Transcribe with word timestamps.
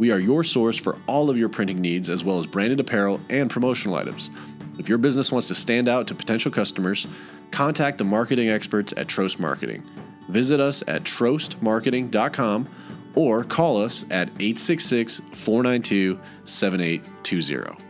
We 0.00 0.10
are 0.12 0.18
your 0.18 0.42
source 0.44 0.78
for 0.78 0.96
all 1.06 1.28
of 1.28 1.36
your 1.36 1.50
printing 1.50 1.82
needs, 1.82 2.08
as 2.08 2.24
well 2.24 2.38
as 2.38 2.46
branded 2.46 2.80
apparel 2.80 3.20
and 3.28 3.50
promotional 3.50 3.96
items. 3.96 4.30
If 4.78 4.88
your 4.88 4.96
business 4.96 5.30
wants 5.30 5.46
to 5.48 5.54
stand 5.54 5.90
out 5.90 6.06
to 6.06 6.14
potential 6.14 6.50
customers, 6.50 7.06
contact 7.50 7.98
the 7.98 8.04
marketing 8.04 8.48
experts 8.48 8.94
at 8.96 9.08
Trost 9.08 9.38
Marketing. 9.38 9.82
Visit 10.30 10.58
us 10.58 10.82
at 10.88 11.02
trostmarketing.com 11.04 12.66
or 13.14 13.44
call 13.44 13.76
us 13.76 14.06
at 14.08 14.28
866 14.28 15.20
492 15.34 16.18
7820. 16.46 17.84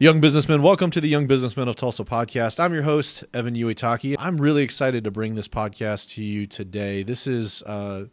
Young 0.00 0.20
businessmen, 0.20 0.60
welcome 0.60 0.90
to 0.90 1.00
the 1.00 1.08
Young 1.08 1.28
Businessmen 1.28 1.68
of 1.68 1.76
Tulsa 1.76 2.02
podcast. 2.02 2.58
I'm 2.58 2.74
your 2.74 2.82
host, 2.82 3.22
Evan 3.32 3.54
Uitaki. 3.54 4.16
I'm 4.18 4.38
really 4.38 4.64
excited 4.64 5.04
to 5.04 5.12
bring 5.12 5.36
this 5.36 5.46
podcast 5.46 6.14
to 6.16 6.24
you 6.24 6.46
today. 6.46 7.04
This 7.04 7.28
is 7.28 7.62
uh, 7.62 8.06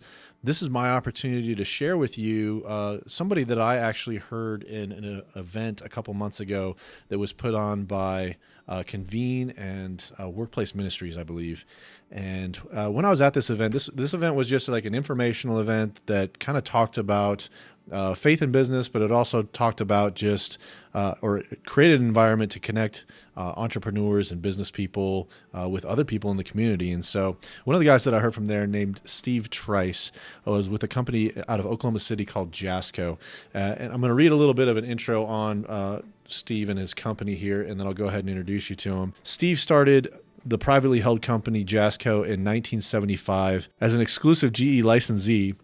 this 0.44 0.62
is 0.62 0.70
my 0.70 0.90
opportunity 0.90 1.56
to 1.56 1.64
share 1.64 1.98
with 1.98 2.18
you 2.18 2.64
uh, 2.68 2.98
somebody 3.06 3.44
that 3.44 3.60
I 3.60 3.78
actually 3.78 4.18
heard 4.18 4.64
in, 4.64 4.92
in, 4.92 5.04
an 5.04 5.24
event 5.36 5.82
a 5.82 5.90
couple 5.90 6.14
months 6.14 6.40
ago 6.40 6.76
that 7.10 7.20
was 7.20 7.32
put 7.32 7.54
on 7.54 7.86
by 7.86 8.38
uh, 8.68 8.84
Convene 8.86 9.52
and 9.52 10.04
uh, 10.20 10.30
Workplace 10.30 10.74
Ministries, 10.74 11.18
I 11.18 11.24
believe. 11.24 11.66
And 12.10 12.60
uh, 12.74 12.90
when 12.90 13.06
I 13.06 13.10
was 13.10 13.22
at 13.22 13.34
this 13.34 13.50
event, 13.50 13.74
this 13.74 13.88
this 13.88 14.14
event 14.14 14.36
was 14.36 14.50
just 14.50 14.68
like 14.68 14.86
an 14.86 14.96
informational 14.96 15.60
event 15.60 16.02
that 16.08 16.40
kind 16.40 16.58
of 16.58 16.64
talked 16.64 16.98
about 16.98 17.48
uh, 17.92 18.14
faith 18.14 18.42
in 18.42 18.52
business, 18.52 18.90
but 18.90 19.02
it 19.02 19.12
also 19.12 19.44
talked 19.44 19.82
about 19.82 20.16
just 20.16 20.58
uh, 20.94 21.16
or 21.22 21.44
created 21.66 22.02
an 22.02 22.08
environment 22.08 22.52
to 22.52 22.60
connect 22.60 23.06
uh, 23.38 23.54
entrepreneurs 23.56 24.32
and 24.32 24.42
business 24.42 24.72
people 24.72 25.30
uh, 25.58 25.68
with 25.68 25.86
other 25.86 26.04
people 26.04 26.32
in 26.32 26.38
the 26.38 26.44
community. 26.44 26.92
And 26.92 27.04
so, 27.04 27.38
one 27.64 27.76
of 27.76 27.80
the 27.80 27.86
guys 27.86 28.04
that 28.04 28.14
I 28.14 28.20
heard 28.20 28.34
from 28.34 28.46
there, 28.46 28.68
named 28.68 29.02
Steve 29.06 29.50
Trice, 29.50 30.12
was 30.46 30.70
with 30.70 30.84
a 30.84 30.88
company 30.88 31.32
out 31.48 31.60
of 31.60 31.66
Oklahoma 31.66 32.00
City 32.00 32.26
called 32.26 32.52
Jasco. 32.52 33.18
Uh, 33.54 33.76
and 33.78 33.94
I'm 33.94 34.02
going 34.02 34.10
to 34.10 34.16
read 34.16 34.32
a 34.32 34.36
little 34.36 34.54
bit 34.54 34.68
of 34.68 34.78
an 34.78 34.86
intro 34.86 35.26
on 35.26 35.66
uh, 35.66 36.02
Steve 36.28 36.70
and 36.70 36.80
his 36.80 36.94
company 36.94 37.36
here, 37.36 37.62
and 37.62 37.80
then 37.80 37.88
I'll 37.88 37.94
go 37.94 38.06
ahead 38.06 38.22
and 38.22 38.30
introduce 38.30 38.70
you 38.70 38.76
to 38.78 38.94
him. 38.94 39.14
Steve 39.24 39.60
started 39.60 40.10
the 40.46 40.58
privately 40.58 41.02
held 41.02 41.22
company 41.22 41.64
Jasco 41.64 42.24
in 42.24 42.44
1975 42.44 43.70
as 43.80 43.94
an 43.94 44.02
exclusive 44.02 44.52
GE 44.52 44.84
licensee 44.84 45.56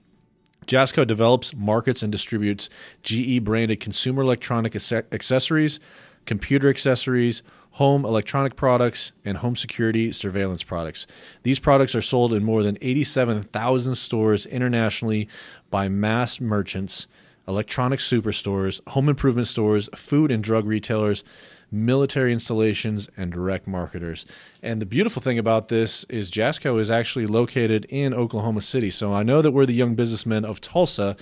Jasco 0.67 1.07
develops, 1.07 1.55
markets, 1.55 2.03
and 2.03 2.11
distributes 2.11 2.69
GE 3.01 3.43
branded 3.43 3.79
consumer 3.79 4.21
electronic 4.21 4.75
accessories, 4.75 5.79
computer 6.25 6.69
accessories, 6.69 7.41
home 7.71 8.03
electronic 8.05 8.55
products, 8.55 9.11
and 9.23 9.37
home 9.37 9.55
security 9.55 10.11
surveillance 10.11 10.63
products. 10.63 11.07
These 11.43 11.59
products 11.59 11.95
are 11.95 12.01
sold 12.01 12.33
in 12.33 12.43
more 12.43 12.63
than 12.63 12.77
87,000 12.81 13.95
stores 13.95 14.45
internationally 14.45 15.29
by 15.69 15.87
mass 15.87 16.41
merchants, 16.41 17.07
electronic 17.47 17.99
superstores, 17.99 18.81
home 18.89 19.07
improvement 19.07 19.47
stores, 19.47 19.89
food 19.95 20.31
and 20.31 20.43
drug 20.43 20.65
retailers 20.65 21.23
military 21.71 22.31
installations, 22.31 23.09
and 23.17 23.31
direct 23.31 23.67
marketers. 23.67 24.25
And 24.61 24.81
the 24.81 24.85
beautiful 24.85 25.21
thing 25.21 25.37
about 25.37 25.67
this 25.67 26.03
is 26.05 26.31
Jasco 26.31 26.79
is 26.79 26.89
actually 26.89 27.27
located 27.27 27.85
in 27.89 28.13
Oklahoma 28.13 28.61
City. 28.61 28.89
So 28.89 29.11
I 29.11 29.23
know 29.23 29.41
that 29.41 29.51
we're 29.51 29.65
the 29.65 29.73
young 29.73 29.95
businessmen 29.95 30.45
of 30.45 30.61
Tulsa, 30.61 31.17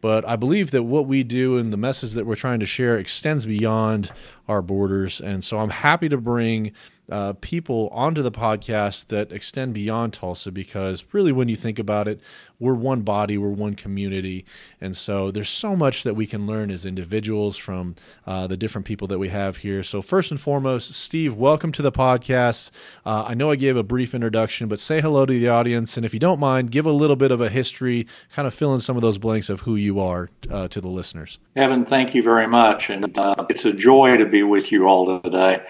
but 0.00 0.26
I 0.26 0.36
believe 0.36 0.70
that 0.70 0.84
what 0.84 1.06
we 1.06 1.22
do 1.22 1.58
and 1.58 1.72
the 1.72 1.76
message 1.76 2.12
that 2.12 2.26
we're 2.26 2.36
trying 2.36 2.60
to 2.60 2.66
share 2.66 2.96
extends 2.96 3.46
beyond 3.46 4.10
our 4.48 4.62
borders. 4.62 5.20
And 5.20 5.44
so 5.44 5.58
I'm 5.58 5.70
happy 5.70 6.08
to 6.08 6.16
bring 6.16 6.72
uh, 7.10 7.34
people 7.40 7.88
onto 7.92 8.22
the 8.22 8.30
podcast 8.30 9.08
that 9.08 9.32
extend 9.32 9.74
beyond 9.74 10.12
Tulsa 10.12 10.52
because 10.52 11.04
really, 11.12 11.32
when 11.32 11.48
you 11.48 11.56
think 11.56 11.78
about 11.78 12.08
it, 12.08 12.20
we're 12.58 12.74
one 12.74 13.00
body, 13.00 13.38
we're 13.38 13.48
one 13.48 13.74
community. 13.74 14.44
And 14.80 14.96
so 14.96 15.30
there's 15.30 15.48
so 15.48 15.74
much 15.74 16.02
that 16.04 16.14
we 16.14 16.26
can 16.26 16.46
learn 16.46 16.70
as 16.70 16.84
individuals 16.86 17.56
from 17.56 17.96
uh, 18.26 18.46
the 18.46 18.56
different 18.56 18.86
people 18.86 19.08
that 19.08 19.18
we 19.18 19.28
have 19.30 19.58
here. 19.58 19.82
So, 19.82 20.02
first 20.02 20.30
and 20.30 20.38
foremost, 20.38 20.92
Steve, 20.94 21.34
welcome 21.34 21.72
to 21.72 21.82
the 21.82 21.90
podcast. 21.90 22.70
Uh, 23.04 23.24
I 23.26 23.34
know 23.34 23.50
I 23.50 23.56
gave 23.56 23.76
a 23.76 23.82
brief 23.82 24.14
introduction, 24.14 24.68
but 24.68 24.78
say 24.78 25.00
hello 25.00 25.26
to 25.26 25.32
the 25.32 25.48
audience. 25.48 25.96
And 25.96 26.04
if 26.04 26.12
you 26.12 26.20
don't 26.20 26.38
mind, 26.38 26.70
give 26.70 26.86
a 26.86 26.92
little 26.92 27.16
bit 27.16 27.30
of 27.30 27.40
a 27.40 27.48
history, 27.48 28.06
kind 28.32 28.46
of 28.46 28.54
fill 28.54 28.74
in 28.74 28.80
some 28.80 28.96
of 28.96 29.02
those 29.02 29.18
blanks 29.18 29.48
of 29.48 29.60
who 29.60 29.76
you 29.76 29.98
are 29.98 30.28
uh, 30.50 30.68
to 30.68 30.80
the 30.80 30.88
listeners. 30.88 31.38
Evan, 31.56 31.86
thank 31.86 32.14
you 32.14 32.22
very 32.22 32.46
much. 32.46 32.90
And 32.90 33.18
uh, 33.18 33.34
it's 33.48 33.64
a 33.64 33.72
joy 33.72 34.16
to 34.18 34.26
be 34.26 34.42
with 34.42 34.70
you 34.70 34.86
all 34.86 35.20
today. 35.20 35.62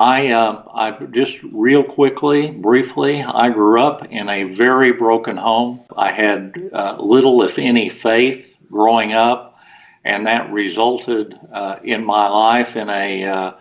I, 0.00 0.28
uh, 0.30 0.62
I 0.72 0.90
just 1.06 1.38
real 1.42 1.82
quickly, 1.82 2.50
briefly, 2.50 3.22
I 3.22 3.50
grew 3.50 3.82
up 3.82 4.06
in 4.10 4.28
a 4.28 4.44
very 4.44 4.92
broken 4.92 5.36
home. 5.36 5.80
I 5.96 6.12
had 6.12 6.70
uh, 6.72 6.96
little, 7.00 7.42
if 7.42 7.58
any, 7.58 7.88
faith 7.88 8.56
growing 8.70 9.12
up, 9.12 9.58
and 10.04 10.26
that 10.26 10.52
resulted 10.52 11.38
uh, 11.52 11.76
in 11.82 12.04
my 12.04 12.28
life 12.28 12.76
in 12.76 12.88
a. 12.88 13.24
Uh, 13.24 13.52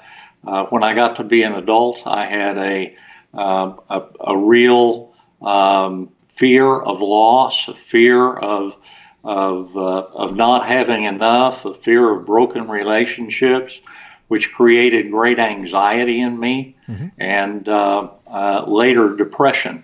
uh, 0.45 0.65
when 0.67 0.83
I 0.83 0.93
got 0.93 1.15
to 1.17 1.23
be 1.23 1.41
an 1.41 1.53
adult, 1.53 2.03
I 2.05 2.25
had 2.27 2.57
a 2.57 2.95
um, 3.33 3.81
a, 3.89 4.03
a, 4.21 4.37
real 4.37 5.13
um, 5.41 6.09
fear 6.37 6.67
of 6.67 7.01
loss, 7.01 7.67
a 7.67 7.73
fear 7.73 8.31
of 8.31 8.75
of 9.23 9.75
uh, 9.75 9.79
of 9.79 10.35
not 10.35 10.67
having 10.67 11.03
enough, 11.05 11.65
a 11.65 11.73
fear 11.73 12.11
of 12.11 12.25
broken 12.25 12.69
relationships 12.69 13.81
which 14.27 14.53
created 14.53 15.11
great 15.11 15.39
anxiety 15.39 16.19
in 16.19 16.39
me 16.39 16.75
mm-hmm. 16.88 17.07
and 17.17 17.67
uh, 17.67 18.09
uh, 18.27 18.65
later 18.67 19.15
depression. 19.15 19.83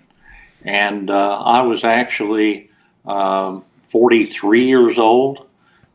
And 0.62 1.10
uh, 1.10 1.40
I 1.40 1.62
was 1.62 1.84
actually 1.84 2.70
um, 3.06 3.64
43 3.90 4.66
years 4.66 4.98
old 4.98 5.46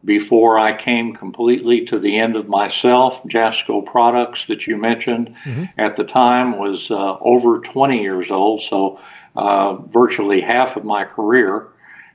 before 0.05 0.57
I 0.57 0.75
came 0.75 1.13
completely 1.13 1.85
to 1.85 1.99
the 1.99 2.17
end 2.17 2.35
of 2.35 2.47
myself. 2.47 3.21
Jasco 3.23 3.85
Products, 3.85 4.45
that 4.45 4.65
you 4.65 4.77
mentioned 4.77 5.35
mm-hmm. 5.43 5.65
at 5.77 5.95
the 5.95 6.03
time, 6.03 6.57
was 6.57 6.89
uh, 6.89 7.17
over 7.19 7.59
20 7.59 8.01
years 8.01 8.31
old, 8.31 8.61
so 8.61 8.99
uh, 9.35 9.75
virtually 9.75 10.41
half 10.41 10.75
of 10.75 10.85
my 10.85 11.03
career. 11.03 11.67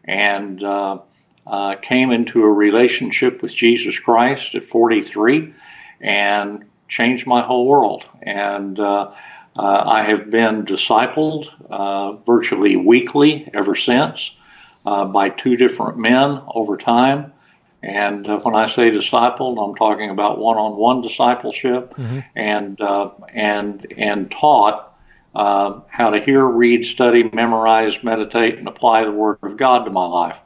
And 0.06 0.62
uh, 0.62 0.98
came 1.82 2.10
into 2.10 2.42
a 2.42 2.50
relationship 2.50 3.42
with 3.42 3.54
Jesus 3.54 3.98
Christ 3.98 4.54
at 4.54 4.64
43 4.64 5.54
and 6.04 6.64
changed 6.88 7.26
my 7.26 7.40
whole 7.40 7.66
world. 7.66 8.04
And 8.22 8.78
uh, 8.78 9.10
uh, 9.56 9.82
I 9.86 10.02
have 10.04 10.30
been 10.30 10.64
discipled 10.66 11.48
uh, 11.70 12.12
virtually 12.26 12.76
weekly 12.76 13.48
ever 13.54 13.74
since 13.74 14.32
uh, 14.84 15.06
by 15.06 15.30
two 15.30 15.56
different 15.56 15.98
men 15.98 16.42
over 16.54 16.76
time. 16.76 17.32
And 17.82 18.28
uh, 18.28 18.40
when 18.40 18.54
I 18.54 18.68
say 18.68 18.90
discipled, 18.90 19.62
I'm 19.62 19.74
talking 19.74 20.10
about 20.10 20.38
one-on-one 20.38 21.02
discipleship, 21.02 21.94
mm-hmm. 21.94 22.20
and 22.34 22.80
uh, 22.80 23.10
and 23.32 23.86
and 23.98 24.30
taught 24.30 24.90
how 25.34 26.10
to 26.10 26.20
hear, 26.20 26.44
read, 26.44 26.84
study, 26.84 27.28
memorize, 27.32 28.02
meditate, 28.02 28.58
and 28.58 28.68
apply 28.68 29.04
the 29.04 29.10
Word 29.10 29.38
of 29.42 29.56
God 29.56 29.84
to 29.84 29.90
my 29.90 30.06
life. 30.06 30.38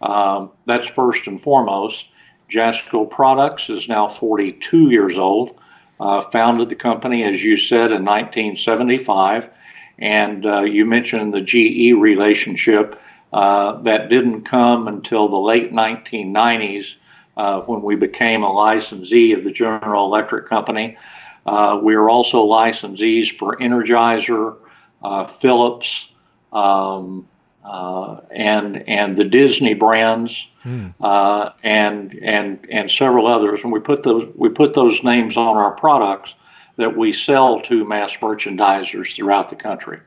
Um, 0.00 0.50
that's 0.66 0.86
first 0.86 1.26
and 1.26 1.40
foremost. 1.40 2.06
Jasco 2.50 3.08
Products 3.10 3.68
is 3.68 3.88
now 3.88 4.08
42 4.08 4.90
years 4.90 5.18
old. 5.18 5.58
Uh, 5.98 6.20
founded 6.30 6.68
the 6.68 6.76
company, 6.76 7.24
as 7.24 7.42
you 7.42 7.56
said, 7.56 7.90
in 7.90 8.04
1975. 8.04 9.48
And 9.98 10.44
uh, 10.44 10.60
you 10.62 10.84
mentioned 10.84 11.32
the 11.32 11.40
GE 11.40 11.98
relationship. 11.98 13.00
Uh, 13.32 13.80
that 13.82 14.08
didn't 14.08 14.42
come 14.44 14.88
until 14.88 15.28
the 15.28 15.36
late 15.36 15.72
1990s 15.72 16.94
uh, 17.36 17.60
when 17.62 17.82
we 17.82 17.96
became 17.96 18.42
a 18.42 18.52
licensee 18.52 19.32
of 19.32 19.44
the 19.44 19.50
General 19.50 20.06
Electric 20.06 20.48
Company. 20.48 20.96
Uh, 21.44 21.78
we 21.82 21.94
are 21.94 22.08
also 22.08 22.46
licensees 22.46 23.36
for 23.36 23.56
Energizer, 23.56 24.56
uh, 25.02 25.24
Philips, 25.24 26.08
um, 26.52 27.28
uh, 27.66 28.20
and 28.30 28.88
and 28.88 29.16
the 29.16 29.24
Disney 29.24 29.74
brands, 29.74 30.46
mm. 30.64 30.94
uh, 31.00 31.50
and 31.64 32.16
and 32.22 32.64
and 32.70 32.90
several 32.90 33.26
others. 33.26 33.60
And 33.64 33.72
we 33.72 33.80
put 33.80 34.04
those 34.04 34.32
we 34.36 34.48
put 34.50 34.74
those 34.74 35.02
names 35.02 35.36
on 35.36 35.56
our 35.56 35.72
products 35.72 36.32
that 36.76 36.96
we 36.96 37.12
sell 37.12 37.60
to 37.62 37.84
mass 37.84 38.14
merchandisers 38.20 39.16
throughout 39.16 39.48
the 39.48 39.56
country. 39.56 39.98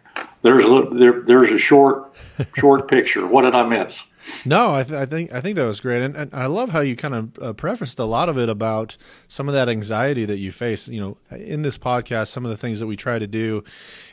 there's 0.42 0.64
a 0.64 0.88
there, 0.92 1.22
there's 1.22 1.52
a 1.52 1.58
short 1.58 2.16
short 2.56 2.88
picture. 2.88 3.28
What 3.28 3.42
did 3.42 3.56
I 3.56 3.64
miss? 3.68 4.02
No, 4.46 4.76
I, 4.76 4.84
th- 4.84 5.00
I, 5.00 5.06
think 5.06 5.34
I 5.34 5.42
think 5.42 5.56
that 5.56 5.66
was 5.66 5.80
great, 5.80 6.02
and, 6.04 6.16
and 6.16 6.34
I 6.34 6.46
love 6.46 6.70
how 6.70 6.82
you 6.82 6.96
kind 6.96 7.16
of 7.16 7.40
uh, 7.42 7.54
prefaced 7.54 7.98
a 8.00 8.06
lot 8.06 8.30
of 8.30 8.38
it 8.38 8.48
about 8.48 8.96
some 9.28 9.48
of 9.48 9.54
that 9.56 9.68
anxiety 9.68 10.24
that 10.26 10.38
you 10.38 10.52
face. 10.52 10.88
You 10.88 11.02
know, 11.02 11.18
in 11.36 11.64
this 11.64 11.78
podcast, 11.78 12.28
some 12.28 12.46
of 12.46 12.52
the 12.52 12.58
things 12.58 12.80
that 12.80 12.88
we 12.88 12.96
try 12.96 13.18
to 13.20 13.28
do 13.28 13.64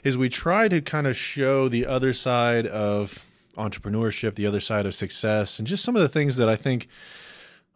is 0.03 0.17
we 0.17 0.29
try 0.29 0.69
to 0.69 0.81
kind 0.81 1.07
of 1.07 1.17
show 1.17 1.69
the 1.69 1.87
other 1.87 2.13
side 2.13 2.67
of 2.67 3.27
entrepreneurship, 3.57 4.35
the 4.35 4.47
other 4.47 4.61
side 4.61 4.87
of 4.87 4.95
success, 4.95 5.59
and 5.59 5.67
just 5.67 5.85
some 5.85 5.97
of 5.97 6.03
the 6.03 6.09
things 6.09 6.37
that 6.37 6.49
I 6.49 6.57
think 6.57 6.89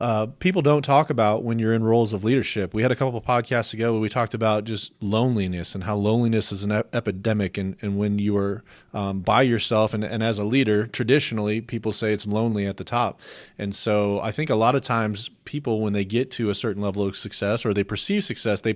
uh, 0.00 0.26
people 0.38 0.62
don't 0.62 0.82
talk 0.82 1.10
about 1.10 1.44
when 1.44 1.58
you're 1.58 1.74
in 1.74 1.84
roles 1.84 2.14
of 2.14 2.24
leadership. 2.24 2.72
We 2.72 2.80
had 2.80 2.90
a 2.90 2.96
couple 2.96 3.18
of 3.18 3.24
podcasts 3.24 3.74
ago 3.74 3.92
where 3.92 4.00
we 4.00 4.08
talked 4.08 4.32
about 4.32 4.64
just 4.64 4.92
loneliness 5.02 5.74
and 5.74 5.84
how 5.84 5.94
loneliness 5.96 6.52
is 6.52 6.64
an 6.64 6.72
ep- 6.72 6.94
epidemic. 6.94 7.58
And, 7.58 7.76
and 7.82 7.98
when 7.98 8.18
you 8.18 8.34
are 8.38 8.64
um, 8.94 9.20
by 9.20 9.42
yourself 9.42 9.92
and, 9.92 10.02
and 10.02 10.22
as 10.22 10.38
a 10.38 10.44
leader, 10.44 10.86
traditionally 10.86 11.60
people 11.60 11.92
say 11.92 12.14
it's 12.14 12.26
lonely 12.26 12.64
at 12.64 12.78
the 12.78 12.84
top. 12.84 13.20
And 13.58 13.74
so 13.74 14.20
I 14.22 14.32
think 14.32 14.48
a 14.48 14.54
lot 14.54 14.74
of 14.74 14.80
times 14.80 15.28
people, 15.44 15.82
when 15.82 15.92
they 15.92 16.06
get 16.06 16.30
to 16.32 16.48
a 16.48 16.54
certain 16.54 16.80
level 16.80 17.02
of 17.06 17.14
success 17.14 17.66
or 17.66 17.74
they 17.74 17.84
perceive 17.84 18.24
success, 18.24 18.62
they 18.62 18.72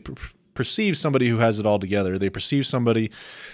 perceive 0.55 0.97
somebody 0.97 1.29
who 1.29 1.39
has 1.39 1.59
it 1.59 1.67
all 1.67 1.79
together. 1.79 2.19
They 2.19 2.31
perceive 2.31 2.67
somebody 2.67 3.11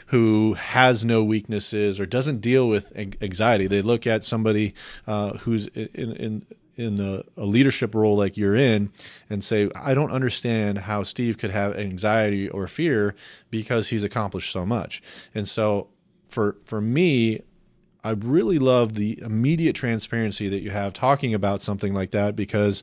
who 0.07 0.55
has 0.55 1.05
no 1.05 1.25
weaknesses 1.25 1.99
or 1.99 2.07
doesn't 2.07 2.41
deal 2.41 2.69
with 2.69 2.93
anxiety. 2.97 3.67
They 3.67 3.83
look 3.83 4.07
at 4.07 4.25
somebody 4.25 4.75
uh, 5.07 5.39
who's 5.39 5.67
in, 5.69 6.13
in 6.17 6.47
in 6.77 6.99
a, 6.99 7.23
a, 7.37 7.45
leadership 7.45 7.95
role 7.95 8.17
like 8.17 8.39
you're 8.39 8.57
in 8.57 8.91
and 9.29 9.45
say, 9.45 9.69
I 9.77 9.93
don't 9.93 10.11
understand 10.11 10.79
how 10.79 11.03
Steve 11.03 11.37
could 11.37 11.51
have 11.51 11.77
anxiety 11.77 12.49
or 12.49 12.67
fear 12.69 13.15
because 13.51 13.89
he's 13.89 14.03
accomplished 14.03 14.51
so 14.51 14.65
much. 14.65 15.03
And 15.35 15.47
so 15.47 15.89
for 16.31 16.57
for 16.65 16.81
me, 16.81 17.43
I 18.03 18.13
really 18.13 18.59
love 18.59 18.95
the 18.95 19.21
immediate 19.21 19.75
transparency 19.75 20.49
that 20.49 20.61
you 20.61 20.71
have 20.71 20.95
talking 20.95 21.35
about 21.35 21.61
something 21.61 21.93
like 21.93 22.13
that 22.13 22.35
because 22.35 22.83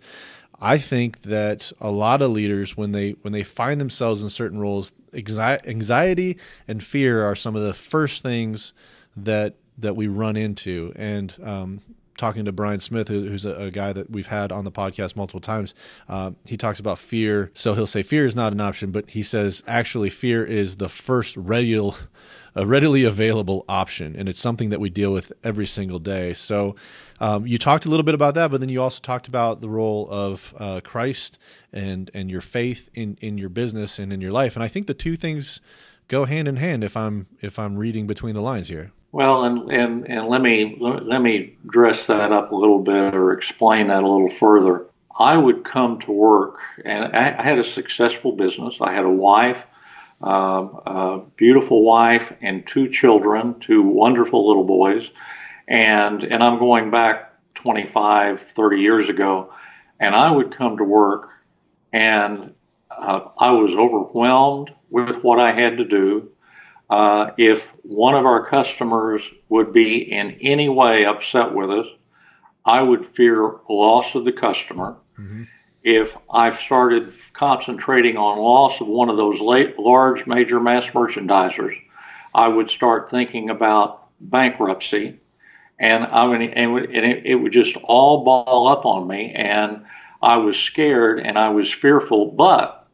I 0.59 0.77
think 0.77 1.21
that 1.23 1.71
a 1.79 1.91
lot 1.91 2.21
of 2.21 2.31
leaders 2.31 2.75
when 2.75 2.91
they 2.91 3.11
when 3.21 3.31
they 3.31 3.43
find 3.43 3.79
themselves 3.79 4.23
in 4.23 4.29
certain 4.29 4.59
roles, 4.59 4.93
anxiety 5.13 6.37
and 6.67 6.83
fear 6.83 7.23
are 7.23 7.35
some 7.35 7.55
of 7.55 7.63
the 7.63 7.73
first 7.73 8.23
things 8.23 8.73
that 9.15 9.55
that 9.77 9.95
we 9.95 10.07
run 10.07 10.35
into. 10.35 10.91
And 10.95 11.35
um, 11.43 11.81
talking 12.17 12.45
to 12.45 12.51
Brian 12.51 12.79
Smith, 12.79 13.07
who's 13.07 13.45
a, 13.45 13.55
a, 13.55 13.71
guy 13.71 13.93
that 13.93 14.09
we've 14.09 14.27
had 14.27 14.51
on 14.51 14.65
the 14.65 14.71
podcast 14.71 15.15
multiple 15.15 15.39
times, 15.39 15.73
uh, 16.09 16.31
he 16.45 16.57
talks 16.57 16.79
about 16.79 16.97
fear. 16.97 17.51
So 17.53 17.73
he'll 17.73 17.87
say 17.87 18.03
fear 18.03 18.25
is 18.25 18.35
not 18.35 18.53
an 18.53 18.59
option, 18.59 18.91
but 18.91 19.11
he 19.11 19.23
says 19.23 19.63
actually 19.67 20.09
fear 20.09 20.45
is 20.45 20.77
the 20.77 20.89
first 20.89 21.37
ready, 21.37 21.75
a 22.55 22.65
readily 22.65 23.03
available 23.03 23.63
option, 23.69 24.15
and 24.15 24.27
it's 24.27 24.39
something 24.39 24.69
that 24.69 24.79
we 24.79 24.89
deal 24.89 25.13
with 25.13 25.31
every 25.43 25.65
single 25.65 25.99
day. 25.99 26.33
So 26.33 26.75
um, 27.19 27.45
you 27.45 27.57
talked 27.57 27.85
a 27.85 27.89
little 27.89 28.03
bit 28.03 28.15
about 28.15 28.33
that, 28.35 28.51
but 28.51 28.59
then 28.59 28.69
you 28.69 28.81
also 28.81 29.01
talked 29.01 29.27
about 29.27 29.61
the 29.61 29.69
role 29.69 30.07
of 30.09 30.53
uh, 30.57 30.81
Christ 30.83 31.39
and 31.71 32.09
and 32.13 32.31
your 32.31 32.41
faith 32.41 32.89
in 32.93 33.17
in 33.21 33.37
your 33.37 33.49
business 33.49 33.99
and 33.99 34.11
in 34.11 34.21
your 34.21 34.31
life, 34.31 34.55
and 34.55 34.63
I 34.63 34.67
think 34.67 34.87
the 34.87 34.93
two 34.93 35.15
things 35.15 35.61
go 36.07 36.25
hand 36.25 36.47
in 36.47 36.55
hand 36.55 36.83
if 36.83 36.97
I'm 36.97 37.27
if 37.41 37.59
I'm 37.59 37.77
reading 37.77 38.07
between 38.07 38.33
the 38.33 38.41
lines 38.41 38.69
here. 38.69 38.91
Well, 39.11 39.45
and, 39.45 39.71
and, 39.71 40.09
and 40.09 40.27
let 40.27 40.41
me 40.41 40.77
let 40.79 41.21
me 41.21 41.57
dress 41.65 42.07
that 42.07 42.31
up 42.31 42.51
a 42.51 42.55
little 42.55 42.79
bit 42.79 43.15
or 43.15 43.31
explain 43.31 43.87
that 43.87 44.03
a 44.03 44.07
little 44.07 44.29
further. 44.29 44.87
I 45.17 45.37
would 45.37 45.63
come 45.63 45.99
to 46.01 46.11
work, 46.11 46.59
and 46.85 47.15
I, 47.15 47.41
had 47.41 47.57
a 47.57 47.63
successful 47.63 48.33
business. 48.33 48.77
I 48.81 48.93
had 48.93 49.05
a 49.05 49.09
wife, 49.09 49.65
um, 50.21 50.81
a 50.85 51.21
beautiful 51.37 51.83
wife, 51.83 52.31
and 52.41 52.67
two 52.67 52.89
children, 52.89 53.59
two 53.59 53.81
wonderful 53.81 54.47
little 54.47 54.65
boys, 54.65 55.09
and 55.67 56.23
and 56.23 56.43
I'm 56.43 56.59
going 56.59 56.91
back 56.91 57.33
25, 57.55 58.41
30 58.55 58.79
years 58.79 59.09
ago, 59.09 59.51
and 59.99 60.13
I 60.13 60.29
would 60.29 60.55
come 60.55 60.77
to 60.77 60.83
work, 60.83 61.29
and 61.93 62.53
uh, 62.91 63.21
I 63.37 63.51
was 63.51 63.73
overwhelmed 63.73 64.73
with 64.89 65.23
what 65.23 65.39
I 65.39 65.53
had 65.53 65.77
to 65.77 65.85
do 65.85 66.29
uh, 66.89 67.31
if 67.37 67.65
one 67.83 68.15
of 68.15 68.25
our 68.25 68.45
customers 68.45 69.21
would 69.49 69.73
be 69.73 70.11
in 70.11 70.37
any 70.41 70.69
way 70.69 71.05
upset 71.05 71.53
with 71.53 71.69
us, 71.69 71.87
I 72.65 72.81
would 72.81 73.05
fear 73.05 73.55
loss 73.69 74.15
of 74.15 74.25
the 74.25 74.31
customer. 74.31 74.95
Mm-hmm. 75.19 75.43
If 75.83 76.17
I've 76.29 76.59
started 76.59 77.13
concentrating 77.33 78.17
on 78.17 78.39
loss 78.39 78.81
of 78.81 78.87
one 78.87 79.09
of 79.09 79.17
those 79.17 79.39
late, 79.39 79.79
large 79.79 80.25
major 80.27 80.59
mass 80.59 80.85
merchandisers, 80.87 81.77
I 82.33 82.47
would 82.47 82.69
start 82.69 83.09
thinking 83.09 83.49
about 83.49 84.07
bankruptcy, 84.19 85.19
and 85.79 86.05
I 86.05 86.27
mean, 86.27 86.49
and 86.51 86.77
it, 86.77 87.25
it 87.25 87.35
would 87.35 87.53
just 87.53 87.77
all 87.83 88.23
ball 88.23 88.67
up 88.67 88.85
on 88.85 89.07
me, 89.07 89.31
and 89.33 89.85
I 90.21 90.37
was 90.37 90.57
scared 90.57 91.19
and 91.19 91.37
I 91.37 91.49
was 91.49 91.71
fearful. 91.71 92.31
But 92.31 92.87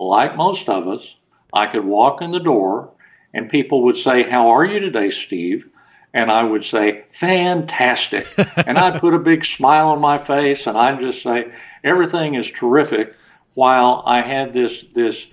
like 0.00 0.36
most 0.36 0.68
of 0.68 0.88
us, 0.88 1.14
I 1.52 1.66
could 1.66 1.84
walk 1.84 2.22
in 2.22 2.32
the 2.32 2.40
door 2.40 2.93
and 3.34 3.50
people 3.50 3.82
would 3.82 3.98
say, 3.98 4.22
How 4.22 4.48
are 4.50 4.64
you 4.64 4.80
today, 4.80 5.10
Steve? 5.10 5.68
And 6.14 6.30
I 6.30 6.44
would 6.44 6.64
say, 6.64 7.04
Fantastic. 7.12 8.26
and 8.66 8.78
I'd 8.78 9.00
put 9.00 9.12
a 9.12 9.18
big 9.18 9.44
smile 9.44 9.88
on 9.88 10.00
my 10.00 10.18
face 10.18 10.66
and 10.66 10.78
I'd 10.78 11.00
just 11.00 11.22
say, 11.22 11.52
Everything 11.82 12.36
is 12.36 12.50
terrific. 12.50 13.14
While 13.54 14.02
I 14.06 14.22
had 14.22 14.52
this, 14.52 14.84
this 14.94 15.26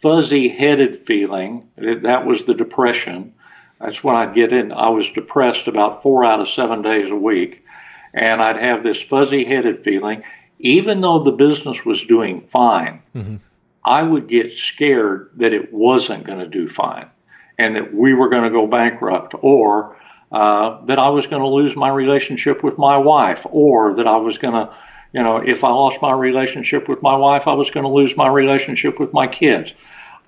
fuzzy 0.00 0.48
headed 0.48 1.06
feeling, 1.06 1.68
that 1.76 2.26
was 2.26 2.44
the 2.44 2.54
depression. 2.54 3.34
That's 3.80 4.04
when 4.04 4.14
I'd 4.14 4.34
get 4.34 4.52
in. 4.52 4.72
I 4.72 4.88
was 4.90 5.10
depressed 5.10 5.66
about 5.68 6.02
four 6.02 6.24
out 6.24 6.40
of 6.40 6.48
seven 6.48 6.82
days 6.82 7.10
a 7.10 7.16
week. 7.16 7.64
And 8.14 8.40
I'd 8.40 8.56
have 8.56 8.82
this 8.82 9.02
fuzzy 9.02 9.44
headed 9.44 9.84
feeling. 9.84 10.22
Even 10.58 11.02
though 11.02 11.22
the 11.22 11.32
business 11.32 11.84
was 11.84 12.02
doing 12.04 12.46
fine, 12.50 13.02
mm-hmm. 13.14 13.36
I 13.84 14.02
would 14.02 14.26
get 14.26 14.52
scared 14.52 15.30
that 15.36 15.52
it 15.52 15.70
wasn't 15.72 16.24
going 16.24 16.38
to 16.38 16.48
do 16.48 16.66
fine 16.66 17.10
and 17.58 17.76
that 17.76 17.94
we 17.94 18.14
were 18.14 18.28
going 18.28 18.42
to 18.42 18.50
go 18.50 18.66
bankrupt, 18.66 19.34
or 19.40 19.96
uh, 20.32 20.84
that 20.86 20.98
I 20.98 21.08
was 21.08 21.26
going 21.26 21.42
to 21.42 21.48
lose 21.48 21.76
my 21.76 21.88
relationship 21.88 22.62
with 22.62 22.78
my 22.78 22.96
wife, 22.96 23.46
or 23.50 23.94
that 23.94 24.06
I 24.06 24.16
was 24.16 24.38
going 24.38 24.54
to, 24.54 24.74
you 25.12 25.22
know, 25.22 25.36
if 25.38 25.64
I 25.64 25.68
lost 25.68 26.02
my 26.02 26.12
relationship 26.12 26.88
with 26.88 27.00
my 27.02 27.16
wife, 27.16 27.46
I 27.46 27.54
was 27.54 27.70
going 27.70 27.84
to 27.84 27.92
lose 27.92 28.16
my 28.16 28.28
relationship 28.28 28.98
with 28.98 29.12
my 29.12 29.26
kids. 29.26 29.72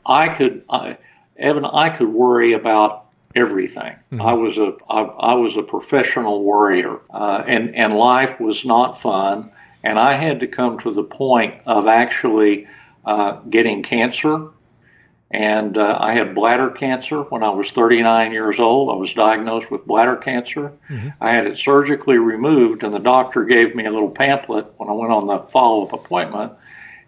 I 0.06 0.28
could, 0.28 0.64
I, 0.70 0.96
Evan, 1.36 1.64
I 1.64 1.90
could 1.90 2.08
worry 2.08 2.54
about 2.54 3.06
everything. 3.34 3.94
Mm-hmm. 4.12 4.22
I 4.22 4.32
was 4.32 4.56
a, 4.58 4.72
I, 4.88 5.02
I 5.02 5.34
was 5.34 5.56
a 5.56 5.62
professional 5.62 6.42
worrier, 6.44 7.00
uh, 7.10 7.44
and 7.46 7.74
and 7.74 7.94
life 7.94 8.40
was 8.40 8.64
not 8.64 9.00
fun. 9.00 9.50
And 9.84 9.98
I 9.98 10.14
had 10.14 10.41
to 10.41 10.46
come 10.46 10.79
to 10.81 10.93
the 10.93 11.05
point 11.05 11.55
of 11.67 11.86
actually 11.86 12.67
uh, 13.05 13.32
getting 13.48 13.82
cancer 13.82 14.50
and 15.31 15.77
uh, 15.77 15.99
I 16.01 16.15
had 16.15 16.35
bladder 16.35 16.70
cancer 16.70 17.23
when 17.23 17.43
I 17.43 17.51
was 17.51 17.70
39 17.70 18.32
years 18.32 18.58
old. 18.58 18.91
I 18.91 18.94
was 18.94 19.13
diagnosed 19.13 19.70
with 19.70 19.87
bladder 19.87 20.17
cancer. 20.17 20.73
Mm-hmm. 20.89 21.08
I 21.20 21.32
had 21.32 21.47
it 21.47 21.58
surgically 21.58 22.17
removed, 22.17 22.82
and 22.82 22.94
the 22.94 22.99
doctor 22.99 23.44
gave 23.44 23.75
me 23.75 23.85
a 23.85 23.91
little 23.91 24.11
pamphlet 24.11 24.73
when 24.79 24.89
I 24.89 24.93
went 24.93 25.13
on 25.13 25.27
the 25.27 25.41
follow-up 25.51 25.93
appointment, 25.93 26.53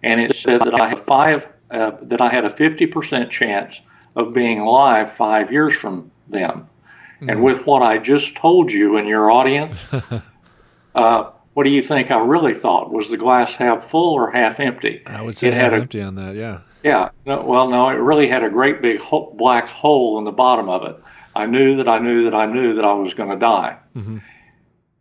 and 0.03 0.21
it 0.21 0.37
said 0.37 0.61
that 0.63 0.75
I 0.75 0.89
have 0.89 1.05
five 1.07 1.47
uh, 1.71 1.93
that 2.03 2.21
I 2.21 2.29
had 2.29 2.45
a 2.45 2.51
50% 2.51 3.31
chance 3.31 3.81
of 4.17 4.35
being 4.35 4.61
alive 4.61 5.13
five 5.13 5.53
years 5.53 5.75
from 5.75 6.11
then. 6.29 6.51
Mm-hmm. 6.51 7.31
And 7.31 7.43
with 7.43 7.65
what 7.65 7.83
I 7.83 7.99
just 7.99 8.35
told 8.35 8.73
you 8.73 8.97
in 8.97 9.07
your 9.07 9.31
audience, 9.31 9.77
uh, 10.95 11.31
what 11.55 11.65
do 11.65 11.71
you 11.71 11.83
think 11.83 12.11
I 12.11 12.19
really 12.19 12.55
thought? 12.55 12.93
Was 12.93 13.09
the 13.09 13.17
glass 13.17 13.55
half 13.55 13.89
full 13.91 14.15
or 14.15 14.31
half 14.31 14.59
empty? 14.59 15.03
I 15.07 15.23
would 15.23 15.37
say 15.37 15.49
it 15.49 15.55
half 15.55 15.73
empty 15.73 16.03
on 16.03 16.17
that. 16.17 16.35
Yeah. 16.35 16.61
Yeah, 16.83 17.11
no, 17.27 17.43
well, 17.43 17.69
no, 17.69 17.89
it 17.89 17.95
really 17.95 18.29
had 18.29 18.43
a 18.43 18.51
great 18.51 18.81
big 18.81 19.01
ho- 19.01 19.35
black 19.37 19.69
hole 19.69 20.19
in 20.19 20.25
the 20.25 20.33
bottom 20.33 20.69
of 20.69 20.85
it. 20.85 20.97
I 21.35 21.47
knew 21.47 21.77
that 21.77 21.89
I 21.89 21.99
knew 21.99 22.25
that 22.25 22.35
I 22.35 22.47
knew 22.47 22.75
that 22.75 22.85
I 22.85 22.93
was 22.95 23.15
going 23.15 23.31
to 23.31 23.37
die. 23.37 23.79
Mm-hmm. 23.95 24.19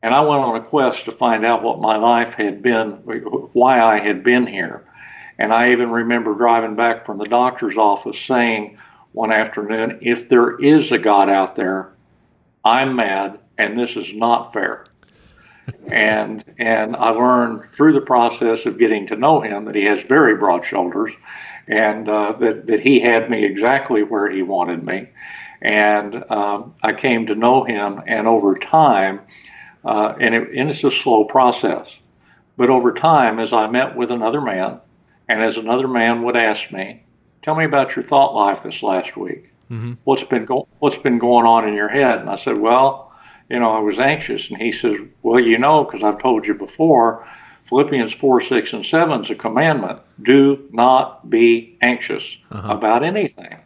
And 0.01 0.13
I 0.13 0.21
went 0.21 0.41
on 0.41 0.55
a 0.55 0.63
quest 0.63 1.05
to 1.05 1.12
find 1.12 1.45
out 1.45 1.63
what 1.63 1.81
my 1.81 1.98
life 1.98 2.33
had 2.33 2.62
been, 2.62 2.91
why 3.53 3.81
I 3.81 4.00
had 4.00 4.24
been 4.24 4.48
here. 4.48 4.86
And 5.38 5.53
I 5.53 5.71
even 5.71 5.89
remember 5.89 6.33
driving 6.36 6.75
back 6.75 7.05
from 7.05 7.17
the 7.17 7.25
doctor's 7.25 7.77
office 7.77 8.19
saying 8.19 8.77
one 9.12 9.31
afternoon, 9.31 10.00
if 10.01 10.29
there 10.29 10.57
is 10.59 10.91
a 10.91 10.98
God 10.98 11.29
out 11.29 11.55
there, 11.55 11.91
I'm 12.63 12.95
mad 12.95 13.39
and 13.57 13.77
this 13.77 13.95
is 13.95 14.13
not 14.13 14.53
fair. 14.53 14.86
And 15.92 16.44
and 16.58 16.96
I 16.96 17.10
learned 17.10 17.70
through 17.74 17.94
the 17.94 18.02
process 18.02 18.66
of 18.66 18.78
getting 18.78 19.08
to 19.08 19.16
know 19.16 19.42
him 19.42 19.66
that 19.66 19.76
he 19.76 19.84
has 19.86 20.02
very 20.04 20.36
broad 20.36 20.66
shoulders 20.66 21.14
and 21.68 22.10
uh, 22.10 22.34
that, 22.40 22.68
that 22.68 22.80
he 22.80 23.00
had 23.00 23.30
me 23.30 23.46
exactly 23.46 24.04
where 24.04 24.30
he 24.30 24.42
wanted 24.42 24.84
me. 24.84 25.08
And 25.62 26.24
um, 26.32 26.74
I 26.82 26.94
came 26.94 27.28
to 27.28 27.36
know 27.36 27.64
him, 27.64 28.02
and 28.08 28.28
over 28.28 28.56
time, 28.56 29.20
uh, 29.86 30.16
and, 30.20 30.34
it, 30.34 30.50
and 30.52 30.70
it's 30.70 30.84
a 30.84 30.90
slow 30.90 31.26
process, 31.26 32.00
but 32.58 32.70
over 32.70 32.94
time, 32.94 33.40
as 33.40 33.54
I 33.54 33.68
met 33.68 33.96
with 33.96 34.10
another 34.10 34.42
man, 34.42 34.80
and 35.28 35.44
as 35.44 35.58
another 35.58 35.88
man 35.88 36.24
would 36.24 36.36
ask 36.36 36.72
me, 36.72 37.04
Tell 37.42 37.56
me 37.56 37.64
about 37.64 37.96
your 37.96 38.04
thought 38.04 38.34
life 38.36 38.64
this 38.64 38.84
last 38.84 39.16
week. 39.16 39.50
mm-hmm. 39.72 39.94
what's 40.04 40.24
been 40.24 40.46
go- 40.46 40.68
what's 40.80 40.98
been 40.98 41.20
going 41.20 41.46
on 41.46 41.68
in 41.68 41.74
your 41.74 41.88
head?" 41.88 42.20
And 42.20 42.30
I 42.30 42.36
said, 42.36 42.58
"Well, 42.58 43.09
you 43.50 43.60
know, 43.60 43.72
I 43.72 43.79
was 43.79 44.00
anxious." 44.00 44.50
And 44.50 44.62
he 44.62 44.72
says, 44.72 44.96
"Well, 45.24 45.39
you 45.39 45.58
know, 45.58 45.84
because 45.84 46.03
I've 46.03 46.22
told 46.22 46.48
you 46.48 46.53
before." 46.53 47.27
Philippians 47.70 48.13
4, 48.13 48.41
6, 48.41 48.74
and 48.74 48.84
7 48.84 49.22
is 49.22 49.29
a 49.29 49.36
commandment. 49.36 50.00
Do 50.24 50.68
not 50.72 51.29
be 51.29 51.77
anxious 51.84 52.38
uh-huh. 52.51 52.74
about 52.74 53.03
anything, 53.03 53.60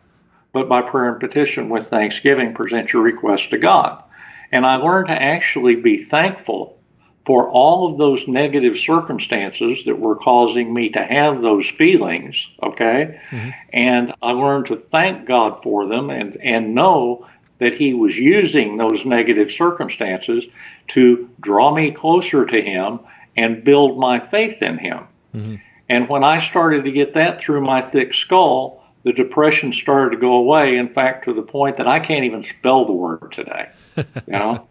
but 0.52 0.68
by 0.68 0.82
prayer 0.82 1.10
and 1.10 1.22
petition 1.22 1.70
with 1.70 1.88
thanksgiving, 1.88 2.54
present 2.54 2.92
your 2.92 3.02
request 3.02 3.50
to 3.52 3.58
God. 3.58 4.04
And 4.52 4.66
I 4.66 4.76
learned 4.76 5.08
to 5.08 5.22
actually 5.22 5.78
be 5.78 5.98
thankful 5.98 6.78
for 7.26 7.50
all 7.50 7.90
of 7.90 7.98
those 7.98 8.28
negative 8.28 8.78
circumstances 8.78 9.86
that 9.86 9.98
were 9.98 10.16
causing 10.16 10.74
me 10.74 10.90
to 10.90 11.04
have 11.04 11.42
those 11.42 11.68
feelings, 11.68 12.50
okay? 12.62 13.20
Mm-hmm. 13.32 13.50
And 13.72 14.14
I 14.22 14.32
learned 14.32 14.66
to 14.68 14.78
thank 14.78 15.26
God 15.26 15.64
for 15.64 15.88
them 15.88 16.10
and, 16.10 16.36
and 16.38 16.76
know 16.76 17.26
that 17.60 17.74
He 17.74 17.94
was 17.94 18.18
using 18.18 18.78
those 18.78 19.06
negative 19.06 19.52
circumstances 19.52 20.46
to 20.90 21.30
draw 21.40 21.74
me 21.74 21.92
closer 21.92 22.46
to 22.46 22.62
Him 22.62 23.00
and 23.36 23.64
build 23.64 24.00
my 24.00 24.20
faith 24.20 24.62
in 24.62 24.78
Him. 24.78 25.08
Mm-hmm. 25.34 25.56
And 25.90 26.10
when 26.10 26.24
I 26.24 26.40
started 26.40 26.86
to 26.86 26.92
get 26.92 27.14
that 27.14 27.40
through 27.40 27.62
my 27.62 27.82
thick 27.82 28.14
skull, 28.14 28.84
the 29.04 29.14
depression 29.14 29.74
started 29.74 30.16
to 30.16 30.22
go 30.22 30.34
away. 30.36 30.78
In 30.78 30.94
fact, 30.94 31.26
to 31.26 31.34
the 31.34 31.42
point 31.42 31.78
that 31.78 31.88
I 31.88 32.00
can't 32.00 32.26
even 32.26 32.44
spell 32.44 32.86
the 32.86 32.94
word 32.94 33.32
today. 33.32 33.70
you 33.98 34.04
know, 34.28 34.68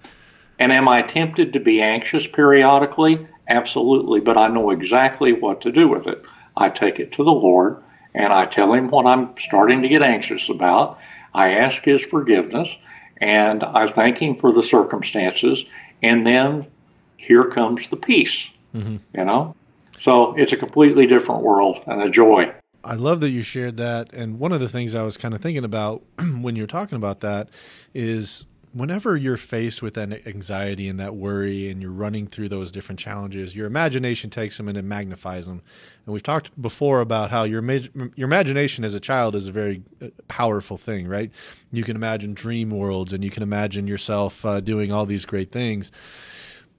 and 0.59 0.73
am 0.73 0.89
I 0.89 1.03
tempted 1.03 1.53
to 1.53 1.61
be 1.61 1.83
anxious 1.83 2.27
periodically? 2.27 3.27
Absolutely, 3.49 4.21
but 4.21 4.37
I 4.37 4.49
know 4.49 4.71
exactly 4.71 5.33
what 5.33 5.61
to 5.63 5.73
do 5.73 5.89
with 5.89 6.07
it. 6.07 6.25
I 6.57 6.69
take 6.69 7.01
it 7.01 7.13
to 7.13 7.25
the 7.25 7.33
Lord 7.33 7.83
and 8.15 8.33
I 8.33 8.47
tell 8.47 8.73
Him 8.73 8.89
what 8.89 9.07
I'm 9.07 9.35
starting 9.39 9.83
to 9.83 9.89
get 9.89 10.03
anxious 10.03 10.49
about. 10.49 10.99
I 11.35 11.55
ask 11.55 11.83
His 11.83 12.03
forgiveness 12.03 12.69
and 13.19 13.63
I 13.63 13.91
thank 13.91 14.19
Him 14.19 14.37
for 14.37 14.53
the 14.53 14.63
circumstances, 14.63 15.65
and 16.03 16.27
then 16.27 16.67
here 17.17 17.45
comes 17.45 17.89
the 17.89 17.97
peace. 17.97 18.51
Mm-hmm. 18.75 18.97
You 19.15 19.25
know? 19.25 19.55
So 20.01 20.35
it's 20.35 20.53
a 20.53 20.57
completely 20.57 21.07
different 21.07 21.43
world 21.43 21.83
and 21.87 22.03
a 22.03 22.11
joy. 22.11 22.53
I 22.85 22.95
love 22.95 23.21
that 23.21 23.31
you 23.31 23.43
shared 23.43 23.77
that. 23.77 24.13
And 24.13 24.41
one 24.41 24.53
of 24.53 24.59
the 24.59 24.69
things 24.69 24.97
I 24.97 25.05
was 25.05 25.17
kind 25.17 25.35
of 25.35 25.41
thinking 25.41 25.65
about 25.65 26.03
when 26.41 26.57
you're 26.57 26.67
talking 26.67 26.97
about 26.97 27.21
that 27.21 27.49
is 27.95 28.45
whenever 28.73 29.17
you're 29.17 29.37
faced 29.37 29.83
with 29.83 29.95
that 29.95 30.27
anxiety 30.27 30.89
and 30.89 30.99
that 30.99 31.15
worry 31.15 31.69
and 31.69 31.83
you're 31.83 31.91
running 31.91 32.27
through 32.27 32.49
those 32.49 32.73
different 32.73 32.99
challenges, 32.99 33.55
your 33.55 33.67
imagination 33.67 34.31
takes 34.31 34.57
them 34.57 34.69
and 34.69 34.79
it 34.79 34.83
magnifies 34.83 35.47
them. 35.47 35.63
And 36.07 36.13
we've 36.13 36.23
talked 36.23 36.61
before 36.61 37.01
about 37.01 37.31
how 37.31 37.45
your 37.45 37.63
your 37.63 38.27
imagination 38.27 38.85
as 38.85 38.95
a 38.95 39.01
child 39.01 39.37
is 39.37 39.49
a 39.49 39.53
very 39.53 39.83
uh, 40.01 40.09
powerful 40.29 40.77
thing, 40.77 41.07
right? 41.07 41.31
You 41.71 41.85
can 41.85 41.97
imagine 41.97 42.35
dream 42.35 42.71
worlds 42.71 43.13
and 43.13 43.23
you 43.23 43.31
can 43.31 43.43
imagine 43.43 43.87
yourself 43.87 44.45
uh, 44.45 44.61
doing 44.61 44.91
all 44.93 45.07
these 45.07 45.27
great 45.27 45.51
things. 45.51 45.93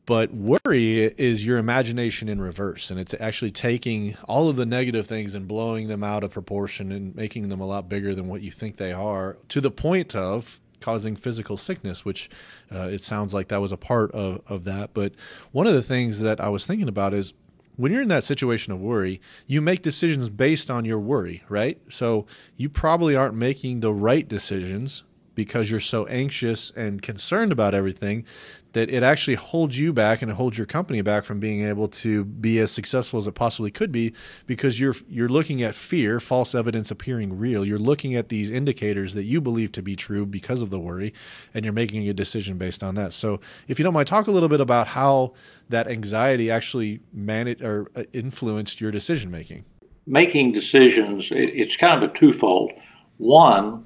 But 0.06 0.34
worry 0.34 0.98
is 1.00 1.46
your 1.46 1.58
imagination 1.58 2.28
in 2.28 2.42
reverse, 2.42 2.92
and 2.92 3.00
it's 3.00 3.16
actually 3.22 3.52
taking 3.52 4.18
all 4.26 4.50
of 4.50 4.58
the 4.58 4.66
negative 4.66 5.08
things 5.08 5.34
and 5.34 5.48
blowing 5.48 5.88
them 5.88 6.04
out 6.04 6.26
of 6.26 6.32
proportion 6.32 6.92
and 6.92 7.16
making 7.16 7.48
them 7.48 7.62
a 7.62 7.66
lot 7.66 7.88
bigger 7.88 8.14
than 8.14 8.28
what 8.28 8.42
you 8.42 8.52
think 8.52 8.76
they 8.76 8.92
are 8.92 9.38
to 9.48 9.62
the 9.62 9.72
point 9.72 10.14
of 10.14 10.60
causing 10.84 11.16
physical 11.16 11.56
sickness, 11.56 12.04
which 12.04 12.30
uh, 12.72 12.90
it 12.92 13.02
sounds 13.02 13.34
like 13.34 13.48
that 13.48 13.62
was 13.62 13.72
a 13.72 13.78
part 13.78 14.12
of, 14.12 14.42
of 14.48 14.66
that. 14.66 14.94
But 14.94 15.13
one 15.52 15.66
of 15.66 15.74
the 15.74 15.82
things 15.82 16.20
that 16.20 16.42
I 16.42 16.50
was 16.50 16.68
thinking 16.68 16.90
about 16.90 17.13
is 17.13 17.34
when 17.75 17.92
you're 17.92 18.02
in 18.02 18.10
that 18.10 18.24
situation 18.24 18.74
of 18.74 18.80
worry, 18.80 19.20
you 19.48 19.62
make 19.62 19.82
decisions 19.82 20.30
based 20.30 20.70
on 20.70 20.86
your 20.86 21.00
worry, 21.00 21.44
right? 21.50 21.80
So 21.90 22.25
you 22.58 22.70
probably 22.70 23.16
aren't 23.16 23.36
making 23.36 23.80
the 23.80 23.94
right 23.94 24.28
decisions 24.28 25.04
because 25.36 25.72
you're 25.72 25.80
so 25.80 26.06
anxious 26.08 26.72
and 26.75 27.02
concerned 27.02 27.52
about 27.52 27.74
everything 27.74 28.25
that 28.74 28.89
it 28.89 29.03
actually 29.03 29.36
holds 29.36 29.80
you 29.80 29.94
back 29.94 30.22
and 30.22 30.30
it 30.30 30.36
holds 30.36 30.58
your 30.58 30.68
company 30.68 31.01
back 31.01 31.24
from 31.24 31.39
being 31.39 31.65
able 31.65 31.88
to 31.88 32.25
be 32.25 32.60
as 32.60 32.72
successful 32.72 33.18
as 33.18 33.27
it 33.27 33.34
possibly 33.34 33.72
could 33.72 33.92
be 33.92 34.13
because 34.46 34.80
you're 34.80 34.96
you're 35.08 35.30
looking 35.30 35.62
at 35.62 35.75
fear, 35.75 36.20
false 36.20 36.53
evidence 36.53 36.92
appearing 36.92 37.38
real. 37.38 37.63
You're 37.63 37.80
looking 37.80 38.15
at 38.15 38.30
these 38.30 38.51
indicators 38.51 39.13
that 39.13 39.24
you 39.24 39.39
believe 39.39 39.72
to 39.74 39.82
be 39.82 39.96
true 39.96 40.25
because 40.25 40.62
of 40.62 40.70
the 40.70 40.80
worry 40.80 41.13
and 41.53 41.63
you're 41.63 41.74
making 41.74 42.08
a 42.10 42.13
decision 42.13 42.58
based 42.58 42.84
on 42.84 42.96
that. 42.96 43.13
So, 43.13 43.39
if 43.68 43.80
you 43.80 43.84
don't 43.84 43.94
mind 43.94 44.08
talk 44.08 44.27
a 44.27 44.32
little 44.32 44.50
bit 44.50 44.62
about 44.62 44.88
how 44.88 45.34
that 45.70 45.88
anxiety 45.88 46.51
actually 46.51 47.00
managed 47.13 47.62
or 47.62 47.89
uh, 47.96 48.03
influenced 48.13 48.82
your 48.82 48.92
decision 48.92 49.32
making. 49.32 49.65
Making 50.06 50.51
decisions, 50.51 51.30
it's 51.32 51.77
kind 51.77 52.03
of 52.03 52.10
a 52.10 52.13
twofold. 52.13 52.74
One, 53.18 53.86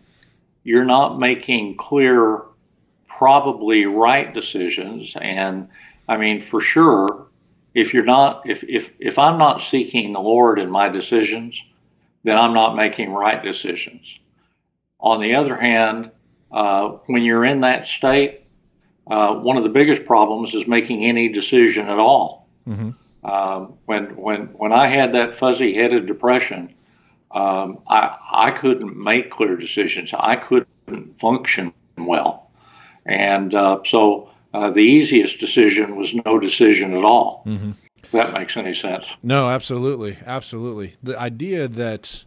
you're 0.64 0.86
not 0.86 1.20
making 1.20 1.78
clear 1.78 2.42
probably 3.18 3.86
right 3.86 4.34
decisions. 4.34 5.16
And 5.20 5.68
I 6.08 6.18
mean, 6.18 6.42
for 6.42 6.62
sure, 6.62 7.28
if 7.74 7.94
you're 7.94 8.06
not, 8.06 8.50
if, 8.50 8.64
if, 8.64 8.92
if 9.00 9.18
I'm 9.18 9.38
not 9.38 9.62
seeking 9.62 10.14
the 10.14 10.20
Lord 10.20 10.60
in 10.60 10.70
my 10.70 10.90
decisions, 10.90 11.62
then 12.24 12.38
I'm 12.38 12.54
not 12.54 12.76
making 12.76 13.12
right 13.12 13.42
decisions. 13.44 14.20
On 15.00 15.22
the 15.22 15.36
other 15.36 15.56
hand, 15.56 16.12
uh, 16.52 16.90
when 17.08 17.24
you're 17.24 17.46
in 17.46 17.62
that 17.62 17.88
state, 17.88 18.42
uh, 19.10 19.36
one 19.36 19.58
of 19.58 19.64
the 19.64 19.70
biggest 19.70 20.06
problems 20.06 20.54
is 20.54 20.68
making 20.68 21.06
any 21.06 21.30
decision 21.30 21.90
at 21.90 22.00
all. 22.00 22.48
Mm-hmm. 22.68 22.90
Um, 23.24 23.74
when 23.86 24.16
when 24.16 24.42
when 24.54 24.72
I 24.72 24.88
had 24.88 25.14
that 25.14 25.36
fuzzy-headed 25.36 26.06
depression, 26.06 26.74
um, 27.32 27.80
I 27.88 28.18
I 28.32 28.52
couldn't 28.52 28.96
make 28.96 29.32
clear 29.32 29.56
decisions. 29.56 30.14
I 30.14 30.36
couldn't 30.36 31.20
function 31.20 31.74
well. 31.98 32.47
And 33.08 33.54
uh, 33.56 33.80
so 33.86 34.30
uh, 34.54 34.72
the 34.72 34.82
easiest 34.82 35.40
decision 35.40 35.96
was 35.96 36.14
no 36.14 36.40
decision 36.40 36.94
at 36.94 37.04
all. 37.04 37.44
Mm-hmm. 37.46 37.72
If 38.04 38.12
that 38.12 38.34
makes 38.34 38.56
any 38.56 38.74
sense. 38.74 39.06
No, 39.24 39.50
absolutely. 39.50 40.18
Absolutely. 40.26 40.94
The 41.02 41.20
idea 41.20 41.68
that 41.68 42.24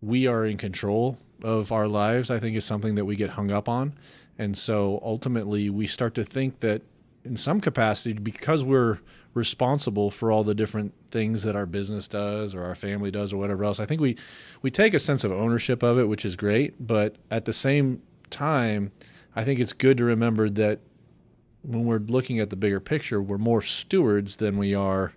we 0.00 0.26
are 0.26 0.44
in 0.44 0.56
control 0.56 1.18
of 1.42 1.72
our 1.72 1.88
lives, 1.88 2.30
I 2.30 2.38
think, 2.38 2.56
is 2.56 2.64
something 2.64 2.94
that 2.96 3.04
we 3.04 3.16
get 3.16 3.30
hung 3.30 3.50
up 3.50 3.68
on. 3.68 3.94
And 4.38 4.56
so 4.56 5.00
ultimately, 5.02 5.68
we 5.70 5.86
start 5.86 6.14
to 6.14 6.24
think 6.24 6.60
that 6.60 6.82
in 7.24 7.36
some 7.36 7.60
capacity, 7.60 8.14
because 8.14 8.64
we're 8.64 8.98
responsible 9.34 10.10
for 10.10 10.32
all 10.32 10.42
the 10.42 10.54
different 10.54 10.92
things 11.10 11.42
that 11.42 11.54
our 11.54 11.66
business 11.66 12.08
does 12.08 12.54
or 12.54 12.64
our 12.64 12.74
family 12.74 13.10
does 13.10 13.32
or 13.32 13.36
whatever 13.36 13.64
else, 13.64 13.78
I 13.78 13.86
think 13.86 14.00
we, 14.00 14.16
we 14.62 14.70
take 14.70 14.94
a 14.94 14.98
sense 14.98 15.24
of 15.24 15.32
ownership 15.32 15.82
of 15.82 15.98
it, 15.98 16.08
which 16.08 16.24
is 16.24 16.36
great. 16.36 16.86
But 16.86 17.16
at 17.30 17.44
the 17.44 17.52
same 17.52 18.02
time, 18.30 18.92
I 19.34 19.44
think 19.44 19.60
it's 19.60 19.72
good 19.72 19.98
to 19.98 20.04
remember 20.04 20.48
that 20.50 20.80
when 21.62 21.84
we're 21.84 21.98
looking 21.98 22.40
at 22.40 22.50
the 22.50 22.56
bigger 22.56 22.80
picture, 22.80 23.20
we're 23.20 23.38
more 23.38 23.62
stewards 23.62 24.36
than 24.36 24.56
we 24.56 24.74
are 24.74 25.12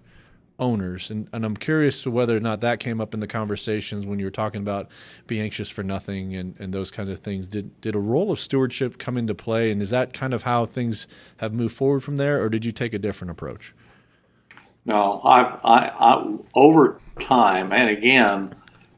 owners. 0.59 1.09
And, 1.09 1.27
and 1.33 1.45
I'm 1.45 1.57
curious 1.57 2.01
to 2.03 2.11
whether 2.11 2.37
or 2.37 2.39
not 2.39 2.61
that 2.61 2.79
came 2.79 3.01
up 3.01 3.13
in 3.13 3.19
the 3.19 3.27
conversations 3.27 4.05
when 4.05 4.19
you 4.19 4.25
were 4.25 4.31
talking 4.31 4.61
about 4.61 4.89
be 5.25 5.39
anxious 5.39 5.69
for 5.69 5.83
nothing 5.83 6.35
and, 6.35 6.55
and 6.59 6.73
those 6.73 6.91
kinds 6.91 7.09
of 7.09 7.19
things. 7.19 7.47
Did 7.47 7.79
did 7.81 7.95
a 7.95 7.99
role 7.99 8.31
of 8.31 8.39
stewardship 8.39 8.97
come 8.97 9.17
into 9.17 9.33
play? 9.33 9.71
And 9.71 9.81
is 9.81 9.89
that 9.89 10.13
kind 10.13 10.33
of 10.33 10.43
how 10.43 10.65
things 10.65 11.07
have 11.37 11.53
moved 11.53 11.75
forward 11.75 12.03
from 12.03 12.17
there, 12.17 12.41
or 12.41 12.49
did 12.49 12.65
you 12.65 12.71
take 12.71 12.93
a 12.93 12.99
different 12.99 13.31
approach? 13.31 13.73
No, 14.85 15.21
I, 15.23 15.41
I, 15.63 16.13
I 16.13 16.37
over 16.55 16.99
time, 17.19 17.71
and 17.71 17.89
again, 17.89 18.53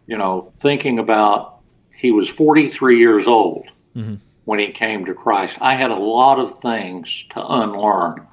you 0.07 0.17
know, 0.17 0.51
thinking 0.59 0.99
about 0.99 1.59
he 1.95 2.11
was 2.11 2.27
43 2.27 2.97
years 2.97 3.27
old. 3.27 3.67
Mm-hmm 3.95 4.15
when 4.45 4.59
he 4.59 4.71
came 4.71 5.05
to 5.05 5.13
Christ. 5.13 5.57
I 5.59 5.75
had 5.75 5.91
a 5.91 5.95
lot 5.95 6.39
of 6.39 6.59
things 6.59 7.25
to 7.31 7.45
unlearn. 7.45 8.25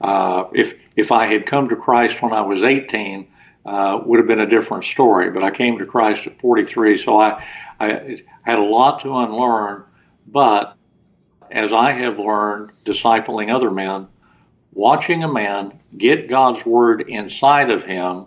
Uh, 0.00 0.44
if 0.52 0.74
if 0.96 1.10
I 1.10 1.26
had 1.26 1.46
come 1.46 1.68
to 1.70 1.76
Christ 1.76 2.22
when 2.22 2.32
I 2.32 2.42
was 2.42 2.62
18, 2.62 3.26
uh, 3.66 4.00
would 4.04 4.18
have 4.18 4.28
been 4.28 4.40
a 4.40 4.46
different 4.46 4.84
story. 4.84 5.30
But 5.30 5.42
I 5.42 5.50
came 5.50 5.78
to 5.78 5.86
Christ 5.86 6.26
at 6.26 6.40
43, 6.40 6.98
so 6.98 7.18
I, 7.18 7.44
I 7.80 8.18
had 8.42 8.58
a 8.58 8.62
lot 8.62 9.00
to 9.02 9.16
unlearn. 9.16 9.84
But 10.26 10.76
as 11.50 11.72
I 11.72 11.92
have 11.92 12.18
learned 12.18 12.72
discipling 12.84 13.54
other 13.54 13.70
men, 13.70 14.06
watching 14.72 15.24
a 15.24 15.32
man 15.32 15.80
get 15.96 16.28
God's 16.28 16.64
word 16.64 17.08
inside 17.08 17.70
of 17.70 17.84
him 17.84 18.26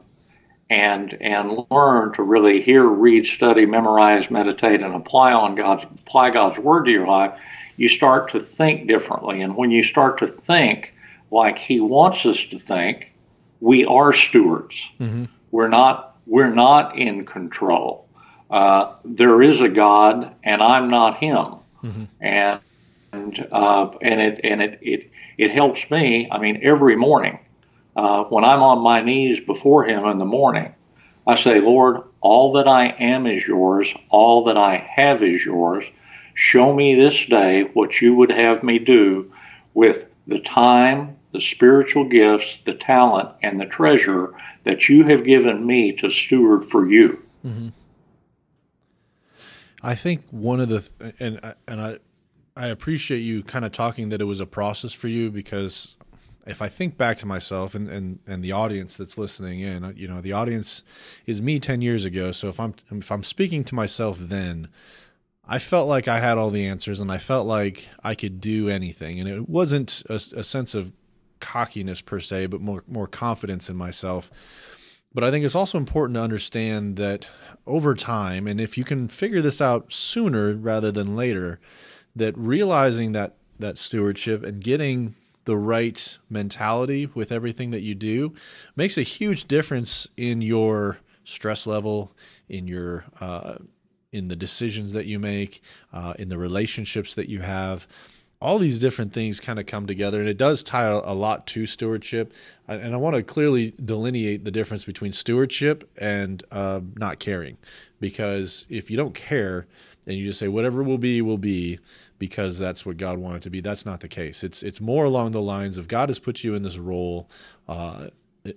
and 0.70 1.18
and 1.22 1.66
learn 1.72 2.14
to 2.14 2.24
really 2.24 2.62
hear, 2.62 2.84
read, 2.84 3.26
study, 3.26 3.66
memorize, 3.66 4.30
meditate, 4.30 4.82
and 4.82 4.96
apply 4.96 5.32
on 5.32 5.56
God's 5.56 5.84
apply 5.84 6.32
God's 6.32 6.58
word 6.60 6.86
to 6.86 6.92
your 6.92 7.08
life, 7.08 7.40
you 7.78 7.88
start 7.88 8.30
to 8.32 8.40
think 8.40 8.88
differently. 8.88 9.42
And 9.42 9.56
when 9.56 9.72
you 9.72 9.84
start 9.84 10.20
to 10.20 10.28
think 10.28 10.94
like 11.32 11.58
He 11.58 11.80
wants 11.80 12.26
us 12.26 12.44
to 12.46 12.60
think, 12.60 13.14
we 13.62 13.86
are 13.86 14.14
stewards. 14.14 14.76
Mm-hmm. 15.00 15.26
We're 15.52 15.70
not 15.70 16.18
we're 16.26 16.54
not 16.54 16.98
in 16.98 17.26
control. 17.26 18.06
Uh, 18.50 18.94
there 19.04 19.42
is 19.42 19.62
a 19.62 19.70
God, 19.70 20.34
and 20.44 20.62
I'm 20.62 20.90
not 20.90 21.18
Him. 21.18 21.56
Mm-hmm. 21.84 22.04
And 22.20 22.60
and 23.14 23.48
uh, 23.52 23.90
and 24.02 24.22
it 24.22 24.42
and 24.44 24.62
it, 24.62 24.80
it 24.82 25.12
it 25.38 25.52
helps 25.52 25.90
me. 25.90 26.28
I 26.30 26.40
mean, 26.40 26.60
every 26.62 26.96
morning 26.96 27.40
uh, 27.98 28.24
when 28.26 28.44
I'm 28.44 28.62
on 28.62 28.80
my 28.80 29.02
knees 29.02 29.40
before 29.40 29.84
Him 29.84 30.06
in 30.06 30.20
the 30.20 30.26
morning, 30.26 30.74
I 31.26 31.36
say, 31.36 31.60
Lord, 31.60 32.04
all 32.22 32.54
that 32.54 32.68
I 32.68 32.90
am 33.00 33.26
is 33.26 33.46
yours, 33.46 33.94
all 34.10 34.46
that 34.46 34.58
I 34.58 34.78
have 34.78 35.24
is 35.24 35.44
yours. 35.44 35.84
Show 36.36 36.74
me 36.74 36.94
this 36.96 37.26
day 37.26 37.64
what 37.74 38.00
you 38.00 38.14
would 38.16 38.32
have 38.32 38.64
me 38.64 38.78
do 38.78 39.32
with 39.74 40.06
the 40.28 40.40
time, 40.40 41.18
the 41.34 41.42
spiritual 41.42 42.08
gifts, 42.08 42.60
the 42.66 42.76
talent, 42.76 43.30
and 43.42 43.60
the 43.60 43.66
treasure 43.66 44.34
that 44.64 44.88
you 44.88 45.04
have 45.06 45.26
given 45.26 45.66
me 45.66 45.92
to 45.94 46.12
steward 46.12 46.70
for 46.70 46.88
you. 46.88 47.22
Mm-hmm. 47.44 47.70
I 49.82 49.96
think 49.96 50.24
one 50.30 50.60
of 50.60 50.70
the 50.70 50.88
and 51.20 51.40
and 51.68 51.82
I 51.82 51.98
I 52.56 52.68
appreciate 52.68 53.20
you 53.20 53.44
kind 53.44 53.66
of 53.66 53.72
talking 53.72 54.10
that 54.10 54.22
it 54.22 54.26
was 54.26 54.40
a 54.40 54.46
process 54.46 54.94
for 54.94 55.08
you 55.08 55.30
because 55.30 55.96
if 56.48 56.62
I 56.62 56.70
think 56.70 56.98
back 56.98 57.18
to 57.18 57.26
myself 57.26 57.76
and, 57.76 57.90
and, 57.90 58.20
and 58.26 58.44
the 58.44 58.54
audience 58.54 58.98
that's 58.98 59.18
listening 59.18 59.60
in, 59.60 59.84
uh, 59.84 59.94
you 59.96 60.08
know, 60.08 60.22
the 60.22 60.34
audience 60.34 60.84
is 61.26 61.42
me 61.42 61.60
10 61.60 61.82
years 61.82 62.06
ago. 62.06 62.32
So 62.32 62.48
if 62.48 62.60
I'm, 62.60 62.74
if 62.92 63.12
I'm 63.12 63.24
speaking 63.24 63.64
to 63.66 63.76
myself 63.76 64.18
then, 64.18 64.70
I 65.46 65.60
felt 65.60 65.88
like 65.88 66.08
I 66.08 66.20
had 66.20 66.38
all 66.38 66.50
the 66.50 66.66
answers 66.66 67.00
and 67.00 67.12
I 67.12 67.18
felt 67.18 67.48
like 67.48 67.90
I 68.04 68.16
could 68.16 68.42
do 68.42 68.70
anything. 68.70 69.20
And 69.20 69.30
it 69.30 69.48
wasn't 69.48 70.04
a, 70.10 70.16
a 70.16 70.44
sense 70.44 70.74
of 70.74 70.92
cockiness 71.40 72.02
per 72.02 72.20
se, 72.20 72.48
but 72.48 72.62
more, 72.62 72.84
more 72.88 73.08
confidence 73.08 73.70
in 73.70 73.76
myself. 73.76 74.32
But 75.14 75.24
I 75.24 75.32
think 75.32 75.46
it's 75.46 75.56
also 75.56 75.78
important 75.78 76.16
to 76.16 76.22
understand 76.22 76.98
that 76.98 77.30
over 77.66 77.96
time, 77.96 78.48
and 78.48 78.60
if 78.62 78.78
you 78.78 78.84
can 78.84 79.08
figure 79.08 79.42
this 79.42 79.62
out 79.62 79.92
sooner 79.92 80.54
rather 80.54 80.92
than 80.92 81.16
later, 81.16 81.60
that 82.16 82.38
realizing 82.38 83.12
that 83.14 83.36
that 83.60 83.78
stewardship 83.78 84.44
and 84.44 84.64
getting 84.64 85.16
the 85.48 85.58
right 85.58 86.18
mentality 86.30 87.10
with 87.16 87.32
everything 87.32 87.72
that 87.72 87.80
you 87.80 87.96
do 87.96 88.34
makes 88.76 88.98
a 88.98 89.02
huge 89.02 89.46
difference 89.46 90.06
in 90.18 90.42
your 90.42 91.00
stress 91.24 91.66
level, 91.66 92.12
in 92.50 92.68
your 92.68 93.06
uh, 93.22 93.56
in 94.12 94.28
the 94.28 94.36
decisions 94.36 94.92
that 94.92 95.06
you 95.06 95.20
make, 95.20 95.62
uh, 95.94 96.14
in 96.20 96.28
the 96.28 96.38
relationships 96.38 97.16
that 97.16 97.30
you 97.30 97.40
have. 97.40 97.88
All 98.42 98.60
these 98.60 98.78
different 98.78 99.14
things 99.14 99.40
kind 99.40 99.58
of 99.58 99.66
come 99.66 99.88
together, 99.88 100.20
and 100.20 100.30
it 100.30 100.38
does 100.38 100.64
tie 100.64 100.86
a 100.86 101.14
lot 101.14 101.48
to 101.48 101.66
stewardship. 101.66 102.34
And 102.68 102.94
I 102.94 102.98
want 102.98 103.16
to 103.16 103.24
clearly 103.24 103.74
delineate 103.84 104.44
the 104.44 104.52
difference 104.52 104.84
between 104.84 105.14
stewardship 105.14 105.90
and 105.98 106.44
uh, 106.52 106.82
not 106.96 107.20
caring, 107.20 107.58
because 108.02 108.66
if 108.70 108.92
you 108.92 108.98
don't 108.98 109.16
care, 109.16 109.66
and 110.08 110.16
you 110.16 110.26
just 110.26 110.40
say 110.40 110.48
whatever 110.48 110.82
will 110.82 110.98
be 110.98 111.22
will 111.22 111.38
be 111.38 111.80
because 112.18 112.58
that's 112.58 112.86
what 112.86 112.98
God 112.98 113.18
wanted 113.18 113.44
to 113.44 113.50
be. 113.50 113.60
That's 113.60 113.86
not 113.86 114.00
the 114.00 114.08
case. 114.08 114.44
It's 114.44 114.64
it's 114.64 114.82
more 114.82 115.06
along 115.06 115.32
the 115.32 115.42
lines 115.42 115.78
of 115.78 115.88
God 115.88 116.10
has 116.10 116.18
put 116.18 116.44
you 116.44 116.56
in 116.56 116.64
this 116.64 116.78
role. 116.78 117.30
Uh, 117.68 118.08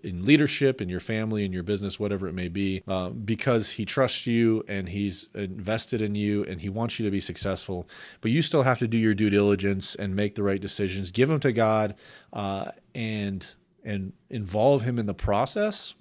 in 0.05 0.25
leadership 0.25 0.81
in 0.81 0.89
your 0.89 1.01
family 1.01 1.45
in 1.45 1.53
your 1.53 1.65
business 1.65 1.99
whatever 1.99 2.29
it 2.29 2.33
may 2.33 2.47
be 2.47 2.81
uh, 2.87 3.11
because 3.11 3.71
he 3.71 3.85
trusts 3.85 4.25
you 4.25 4.63
and 4.69 4.89
he's 4.91 5.29
invested 5.35 6.01
in 6.01 6.15
you 6.15 6.45
and 6.45 6.61
he 6.61 6.69
wants 6.69 7.01
you 7.01 7.05
to 7.05 7.11
be 7.11 7.19
successful 7.19 7.89
but 8.21 8.31
you 8.31 8.41
still 8.41 8.63
have 8.63 8.79
to 8.79 8.87
do 8.87 8.97
your 8.97 9.15
due 9.15 9.31
diligence 9.31 9.97
and 9.97 10.15
make 10.15 10.37
the 10.37 10.45
right 10.45 10.61
decisions 10.61 11.11
give 11.11 11.29
them 11.29 11.41
to 11.41 11.53
god 11.53 11.97
uh, 12.33 12.71
and 12.95 13.49
and 13.85 14.13
involve 14.29 14.83
him 14.83 14.97
in 14.97 15.07
the 15.07 15.15
process 15.15 15.95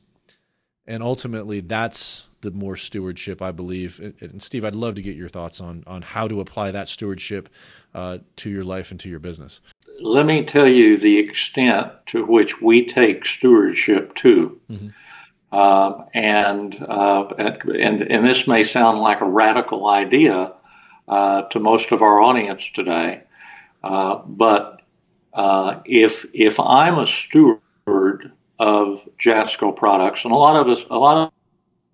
and 0.86 1.02
ultimately 1.02 1.60
that's 1.60 2.28
the 2.42 2.52
more 2.52 2.76
stewardship, 2.76 3.42
I 3.42 3.52
believe. 3.52 4.00
And 4.22 4.42
Steve, 4.42 4.64
I'd 4.64 4.76
love 4.76 4.96
to 4.96 5.02
get 5.02 5.16
your 5.16 5.30
thoughts 5.30 5.62
on 5.62 5.84
on 5.88 6.02
how 6.02 6.28
to 6.28 6.40
apply 6.40 6.72
that 6.72 6.88
stewardship 6.88 7.50
uh, 7.94 8.20
to 8.38 8.50
your 8.50 8.64
life 8.64 8.92
and 8.92 9.00
to 9.02 9.10
your 9.10 9.20
business. 9.20 9.62
Let 10.02 10.26
me 10.26 10.46
tell 10.46 10.68
you 10.68 10.98
the 10.98 11.18
extent 11.18 11.92
to 12.08 12.26
which 12.26 12.62
we 12.62 12.86
take 12.86 13.26
stewardship 13.26 14.16
to. 14.16 14.60
Mm-hmm. 14.70 14.88
Uh, 15.52 16.06
and, 16.14 16.84
uh, 16.84 17.26
and 17.40 18.02
and 18.02 18.28
this 18.28 18.48
may 18.48 18.64
sound 18.64 19.00
like 19.00 19.22
a 19.22 19.26
radical 19.26 19.88
idea 19.88 20.54
uh, 21.08 21.42
to 21.44 21.60
most 21.60 21.92
of 21.92 22.04
our 22.04 22.22
audience 22.22 22.70
today, 22.74 23.24
uh, 23.84 24.18
but 24.28 24.82
uh, 25.34 25.80
if 25.86 26.24
if 26.34 26.60
I'm 26.60 27.00
a 27.00 27.08
steward 27.08 27.62
of 28.60 29.02
Jasco 29.20 29.76
products, 29.76 30.24
and 30.24 30.32
a 30.32 30.36
lot 30.36 30.56
of 30.56 30.68
us, 30.68 30.86
a 30.92 30.98
lot 30.98 31.34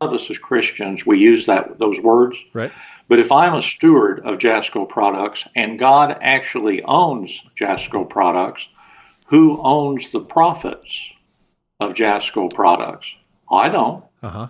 of 0.01 0.13
us 0.13 0.29
as 0.29 0.37
Christians, 0.37 1.05
we 1.05 1.17
use 1.19 1.45
that 1.45 1.79
those 1.79 1.99
words. 1.99 2.37
Right. 2.53 2.71
But 3.07 3.19
if 3.19 3.31
I'm 3.31 3.53
a 3.53 3.61
steward 3.61 4.21
of 4.25 4.39
Jasco 4.39 4.87
products 4.89 5.47
and 5.55 5.77
God 5.77 6.17
actually 6.21 6.81
owns 6.83 7.39
Jasco 7.59 8.09
products, 8.09 8.67
who 9.27 9.61
owns 9.61 10.11
the 10.11 10.21
profits 10.21 11.11
of 11.79 11.93
Jasco 11.93 12.51
products? 12.53 13.07
I 13.51 13.69
don't. 13.69 14.03
Uh-huh. 14.23 14.47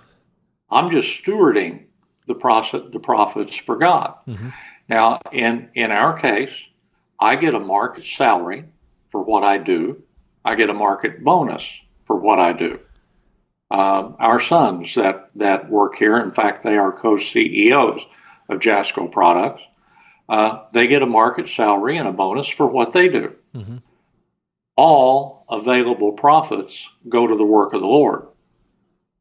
I'm 0.69 0.91
just 0.91 1.23
stewarding 1.23 1.83
the 2.27 2.33
profit 2.33 2.91
the 2.91 2.99
profits 2.99 3.55
for 3.55 3.75
God. 3.75 4.15
Mm-hmm. 4.27 4.49
Now, 4.89 5.19
in 5.31 5.69
in 5.75 5.91
our 5.91 6.17
case, 6.17 6.53
I 7.19 7.35
get 7.35 7.53
a 7.53 7.59
market 7.59 8.05
salary 8.05 8.65
for 9.11 9.23
what 9.23 9.43
I 9.43 9.57
do. 9.57 10.01
I 10.43 10.55
get 10.55 10.69
a 10.69 10.73
market 10.73 11.23
bonus 11.23 11.63
for 12.05 12.15
what 12.15 12.39
I 12.39 12.53
do. 12.53 12.79
Uh, 13.71 14.11
our 14.19 14.39
sons 14.39 14.93
that, 14.95 15.29
that 15.35 15.69
work 15.69 15.95
here, 15.95 16.17
in 16.17 16.31
fact, 16.31 16.63
they 16.63 16.77
are 16.77 16.91
co 16.91 17.17
CEOs 17.17 18.01
of 18.49 18.59
Jasco 18.59 19.11
Products, 19.11 19.61
uh, 20.29 20.63
they 20.71 20.87
get 20.87 21.01
a 21.01 21.07
market 21.07 21.49
salary 21.49 21.97
and 21.97 22.07
a 22.07 22.11
bonus 22.11 22.47
for 22.47 22.67
what 22.67 22.93
they 22.93 23.09
do. 23.09 23.33
Mm-hmm. 23.55 23.77
All 24.75 25.45
available 25.49 26.13
profits 26.13 26.87
go 27.07 27.27
to 27.27 27.35
the 27.35 27.43
work 27.43 27.73
of 27.73 27.81
the 27.81 27.87
Lord. 27.87 28.27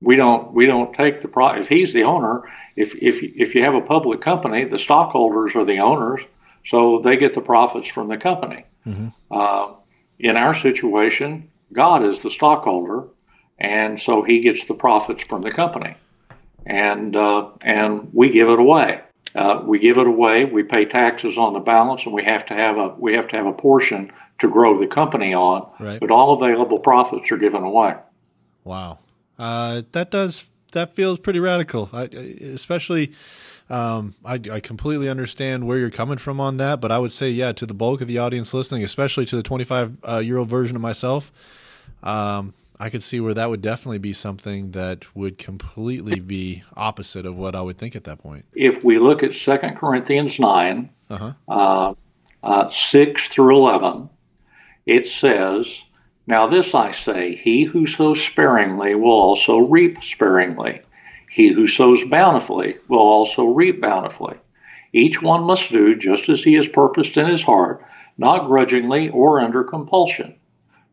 We 0.00 0.16
don't 0.16 0.52
we 0.52 0.66
don't 0.66 0.94
take 0.94 1.22
the 1.22 1.28
pro 1.28 1.60
if 1.60 1.68
he's 1.68 1.92
the 1.92 2.02
owner. 2.02 2.42
If 2.76 2.94
if 2.96 3.22
if 3.22 3.54
you 3.54 3.62
have 3.62 3.74
a 3.74 3.80
public 3.80 4.20
company, 4.20 4.64
the 4.64 4.78
stockholders 4.78 5.54
are 5.54 5.64
the 5.64 5.78
owners, 5.78 6.22
so 6.66 7.00
they 7.02 7.16
get 7.16 7.34
the 7.34 7.40
profits 7.40 7.88
from 7.88 8.08
the 8.08 8.16
company. 8.16 8.64
Mm-hmm. 8.86 9.08
Uh, 9.30 9.74
in 10.18 10.36
our 10.36 10.54
situation, 10.54 11.50
God 11.72 12.04
is 12.04 12.22
the 12.22 12.30
stockholder, 12.30 13.08
and 13.58 14.00
so 14.00 14.22
he 14.22 14.40
gets 14.40 14.64
the 14.66 14.74
profits 14.74 15.22
from 15.24 15.42
the 15.42 15.50
company, 15.50 15.96
and 16.66 17.14
uh, 17.16 17.50
and 17.64 18.10
we 18.12 18.30
give 18.30 18.48
it 18.48 18.58
away. 18.58 19.00
Uh, 19.34 19.62
we 19.64 19.78
give 19.78 19.98
it 19.98 20.06
away. 20.06 20.44
We 20.44 20.62
pay 20.62 20.84
taxes 20.84 21.36
on 21.36 21.54
the 21.54 21.60
balance, 21.60 22.04
and 22.04 22.14
we 22.14 22.24
have 22.24 22.46
to 22.46 22.54
have 22.54 22.76
a 22.76 22.88
we 22.98 23.14
have 23.14 23.28
to 23.28 23.36
have 23.36 23.46
a 23.46 23.52
portion 23.52 24.12
to 24.40 24.48
grow 24.48 24.78
the 24.78 24.86
company 24.86 25.34
on. 25.34 25.68
Right. 25.80 26.00
But 26.00 26.10
all 26.10 26.34
available 26.34 26.78
profits 26.78 27.30
are 27.32 27.36
given 27.36 27.62
away. 27.62 27.96
Wow, 28.64 28.98
uh, 29.38 29.82
that 29.92 30.10
does 30.10 30.50
that 30.72 30.94
feels 30.94 31.18
pretty 31.18 31.40
radical, 31.40 31.90
I, 31.92 32.04
especially. 32.04 33.12
Um, 33.70 34.14
I, 34.26 34.34
I, 34.52 34.60
completely 34.60 35.08
understand 35.08 35.66
where 35.66 35.78
you're 35.78 35.88
coming 35.88 36.18
from 36.18 36.38
on 36.38 36.58
that, 36.58 36.82
but 36.82 36.92
I 36.92 36.98
would 36.98 37.14
say, 37.14 37.30
yeah, 37.30 37.52
to 37.52 37.64
the 37.64 37.72
bulk 37.72 38.02
of 38.02 38.08
the 38.08 38.18
audience 38.18 38.52
listening, 38.52 38.84
especially 38.84 39.24
to 39.24 39.36
the 39.36 39.42
25 39.42 39.96
uh, 40.06 40.18
year 40.18 40.36
old 40.36 40.50
version 40.50 40.76
of 40.76 40.82
myself, 40.82 41.32
um, 42.02 42.52
I 42.78 42.90
could 42.90 43.02
see 43.02 43.20
where 43.20 43.34
that 43.34 43.50
would 43.50 43.62
definitely 43.62 43.98
be 43.98 44.12
something 44.12 44.72
that 44.72 45.14
would 45.14 45.38
completely 45.38 46.18
be 46.18 46.64
opposite 46.76 47.24
of 47.24 47.36
what 47.36 47.54
I 47.54 47.62
would 47.62 47.78
think 47.78 47.94
at 47.94 48.04
that 48.04 48.18
point. 48.18 48.46
If 48.54 48.82
we 48.82 48.98
look 48.98 49.22
at 49.22 49.32
2 49.32 49.58
Corinthians 49.76 50.40
9, 50.40 50.90
uh-huh. 51.10 51.32
uh, 51.48 51.94
uh, 52.42 52.70
6 52.70 53.28
through 53.28 53.56
11, 53.56 54.10
it 54.86 55.06
says, 55.06 55.82
Now 56.26 56.48
this 56.48 56.74
I 56.74 56.90
say, 56.90 57.36
he 57.36 57.62
who 57.62 57.86
sows 57.86 58.20
sparingly 58.20 58.96
will 58.96 59.10
also 59.10 59.58
reap 59.58 60.02
sparingly. 60.02 60.80
He 61.30 61.52
who 61.52 61.68
sows 61.68 62.04
bountifully 62.04 62.76
will 62.88 62.98
also 62.98 63.44
reap 63.44 63.80
bountifully. 63.80 64.36
Each 64.92 65.22
one 65.22 65.44
must 65.44 65.70
do 65.70 65.96
just 65.96 66.28
as 66.28 66.42
he 66.42 66.54
has 66.54 66.68
purposed 66.68 67.16
in 67.16 67.26
his 67.26 67.42
heart, 67.42 67.84
not 68.18 68.46
grudgingly 68.46 69.10
or 69.10 69.40
under 69.40 69.64
compulsion 69.64 70.36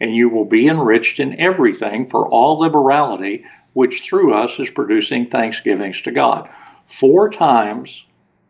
and 0.00 0.14
you 0.14 0.28
will 0.28 0.44
be 0.44 0.68
enriched 0.68 1.20
in 1.20 1.38
everything 1.38 2.08
for 2.08 2.28
all 2.28 2.58
liberality, 2.58 3.44
which 3.74 4.02
through 4.02 4.34
us 4.34 4.58
is 4.58 4.70
producing 4.70 5.28
thanksgivings 5.28 6.00
to 6.02 6.10
God. 6.10 6.48
Four 6.86 7.30
times, 7.30 8.04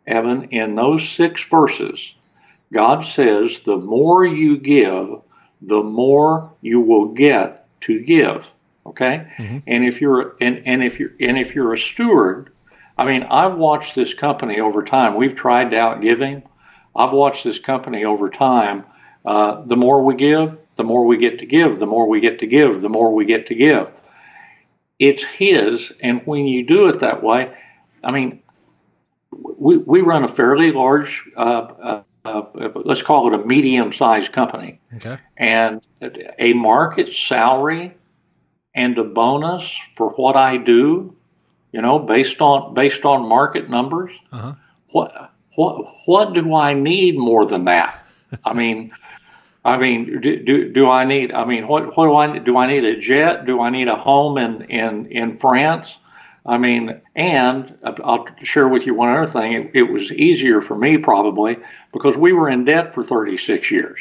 Evan, 0.07 0.45
in 0.45 0.75
those 0.75 1.07
six 1.07 1.43
verses, 1.43 2.13
God 2.73 3.01
says, 3.01 3.59
the 3.65 3.77
more 3.77 4.25
you 4.25 4.57
give, 4.57 5.21
the 5.61 5.83
more 5.83 6.51
you 6.61 6.79
will 6.79 7.09
get 7.09 7.67
to 7.81 7.99
give. 7.99 8.47
Okay? 8.85 9.27
Mm-hmm. 9.37 9.57
And 9.67 9.85
if 9.85 10.01
you're 10.01 10.35
and, 10.41 10.63
and 10.65 10.83
if 10.83 10.99
you're 10.99 11.11
and 11.19 11.37
if 11.37 11.53
you're 11.53 11.73
a 11.73 11.77
steward, 11.77 12.51
I 12.97 13.05
mean, 13.05 13.23
I've 13.23 13.55
watched 13.55 13.95
this 13.95 14.13
company 14.13 14.59
over 14.59 14.83
time. 14.83 15.15
We've 15.15 15.35
tried 15.35 15.73
out 15.73 16.01
giving. 16.01 16.43
I've 16.95 17.11
watched 17.11 17.43
this 17.43 17.59
company 17.59 18.05
over 18.05 18.29
time. 18.29 18.85
Uh, 19.23 19.61
the 19.65 19.77
more 19.77 20.03
we 20.03 20.15
give, 20.15 20.57
the 20.81 20.87
more 20.87 21.05
we 21.05 21.17
get 21.17 21.37
to 21.37 21.45
give, 21.45 21.77
the 21.77 21.85
more 21.85 22.07
we 22.07 22.19
get 22.19 22.39
to 22.39 22.47
give, 22.47 22.81
the 22.81 22.89
more 22.89 23.13
we 23.13 23.23
get 23.23 23.45
to 23.45 23.53
give. 23.53 23.87
It's 24.97 25.23
his, 25.23 25.93
and 26.01 26.21
when 26.25 26.47
you 26.47 26.65
do 26.65 26.87
it 26.87 27.01
that 27.01 27.21
way, 27.21 27.53
I 28.03 28.09
mean, 28.09 28.41
we, 29.31 29.77
we 29.77 30.01
run 30.01 30.23
a 30.23 30.27
fairly 30.27 30.71
large, 30.71 31.23
uh, 31.37 31.41
uh, 31.41 32.03
uh 32.25 32.69
let's 32.83 33.03
call 33.03 33.27
it 33.27 33.39
a 33.39 33.45
medium 33.45 33.93
sized 33.93 34.31
company. 34.31 34.79
Okay. 34.95 35.19
And 35.37 35.81
a 36.39 36.53
market 36.53 37.13
salary 37.13 37.95
and 38.73 38.97
a 38.97 39.03
bonus 39.03 39.71
for 39.95 40.09
what 40.09 40.35
I 40.35 40.57
do, 40.57 41.15
you 41.73 41.81
know, 41.83 41.99
based 41.99 42.41
on 42.41 42.73
based 42.73 43.05
on 43.05 43.29
market 43.29 43.69
numbers. 43.69 44.11
Uh-huh. 44.31 44.55
What 44.89 45.31
what 45.55 45.85
what 46.07 46.33
do 46.33 46.55
I 46.55 46.73
need 46.73 47.19
more 47.19 47.45
than 47.45 47.65
that? 47.65 48.01
I 48.45 48.53
mean, 48.53 48.91
I 49.63 49.77
mean, 49.77 50.21
do, 50.21 50.43
do, 50.43 50.71
do 50.71 50.89
I 50.89 51.05
need? 51.05 51.31
I 51.31 51.45
mean, 51.45 51.67
what 51.67 51.95
what 51.95 52.05
do 52.05 52.15
I 52.15 52.39
do? 52.39 52.57
I 52.57 52.67
need 52.67 52.83
a 52.83 52.99
jet? 52.99 53.45
Do 53.45 53.61
I 53.61 53.69
need 53.69 53.87
a 53.87 53.95
home 53.95 54.37
in 54.37 54.63
in 54.63 55.05
in 55.07 55.37
France? 55.37 55.97
I 56.45 56.57
mean, 56.57 56.99
and 57.15 57.77
I'll 57.83 58.25
share 58.41 58.67
with 58.67 58.87
you 58.87 58.95
one 58.95 59.09
other 59.15 59.31
thing. 59.31 59.53
It, 59.53 59.71
it 59.75 59.83
was 59.83 60.11
easier 60.11 60.61
for 60.61 60.75
me 60.75 60.97
probably 60.97 61.57
because 61.93 62.17
we 62.17 62.33
were 62.33 62.49
in 62.49 62.65
debt 62.65 62.95
for 62.95 63.03
36 63.03 63.69
years. 63.69 63.99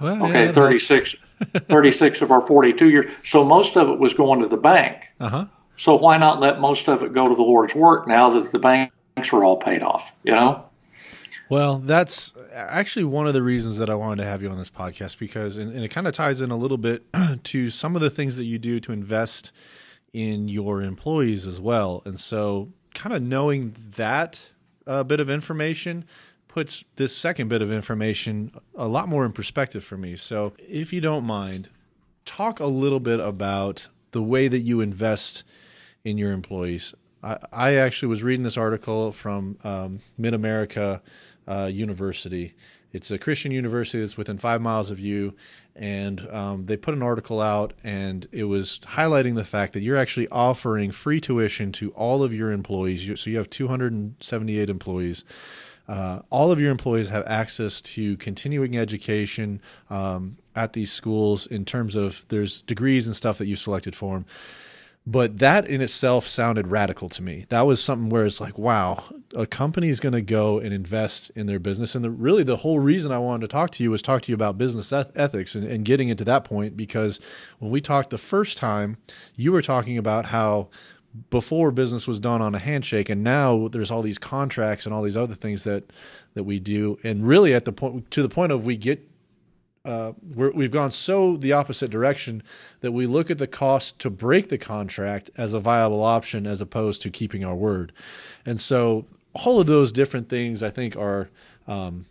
Well, 0.00 0.24
okay, 0.24 0.46
yeah, 0.46 0.52
36, 0.52 1.16
36 1.68 2.22
of 2.22 2.30
our 2.30 2.46
42 2.46 2.88
years. 2.88 3.10
So 3.26 3.44
most 3.44 3.76
of 3.76 3.90
it 3.90 3.98
was 3.98 4.14
going 4.14 4.40
to 4.40 4.48
the 4.48 4.56
bank. 4.56 5.02
Uh-huh. 5.20 5.44
So 5.76 5.96
why 5.96 6.16
not 6.16 6.40
let 6.40 6.60
most 6.60 6.88
of 6.88 7.02
it 7.02 7.12
go 7.12 7.28
to 7.28 7.34
the 7.34 7.42
Lord's 7.42 7.74
work 7.74 8.08
now 8.08 8.30
that 8.30 8.52
the 8.52 8.58
banks 8.58 9.32
are 9.32 9.44
all 9.44 9.58
paid 9.58 9.82
off? 9.82 10.12
You 10.22 10.32
know. 10.32 10.64
Well, 11.52 11.80
that's 11.80 12.32
actually 12.50 13.04
one 13.04 13.26
of 13.26 13.34
the 13.34 13.42
reasons 13.42 13.76
that 13.76 13.90
I 13.90 13.94
wanted 13.94 14.22
to 14.22 14.24
have 14.26 14.40
you 14.40 14.48
on 14.48 14.56
this 14.56 14.70
podcast 14.70 15.18
because, 15.18 15.58
and, 15.58 15.70
and 15.70 15.84
it 15.84 15.88
kind 15.88 16.06
of 16.06 16.14
ties 16.14 16.40
in 16.40 16.50
a 16.50 16.56
little 16.56 16.78
bit 16.78 17.02
to 17.44 17.68
some 17.68 17.94
of 17.94 18.00
the 18.00 18.08
things 18.08 18.38
that 18.38 18.44
you 18.44 18.58
do 18.58 18.80
to 18.80 18.90
invest 18.90 19.52
in 20.14 20.48
your 20.48 20.80
employees 20.80 21.46
as 21.46 21.60
well. 21.60 22.00
And 22.06 22.18
so, 22.18 22.70
kind 22.94 23.14
of 23.14 23.20
knowing 23.20 23.76
that 23.96 24.48
uh, 24.86 25.04
bit 25.04 25.20
of 25.20 25.28
information 25.28 26.06
puts 26.48 26.86
this 26.96 27.14
second 27.14 27.48
bit 27.48 27.60
of 27.60 27.70
information 27.70 28.52
a 28.74 28.88
lot 28.88 29.06
more 29.06 29.26
in 29.26 29.32
perspective 29.32 29.84
for 29.84 29.98
me. 29.98 30.16
So, 30.16 30.54
if 30.56 30.90
you 30.90 31.02
don't 31.02 31.26
mind, 31.26 31.68
talk 32.24 32.60
a 32.60 32.66
little 32.66 32.98
bit 32.98 33.20
about 33.20 33.88
the 34.12 34.22
way 34.22 34.48
that 34.48 34.60
you 34.60 34.80
invest 34.80 35.44
in 36.02 36.16
your 36.16 36.32
employees. 36.32 36.94
I, 37.22 37.36
I 37.52 37.74
actually 37.74 38.08
was 38.08 38.22
reading 38.22 38.42
this 38.42 38.56
article 38.56 39.12
from 39.12 39.58
um, 39.64 40.00
Mid 40.16 40.32
America 40.32 41.02
uh, 41.46 41.70
University. 41.72 42.54
It's 42.92 43.10
a 43.10 43.18
Christian 43.18 43.52
university 43.52 44.00
that's 44.00 44.18
within 44.18 44.38
five 44.38 44.60
miles 44.60 44.90
of 44.90 45.00
you, 45.00 45.34
and 45.74 46.28
um, 46.30 46.66
they 46.66 46.76
put 46.76 46.94
an 46.94 47.02
article 47.02 47.40
out, 47.40 47.72
and 47.82 48.28
it 48.32 48.44
was 48.44 48.80
highlighting 48.80 49.34
the 49.34 49.44
fact 49.44 49.72
that 49.72 49.82
you're 49.82 49.96
actually 49.96 50.28
offering 50.28 50.92
free 50.92 51.20
tuition 51.20 51.72
to 51.72 51.90
all 51.92 52.22
of 52.22 52.34
your 52.34 52.52
employees. 52.52 53.18
So 53.18 53.30
you 53.30 53.38
have 53.38 53.48
278 53.48 54.68
employees. 54.68 55.24
Uh, 55.88 56.20
all 56.30 56.52
of 56.52 56.60
your 56.60 56.70
employees 56.70 57.08
have 57.08 57.24
access 57.26 57.80
to 57.82 58.16
continuing 58.18 58.76
education 58.76 59.60
um, 59.90 60.36
at 60.54 60.74
these 60.74 60.92
schools 60.92 61.46
in 61.46 61.64
terms 61.64 61.96
of 61.96 62.24
there's 62.28 62.62
degrees 62.62 63.06
and 63.06 63.16
stuff 63.16 63.38
that 63.38 63.46
you've 63.46 63.58
selected 63.58 63.96
for 63.96 64.14
them. 64.14 64.26
But 65.04 65.38
that 65.38 65.66
in 65.66 65.80
itself 65.80 66.28
sounded 66.28 66.68
radical 66.68 67.08
to 67.08 67.22
me. 67.22 67.44
That 67.48 67.62
was 67.62 67.82
something 67.82 68.08
where 68.08 68.24
it's 68.24 68.40
like, 68.40 68.56
wow, 68.56 69.02
a 69.34 69.46
company 69.46 69.88
is 69.88 69.98
going 69.98 70.12
to 70.12 70.22
go 70.22 70.60
and 70.60 70.72
invest 70.72 71.30
in 71.34 71.46
their 71.46 71.58
business. 71.58 71.96
And 71.96 72.04
the, 72.04 72.10
really, 72.10 72.44
the 72.44 72.58
whole 72.58 72.78
reason 72.78 73.10
I 73.10 73.18
wanted 73.18 73.40
to 73.42 73.48
talk 73.48 73.72
to 73.72 73.82
you 73.82 73.90
was 73.90 74.00
talk 74.00 74.22
to 74.22 74.30
you 74.30 74.36
about 74.36 74.58
business 74.58 74.92
eth- 74.92 75.10
ethics 75.16 75.56
and, 75.56 75.66
and 75.66 75.84
getting 75.84 76.08
into 76.08 76.24
that 76.26 76.44
point 76.44 76.76
because 76.76 77.20
when 77.58 77.72
we 77.72 77.80
talked 77.80 78.10
the 78.10 78.18
first 78.18 78.58
time, 78.58 78.96
you 79.34 79.50
were 79.50 79.62
talking 79.62 79.98
about 79.98 80.26
how 80.26 80.68
before 81.30 81.70
business 81.72 82.06
was 82.06 82.20
done 82.20 82.40
on 82.40 82.54
a 82.54 82.58
handshake 82.58 83.10
and 83.10 83.22
now 83.22 83.68
there's 83.68 83.90
all 83.90 84.00
these 84.02 84.18
contracts 84.18 84.86
and 84.86 84.94
all 84.94 85.02
these 85.02 85.16
other 85.16 85.34
things 85.34 85.64
that 85.64 85.92
that 86.32 86.44
we 86.44 86.58
do 86.58 86.98
and 87.04 87.28
really 87.28 87.52
at 87.52 87.66
the 87.66 87.72
point 87.72 88.10
to 88.10 88.22
the 88.22 88.30
point 88.30 88.50
of 88.50 88.64
we 88.64 88.78
get 88.78 89.06
uh, 89.84 90.12
we 90.34 90.64
have 90.64 90.70
gone 90.70 90.92
so 90.92 91.36
the 91.36 91.52
opposite 91.52 91.90
direction 91.90 92.42
that 92.80 92.92
we 92.92 93.06
look 93.06 93.30
at 93.30 93.38
the 93.38 93.48
cost 93.48 93.98
to 93.98 94.10
break 94.10 94.48
the 94.48 94.58
contract 94.58 95.30
as 95.36 95.52
a 95.52 95.60
viable 95.60 96.02
option 96.02 96.46
as 96.46 96.60
opposed 96.60 97.02
to 97.02 97.10
keeping 97.10 97.44
our 97.44 97.54
word. 97.54 97.92
And 98.46 98.60
so 98.60 99.06
all 99.34 99.60
of 99.60 99.66
those 99.66 99.90
different 99.90 100.28
things 100.28 100.62
I 100.62 100.70
think 100.70 100.96
are 100.96 101.30
um, 101.66 102.06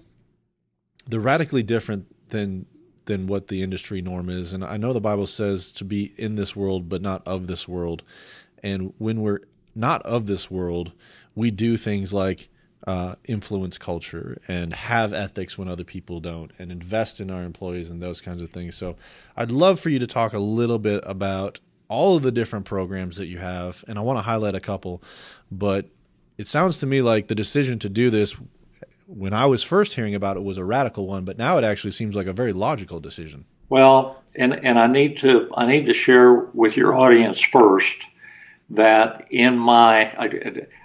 they're 1.07 1.19
radically 1.19 1.63
different 1.63 2.07
than 2.29 2.65
than 3.05 3.25
what 3.27 3.47
the 3.47 3.63
industry 3.63 4.01
norm 4.01 4.29
is. 4.29 4.53
And 4.53 4.63
I 4.63 4.77
know 4.77 4.93
the 4.93 5.01
Bible 5.01 5.25
says 5.25 5.71
to 5.73 5.85
be 5.85 6.13
in 6.17 6.35
this 6.35 6.55
world 6.55 6.89
but 6.89 7.01
not 7.01 7.25
of 7.25 7.47
this 7.47 7.67
world. 7.67 8.03
And 8.61 8.93
when 8.97 9.21
we're 9.21 9.41
not 9.73 10.01
of 10.03 10.27
this 10.27 10.51
world, 10.51 10.91
we 11.35 11.51
do 11.51 11.77
things 11.77 12.13
like 12.13 12.49
uh, 12.87 13.15
influence 13.25 13.77
culture 13.77 14.41
and 14.47 14.73
have 14.73 15.13
ethics 15.13 15.57
when 15.57 15.67
other 15.67 15.83
people 15.83 16.19
don't 16.19 16.51
and 16.57 16.71
invest 16.71 17.19
in 17.19 17.29
our 17.29 17.43
employees 17.43 17.89
and 17.89 18.01
those 18.01 18.21
kinds 18.21 18.41
of 18.41 18.49
things. 18.49 18.75
So 18.75 18.95
I'd 19.37 19.51
love 19.51 19.79
for 19.79 19.89
you 19.89 19.99
to 19.99 20.07
talk 20.07 20.33
a 20.33 20.39
little 20.39 20.79
bit 20.79 21.03
about 21.05 21.59
all 21.87 22.17
of 22.17 22.23
the 22.23 22.31
different 22.31 22.65
programs 22.65 23.17
that 23.17 23.27
you 23.27 23.37
have. 23.37 23.83
And 23.87 23.99
I 23.99 24.01
want 24.01 24.17
to 24.17 24.23
highlight 24.23 24.55
a 24.55 24.59
couple, 24.59 25.03
but 25.51 25.87
it 26.37 26.47
sounds 26.47 26.79
to 26.79 26.87
me 26.87 27.01
like 27.01 27.27
the 27.27 27.35
decision 27.35 27.79
to 27.79 27.89
do 27.89 28.09
this 28.09 28.35
when 29.05 29.33
I 29.33 29.45
was 29.45 29.61
first 29.61 29.93
hearing 29.93 30.15
about 30.15 30.37
it 30.37 30.43
was 30.43 30.57
a 30.57 30.63
radical 30.63 31.05
one, 31.05 31.25
but 31.25 31.37
now 31.37 31.57
it 31.57 31.65
actually 31.65 31.91
seems 31.91 32.15
like 32.15 32.27
a 32.27 32.33
very 32.33 32.53
logical 32.53 32.99
decision. 32.99 33.45
Well, 33.69 34.21
and, 34.35 34.53
and 34.53 34.79
I 34.79 34.87
need 34.87 35.17
to 35.19 35.49
I 35.55 35.65
need 35.65 35.85
to 35.87 35.93
share 35.93 36.33
with 36.33 36.77
your 36.77 36.95
audience 36.95 37.39
first 37.41 37.97
that 38.69 39.27
in 39.29 39.57
my 39.57 40.13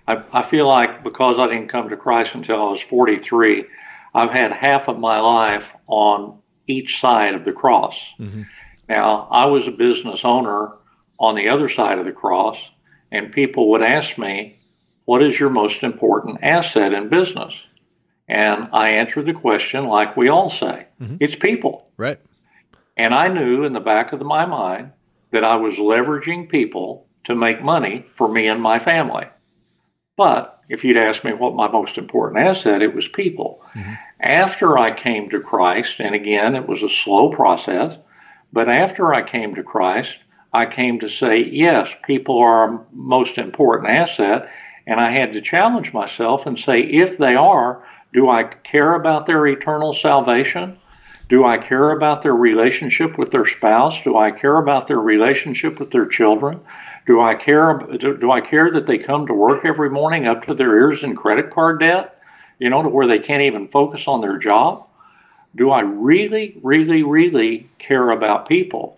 I, 0.08 0.22
I, 0.32 0.42
feel 0.42 0.66
like 0.66 1.02
because 1.02 1.38
I 1.38 1.46
didn't 1.46 1.68
come 1.68 1.88
to 1.88 1.96
Christ 1.96 2.34
until 2.34 2.62
I 2.62 2.70
was 2.70 2.80
43, 2.80 3.64
I've 4.14 4.30
had 4.30 4.52
half 4.52 4.88
of 4.88 4.98
my 4.98 5.20
life 5.20 5.74
on 5.86 6.38
each 6.66 7.00
side 7.00 7.34
of 7.34 7.44
the 7.44 7.52
cross. 7.52 8.00
Mm-hmm. 8.18 8.42
Now, 8.88 9.28
I 9.30 9.46
was 9.46 9.66
a 9.66 9.72
business 9.72 10.24
owner 10.24 10.72
on 11.18 11.34
the 11.34 11.48
other 11.48 11.68
side 11.68 11.98
of 11.98 12.04
the 12.04 12.12
cross, 12.12 12.58
and 13.10 13.32
people 13.32 13.70
would 13.70 13.82
ask 13.82 14.16
me, 14.18 14.58
What 15.04 15.22
is 15.22 15.38
your 15.38 15.50
most 15.50 15.82
important 15.82 16.38
asset 16.42 16.92
in 16.92 17.08
business? 17.08 17.54
And 18.28 18.68
I 18.72 18.90
answered 18.90 19.26
the 19.26 19.32
question 19.32 19.86
like 19.86 20.16
we 20.16 20.28
all 20.28 20.50
say 20.50 20.86
mm-hmm. 21.00 21.16
it's 21.20 21.36
people. 21.36 21.90
Right. 21.96 22.18
And 22.96 23.14
I 23.14 23.28
knew 23.28 23.64
in 23.64 23.72
the 23.72 23.80
back 23.80 24.12
of 24.12 24.20
my 24.22 24.46
mind 24.46 24.92
that 25.30 25.44
I 25.44 25.56
was 25.56 25.74
leveraging 25.74 26.48
people 26.48 27.06
to 27.24 27.34
make 27.34 27.62
money 27.62 28.06
for 28.14 28.28
me 28.28 28.46
and 28.48 28.60
my 28.60 28.78
family. 28.78 29.26
But 30.16 30.62
if 30.68 30.82
you'd 30.82 30.96
asked 30.96 31.24
me 31.24 31.32
what 31.32 31.54
my 31.54 31.68
most 31.68 31.98
important 31.98 32.46
asset, 32.46 32.82
it 32.82 32.94
was 32.94 33.06
people. 33.08 33.62
Mm-hmm. 33.74 33.92
After 34.20 34.78
I 34.78 34.94
came 34.94 35.28
to 35.30 35.40
Christ, 35.40 36.00
and 36.00 36.14
again, 36.14 36.54
it 36.56 36.66
was 36.66 36.82
a 36.82 36.88
slow 36.88 37.30
process, 37.30 37.96
but 38.52 38.68
after 38.68 39.12
I 39.12 39.22
came 39.22 39.54
to 39.54 39.62
Christ, 39.62 40.18
I 40.52 40.64
came 40.66 40.98
to 41.00 41.08
say, 41.08 41.44
yes, 41.44 41.90
people 42.04 42.38
are 42.38 42.56
our 42.56 42.86
most 42.92 43.36
important 43.36 43.90
asset. 43.90 44.48
And 44.86 45.00
I 45.00 45.10
had 45.10 45.32
to 45.34 45.40
challenge 45.42 45.92
myself 45.92 46.46
and 46.46 46.58
say, 46.58 46.80
if 46.80 47.18
they 47.18 47.34
are, 47.34 47.84
do 48.14 48.30
I 48.30 48.44
care 48.44 48.94
about 48.94 49.26
their 49.26 49.46
eternal 49.46 49.92
salvation? 49.92 50.78
Do 51.28 51.44
I 51.44 51.58
care 51.58 51.90
about 51.90 52.22
their 52.22 52.36
relationship 52.36 53.18
with 53.18 53.32
their 53.32 53.46
spouse? 53.46 54.00
Do 54.02 54.16
I 54.16 54.30
care 54.30 54.58
about 54.58 54.86
their 54.86 55.00
relationship 55.00 55.80
with 55.80 55.90
their 55.90 56.06
children? 56.06 56.60
Do 57.06 57.20
I 57.20 57.34
care? 57.34 57.78
Do, 57.98 58.16
do 58.16 58.30
I 58.30 58.40
care 58.40 58.70
that 58.70 58.86
they 58.86 58.98
come 58.98 59.26
to 59.26 59.34
work 59.34 59.64
every 59.64 59.90
morning 59.90 60.26
up 60.26 60.44
to 60.46 60.54
their 60.54 60.76
ears 60.76 61.02
in 61.02 61.16
credit 61.16 61.50
card 61.50 61.80
debt? 61.80 62.20
You 62.60 62.70
know, 62.70 62.82
to 62.82 62.88
where 62.88 63.08
they 63.08 63.18
can't 63.18 63.42
even 63.42 63.68
focus 63.68 64.06
on 64.06 64.20
their 64.20 64.38
job? 64.38 64.86
Do 65.56 65.70
I 65.70 65.80
really, 65.80 66.58
really, 66.62 67.02
really 67.02 67.68
care 67.78 68.10
about 68.10 68.48
people? 68.48 68.96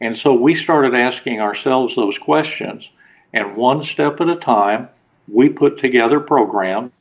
And 0.00 0.16
so 0.16 0.32
we 0.32 0.54
started 0.54 0.94
asking 0.94 1.40
ourselves 1.40 1.96
those 1.96 2.18
questions. 2.18 2.88
And 3.32 3.56
one 3.56 3.82
step 3.82 4.20
at 4.20 4.28
a 4.28 4.36
time, 4.36 4.88
we 5.26 5.48
put 5.48 5.78
together 5.78 6.20
programs 6.20 6.92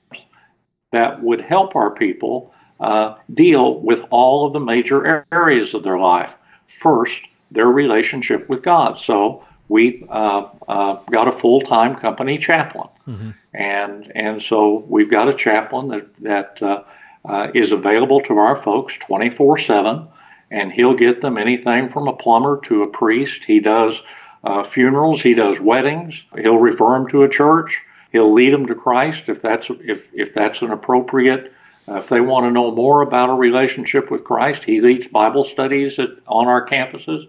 that 0.92 1.22
would 1.22 1.42
help 1.42 1.76
our 1.76 1.92
people 1.92 2.54
uh, 2.80 3.16
deal 3.34 3.80
with 3.80 4.02
all 4.10 4.46
of 4.46 4.54
the 4.54 4.60
major 4.60 5.26
areas 5.32 5.74
of 5.74 5.84
their 5.84 6.00
life. 6.00 6.36
First, 6.80 7.22
their 7.52 7.68
relationship 7.68 8.50
with 8.50 8.64
God. 8.64 8.98
So 8.98 9.44
we 9.70 10.06
uh, 10.10 10.50
uh, 10.68 10.96
got 11.12 11.28
a 11.28 11.32
full 11.32 11.62
time 11.62 11.96
company 11.96 12.38
chaplain, 12.38 12.90
mm-hmm. 13.08 13.32
and 13.54 14.12
and 14.16 14.42
so 14.42 14.84
we've 14.88 15.10
got 15.10 15.30
a 15.30 15.34
chaplain 15.34 15.88
that 15.90 16.16
that 16.22 16.62
uh, 16.62 16.84
uh 17.26 17.48
is 17.54 17.72
available 17.72 18.22
to 18.22 18.38
our 18.38 18.62
folks 18.62 18.98
twenty 18.98 19.30
four 19.30 19.58
seven, 19.58 20.08
and 20.52 20.72
he'll 20.72 20.96
get 20.96 21.22
them 21.22 21.38
anything 21.38 21.90
from 21.90 22.08
a 22.08 22.14
plumber 22.14 22.60
to 22.66 22.82
a 22.82 22.90
priest. 22.90 23.46
He 23.46 23.60
does 23.60 24.02
uh, 24.44 24.64
funerals, 24.64 25.22
he 25.22 25.34
does 25.34 25.60
weddings. 25.60 26.22
He'll 26.38 26.58
refer 26.58 26.92
them 26.94 27.08
to 27.10 27.24
a 27.24 27.30
church. 27.30 27.82
He'll 28.12 28.34
lead 28.34 28.54
them 28.54 28.68
to 28.68 28.76
Christ 28.76 29.30
if 29.30 29.42
that's 29.42 29.70
if 29.82 30.10
if 30.14 30.34
that's 30.34 30.62
an 30.62 30.72
appropriate 30.72 31.54
if 31.88 32.10
they 32.10 32.22
want 32.22 32.46
to 32.46 32.52
know 32.52 32.72
more 32.72 33.02
about 33.02 33.30
a 33.30 33.34
relationship 33.34 34.10
with 34.10 34.24
Christ, 34.24 34.63
he 34.63 34.80
leads 34.80 35.08
Bible 35.08 35.43
studies 35.43 36.00
at, 36.00 36.10
on 36.28 36.48
our 36.48 36.65
campuses. 36.65 37.28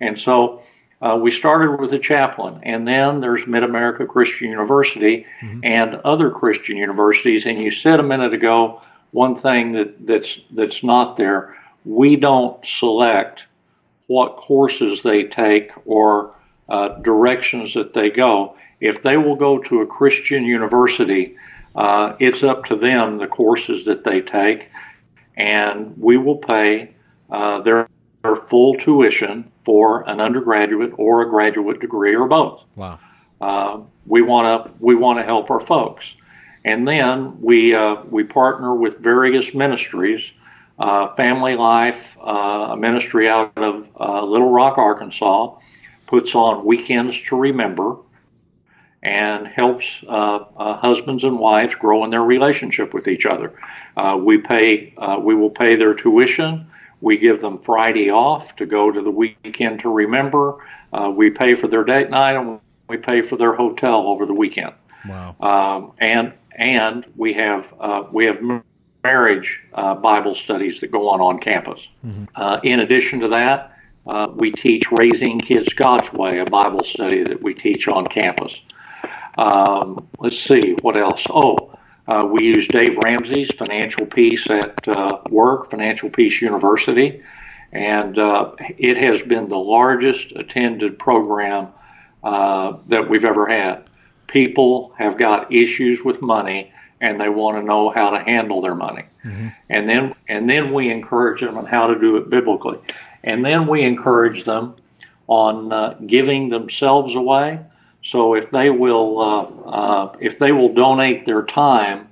And 0.00 0.18
so 0.18 0.62
uh, 1.00 1.18
we 1.20 1.30
started 1.30 1.80
with 1.80 1.92
a 1.92 1.98
chaplain, 1.98 2.60
and 2.62 2.86
then 2.86 3.20
there's 3.20 3.46
Mid 3.46 3.62
America 3.62 4.06
Christian 4.06 4.50
University 4.50 5.26
mm-hmm. 5.40 5.60
and 5.64 5.96
other 6.04 6.30
Christian 6.30 6.76
universities. 6.76 7.46
And 7.46 7.58
you 7.58 7.70
said 7.70 8.00
a 8.00 8.04
minute 8.04 8.34
ago 8.34 8.80
one 9.12 9.36
thing 9.36 9.72
that, 9.72 10.06
that's 10.06 10.40
that's 10.50 10.82
not 10.82 11.16
there. 11.16 11.56
We 11.84 12.16
don't 12.16 12.64
select 12.66 13.44
what 14.06 14.36
courses 14.36 15.02
they 15.02 15.24
take 15.24 15.70
or 15.86 16.34
uh, 16.68 16.88
directions 17.00 17.74
that 17.74 17.94
they 17.94 18.10
go. 18.10 18.56
If 18.80 19.02
they 19.02 19.16
will 19.16 19.36
go 19.36 19.58
to 19.58 19.80
a 19.80 19.86
Christian 19.86 20.44
university, 20.44 21.36
uh, 21.74 22.16
it's 22.18 22.42
up 22.42 22.64
to 22.66 22.76
them 22.76 23.18
the 23.18 23.26
courses 23.26 23.84
that 23.86 24.04
they 24.04 24.20
take, 24.20 24.68
and 25.36 25.96
we 25.98 26.16
will 26.16 26.36
pay 26.36 26.94
uh, 27.30 27.60
their, 27.62 27.88
their 28.22 28.36
full 28.36 28.76
tuition 28.76 29.50
for 29.64 30.08
an 30.08 30.20
undergraduate 30.20 30.92
or 30.96 31.22
a 31.22 31.30
graduate 31.30 31.80
degree 31.80 32.14
or 32.14 32.26
both. 32.26 32.64
Wow. 32.76 32.98
Uh, 33.40 33.80
we 34.06 34.22
want 34.22 34.64
to 34.64 34.72
we 34.78 34.94
want 34.94 35.18
to 35.18 35.24
help 35.24 35.50
our 35.50 35.60
folks, 35.60 36.14
and 36.64 36.86
then 36.86 37.40
we 37.40 37.74
uh, 37.74 38.02
we 38.10 38.24
partner 38.24 38.74
with 38.74 38.98
various 38.98 39.54
ministries. 39.54 40.22
Uh, 40.78 41.14
Family 41.14 41.54
Life, 41.54 42.16
uh, 42.20 42.70
a 42.70 42.76
ministry 42.76 43.28
out 43.28 43.52
of 43.56 43.86
uh, 44.00 44.24
Little 44.24 44.50
Rock, 44.50 44.78
Arkansas, 44.78 45.54
puts 46.06 46.34
on 46.34 46.64
weekends 46.64 47.20
to 47.22 47.36
remember 47.36 47.96
and 49.02 49.48
helps 49.48 50.04
uh, 50.08 50.44
uh, 50.56 50.76
husbands 50.76 51.24
and 51.24 51.38
wives 51.38 51.74
grow 51.74 52.04
in 52.04 52.10
their 52.10 52.22
relationship 52.22 52.94
with 52.94 53.08
each 53.08 53.26
other. 53.26 53.52
Uh, 53.96 54.16
we 54.20 54.38
pay, 54.38 54.94
uh, 54.96 55.18
we 55.20 55.34
will 55.34 55.50
pay 55.50 55.74
their 55.74 55.94
tuition. 55.94 56.66
We 57.00 57.18
give 57.18 57.40
them 57.40 57.58
Friday 57.58 58.10
off 58.10 58.54
to 58.56 58.66
go 58.66 58.92
to 58.92 59.02
the 59.02 59.10
weekend 59.10 59.80
to 59.80 59.88
remember. 59.88 60.64
Uh, 60.92 61.10
we 61.10 61.30
pay 61.30 61.56
for 61.56 61.66
their 61.66 61.82
date 61.82 62.10
night 62.10 62.36
and 62.36 62.60
we 62.88 62.96
pay 62.96 63.22
for 63.22 63.36
their 63.36 63.54
hotel 63.54 64.06
over 64.06 64.24
the 64.24 64.34
weekend. 64.34 64.74
Wow. 65.08 65.34
Um, 65.40 65.92
and 65.98 66.32
and 66.54 67.04
we 67.16 67.32
have 67.32 67.74
uh, 67.80 68.04
we 68.12 68.26
have 68.26 68.40
marriage 69.02 69.60
Bible 69.74 70.36
studies 70.36 70.80
that 70.80 70.92
go 70.92 71.08
on 71.08 71.20
on 71.20 71.40
campus. 71.40 71.88
Mm-hmm. 72.06 72.64
in 72.64 72.78
addition 72.78 73.18
to 73.18 73.28
that, 73.28 73.76
we 74.36 74.52
teach 74.52 74.92
Raising 74.92 75.40
Kids 75.40 75.72
God's 75.74 76.12
Way, 76.12 76.38
a 76.38 76.44
Bible 76.44 76.84
study 76.84 77.24
that 77.24 77.42
we 77.42 77.52
teach 77.52 77.88
on 77.88 78.06
campus. 78.06 78.60
Um, 79.38 80.08
let's 80.18 80.38
see, 80.38 80.76
what 80.82 80.96
else? 80.96 81.24
Oh, 81.30 81.76
uh, 82.06 82.26
we 82.30 82.44
use 82.44 82.68
Dave 82.68 82.98
Ramsey's 82.98 83.50
Financial 83.52 84.06
Peace 84.06 84.48
at 84.50 84.88
uh, 84.88 85.20
Work, 85.30 85.70
Financial 85.70 86.10
Peace 86.10 86.40
University, 86.42 87.22
and 87.72 88.18
uh, 88.18 88.52
it 88.78 88.96
has 88.96 89.22
been 89.22 89.48
the 89.48 89.58
largest 89.58 90.32
attended 90.32 90.98
program 90.98 91.68
uh, 92.22 92.76
that 92.88 93.08
we've 93.08 93.24
ever 93.24 93.46
had. 93.46 93.84
People 94.26 94.94
have 94.98 95.16
got 95.16 95.52
issues 95.52 96.02
with 96.04 96.20
money 96.20 96.72
and 97.00 97.20
they 97.20 97.28
want 97.28 97.58
to 97.58 97.62
know 97.62 97.90
how 97.90 98.10
to 98.10 98.22
handle 98.22 98.62
their 98.62 98.74
money. 98.74 99.04
Mm-hmm. 99.24 99.48
And 99.68 99.88
then 99.88 100.14
and 100.28 100.48
then 100.48 100.72
we 100.72 100.88
encourage 100.88 101.40
them 101.40 101.58
on 101.58 101.66
how 101.66 101.88
to 101.88 101.98
do 101.98 102.16
it 102.16 102.30
biblically. 102.30 102.78
And 103.24 103.44
then 103.44 103.66
we 103.66 103.82
encourage 103.82 104.44
them 104.44 104.76
on 105.26 105.72
uh, 105.72 105.98
giving 106.06 106.48
themselves 106.48 107.14
away 107.14 107.60
so 108.02 108.34
if 108.34 108.50
they 108.50 108.70
will, 108.70 109.20
uh, 109.20 109.42
uh, 109.68 110.16
if 110.20 110.38
they 110.38 110.52
will 110.52 110.74
donate 110.74 111.24
their 111.24 111.42
time 111.42 112.08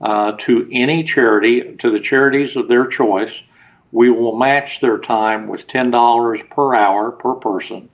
uh, 0.00 0.32
to 0.38 0.68
any 0.72 1.04
charity, 1.04 1.76
to 1.76 1.90
the 1.90 2.00
charities 2.00 2.56
of 2.56 2.68
their 2.68 2.86
choice, 2.86 3.32
we 3.92 4.10
will 4.10 4.36
match 4.36 4.80
their 4.80 4.98
time 4.98 5.46
with 5.46 5.66
ten 5.66 5.90
dollars 5.90 6.40
per 6.50 6.74
hour 6.74 7.12
per 7.12 7.34
person. 7.34 7.88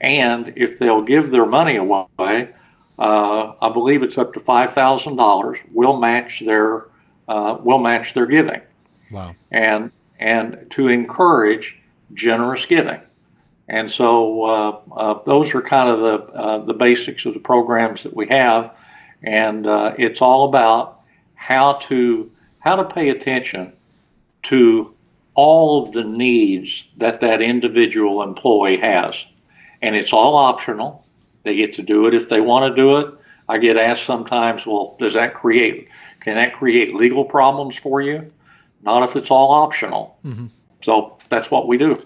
And 0.00 0.52
if 0.56 0.78
they'll 0.78 1.02
give 1.02 1.30
their 1.30 1.46
money 1.46 1.76
away, 1.76 2.50
uh, 2.98 3.52
I 3.60 3.72
believe 3.72 4.02
it's 4.02 4.18
up 4.18 4.34
to 4.34 4.40
five 4.40 4.72
thousand 4.72 5.16
dollars. 5.16 5.58
We'll 5.72 5.98
match 5.98 6.40
their, 6.44 6.86
uh, 7.28 7.58
we'll 7.60 7.78
match 7.78 8.14
their 8.14 8.26
giving. 8.26 8.60
Wow. 9.10 9.36
And 9.50 9.92
and 10.18 10.66
to 10.70 10.88
encourage 10.88 11.78
generous 12.14 12.66
giving. 12.66 13.00
And 13.68 13.90
so 13.90 14.44
uh, 14.44 14.80
uh, 14.94 15.22
those 15.24 15.54
are 15.54 15.62
kind 15.62 15.88
of 15.90 16.00
the 16.00 16.32
uh, 16.34 16.58
the 16.64 16.74
basics 16.74 17.26
of 17.26 17.34
the 17.34 17.40
programs 17.40 18.04
that 18.04 18.14
we 18.14 18.28
have, 18.28 18.72
and 19.22 19.66
uh, 19.66 19.94
it's 19.98 20.22
all 20.22 20.48
about 20.48 21.00
how 21.34 21.74
to 21.74 22.30
how 22.60 22.76
to 22.76 22.84
pay 22.84 23.08
attention 23.08 23.72
to 24.44 24.94
all 25.34 25.82
of 25.82 25.92
the 25.92 26.04
needs 26.04 26.86
that 26.98 27.20
that 27.20 27.42
individual 27.42 28.22
employee 28.22 28.78
has, 28.78 29.16
and 29.82 29.96
it's 29.96 30.12
all 30.12 30.36
optional. 30.36 31.04
They 31.42 31.56
get 31.56 31.74
to 31.74 31.82
do 31.82 32.06
it 32.06 32.14
if 32.14 32.28
they 32.28 32.40
want 32.40 32.74
to 32.74 32.80
do 32.80 32.96
it. 32.98 33.14
I 33.48 33.58
get 33.58 33.76
asked 33.76 34.04
sometimes, 34.04 34.66
well, 34.66 34.96
does 34.98 35.14
that 35.14 35.34
create 35.34 35.88
can 36.20 36.34
that 36.36 36.54
create 36.54 36.94
legal 36.94 37.24
problems 37.24 37.76
for 37.76 38.00
you? 38.00 38.32
Not 38.82 39.08
if 39.08 39.16
it's 39.16 39.30
all 39.30 39.52
optional. 39.52 40.18
Mm-hmm. 40.24 40.46
So 40.82 41.18
that's 41.28 41.50
what 41.50 41.68
we 41.68 41.78
do. 41.78 42.04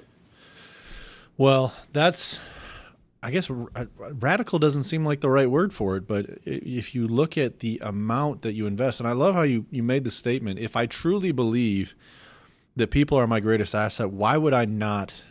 Well, 1.41 1.73
that's 1.95 2.39
I 3.23 3.31
guess 3.31 3.49
radical 3.49 4.59
doesn't 4.59 4.83
seem 4.83 5.07
like 5.07 5.23
the 5.23 5.31
right 5.31 5.51
word 5.51 5.73
for 5.73 5.97
it, 5.97 6.07
but 6.07 6.27
if 6.45 6.95
you 6.95 7.09
look 7.09 7.39
at 7.39 7.61
the 7.61 7.81
amount 7.83 8.43
that 8.43 8.53
you 8.53 8.67
invest, 8.67 9.01
and 9.01 9.09
I 9.09 9.13
love 9.13 9.35
how 9.35 9.45
you, 9.45 9.65
you 9.71 9.83
made 9.83 10.05
the 10.05 10.11
statement 10.11 10.59
if 10.59 10.77
I 10.77 10.85
truly 10.85 11.33
believe 11.33 11.95
that 12.77 12.91
people 12.91 13.17
are 13.17 13.27
my 13.27 13.41
greatest 13.41 13.75
asset, 13.75 14.11
why 14.11 14.37
would 14.37 14.53
I 14.53 14.67
not 14.67 15.25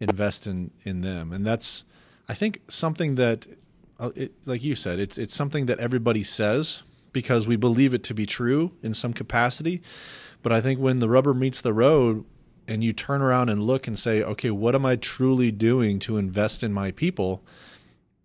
invest 0.00 0.46
in, 0.46 0.70
in 0.84 1.02
them? 1.02 1.34
And 1.34 1.44
that's, 1.46 1.84
I 2.30 2.32
think, 2.32 2.62
something 2.68 3.16
that, 3.16 3.46
uh, 4.00 4.12
it, 4.16 4.32
like 4.46 4.64
you 4.64 4.74
said, 4.74 4.98
it's, 4.98 5.18
it's 5.18 5.34
something 5.34 5.66
that 5.66 5.80
everybody 5.80 6.22
says 6.22 6.82
because 7.12 7.46
we 7.46 7.56
believe 7.56 7.92
it 7.92 8.04
to 8.04 8.14
be 8.14 8.24
true 8.24 8.72
in 8.82 8.94
some 8.94 9.12
capacity. 9.12 9.82
But 10.42 10.52
I 10.52 10.62
think 10.62 10.80
when 10.80 11.00
the 11.00 11.10
rubber 11.10 11.34
meets 11.34 11.60
the 11.60 11.74
road, 11.74 12.24
and 12.68 12.82
you 12.82 12.92
turn 12.92 13.22
around 13.22 13.48
and 13.48 13.62
look 13.62 13.86
and 13.86 13.98
say, 13.98 14.22
okay, 14.22 14.50
what 14.50 14.74
am 14.74 14.84
I 14.84 14.96
truly 14.96 15.50
doing 15.50 15.98
to 16.00 16.16
invest 16.16 16.62
in 16.62 16.72
my 16.72 16.90
people? 16.90 17.42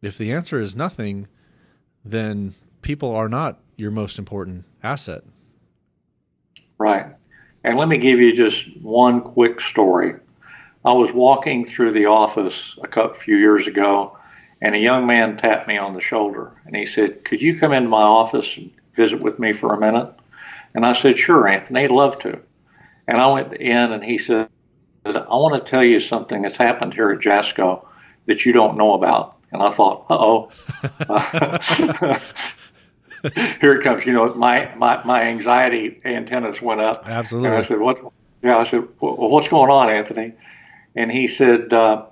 If 0.01 0.17
the 0.17 0.31
answer 0.31 0.59
is 0.59 0.75
nothing, 0.75 1.27
then 2.03 2.55
people 2.81 3.15
are 3.15 3.29
not 3.29 3.59
your 3.75 3.91
most 3.91 4.17
important 4.17 4.65
asset. 4.83 5.23
Right. 6.77 7.05
And 7.63 7.77
let 7.77 7.87
me 7.87 7.97
give 7.97 8.19
you 8.19 8.35
just 8.35 8.65
one 8.81 9.21
quick 9.21 9.61
story. 9.61 10.15
I 10.83 10.93
was 10.93 11.11
walking 11.11 11.67
through 11.67 11.91
the 11.93 12.07
office 12.07 12.75
a 12.83 13.13
few 13.13 13.37
years 13.37 13.67
ago, 13.67 14.17
and 14.61 14.73
a 14.73 14.79
young 14.79 15.05
man 15.05 15.37
tapped 15.37 15.67
me 15.67 15.77
on 15.77 15.93
the 15.93 16.01
shoulder, 16.01 16.53
and 16.65 16.75
he 16.75 16.87
said, 16.87 17.23
"Could 17.23 17.41
you 17.41 17.59
come 17.59 17.71
into 17.71 17.89
my 17.89 18.01
office 18.01 18.57
and 18.57 18.71
visit 18.95 19.21
with 19.21 19.37
me 19.37 19.53
for 19.53 19.75
a 19.75 19.79
minute?" 19.79 20.11
And 20.73 20.83
I 20.83 20.93
said, 20.93 21.19
"Sure, 21.19 21.47
Anthony, 21.47 21.81
I'd 21.83 21.91
love 21.91 22.17
to." 22.19 22.39
And 23.07 23.19
I 23.19 23.27
went 23.27 23.53
in 23.53 23.91
and 23.91 24.03
he 24.03 24.17
said, 24.17 24.49
I 25.05 25.35
want 25.35 25.63
to 25.63 25.69
tell 25.69 25.83
you 25.83 25.99
something 25.99 26.41
that's 26.41 26.57
happened 26.57 26.93
here 26.93 27.11
at 27.11 27.19
Jasco 27.19 27.85
that 28.27 28.45
you 28.45 28.53
don't 28.53 28.77
know 28.77 28.93
about. 28.93 29.37
And 29.51 29.61
I 29.61 29.71
thought, 29.71 30.05
uh 30.09 30.17
oh. 30.19 30.51
here 33.59 33.73
it 33.73 33.83
comes. 33.83 34.05
You 34.05 34.13
know, 34.13 34.33
my, 34.35 34.73
my, 34.75 35.03
my 35.03 35.23
anxiety 35.23 35.99
antennas 36.05 36.61
went 36.61 36.81
up. 36.81 37.07
Absolutely. 37.07 37.49
And 37.49 37.57
I 37.57 37.61
said, 37.63 37.79
what? 37.79 37.99
Yeah, 38.43 38.57
I 38.57 38.63
said, 38.63 38.87
well, 38.99 39.29
what's 39.29 39.47
going 39.47 39.69
on, 39.69 39.89
Anthony? 39.89 40.33
And 40.95 41.11
he 41.11 41.27
said, 41.27 41.73
uh, 41.73 42.05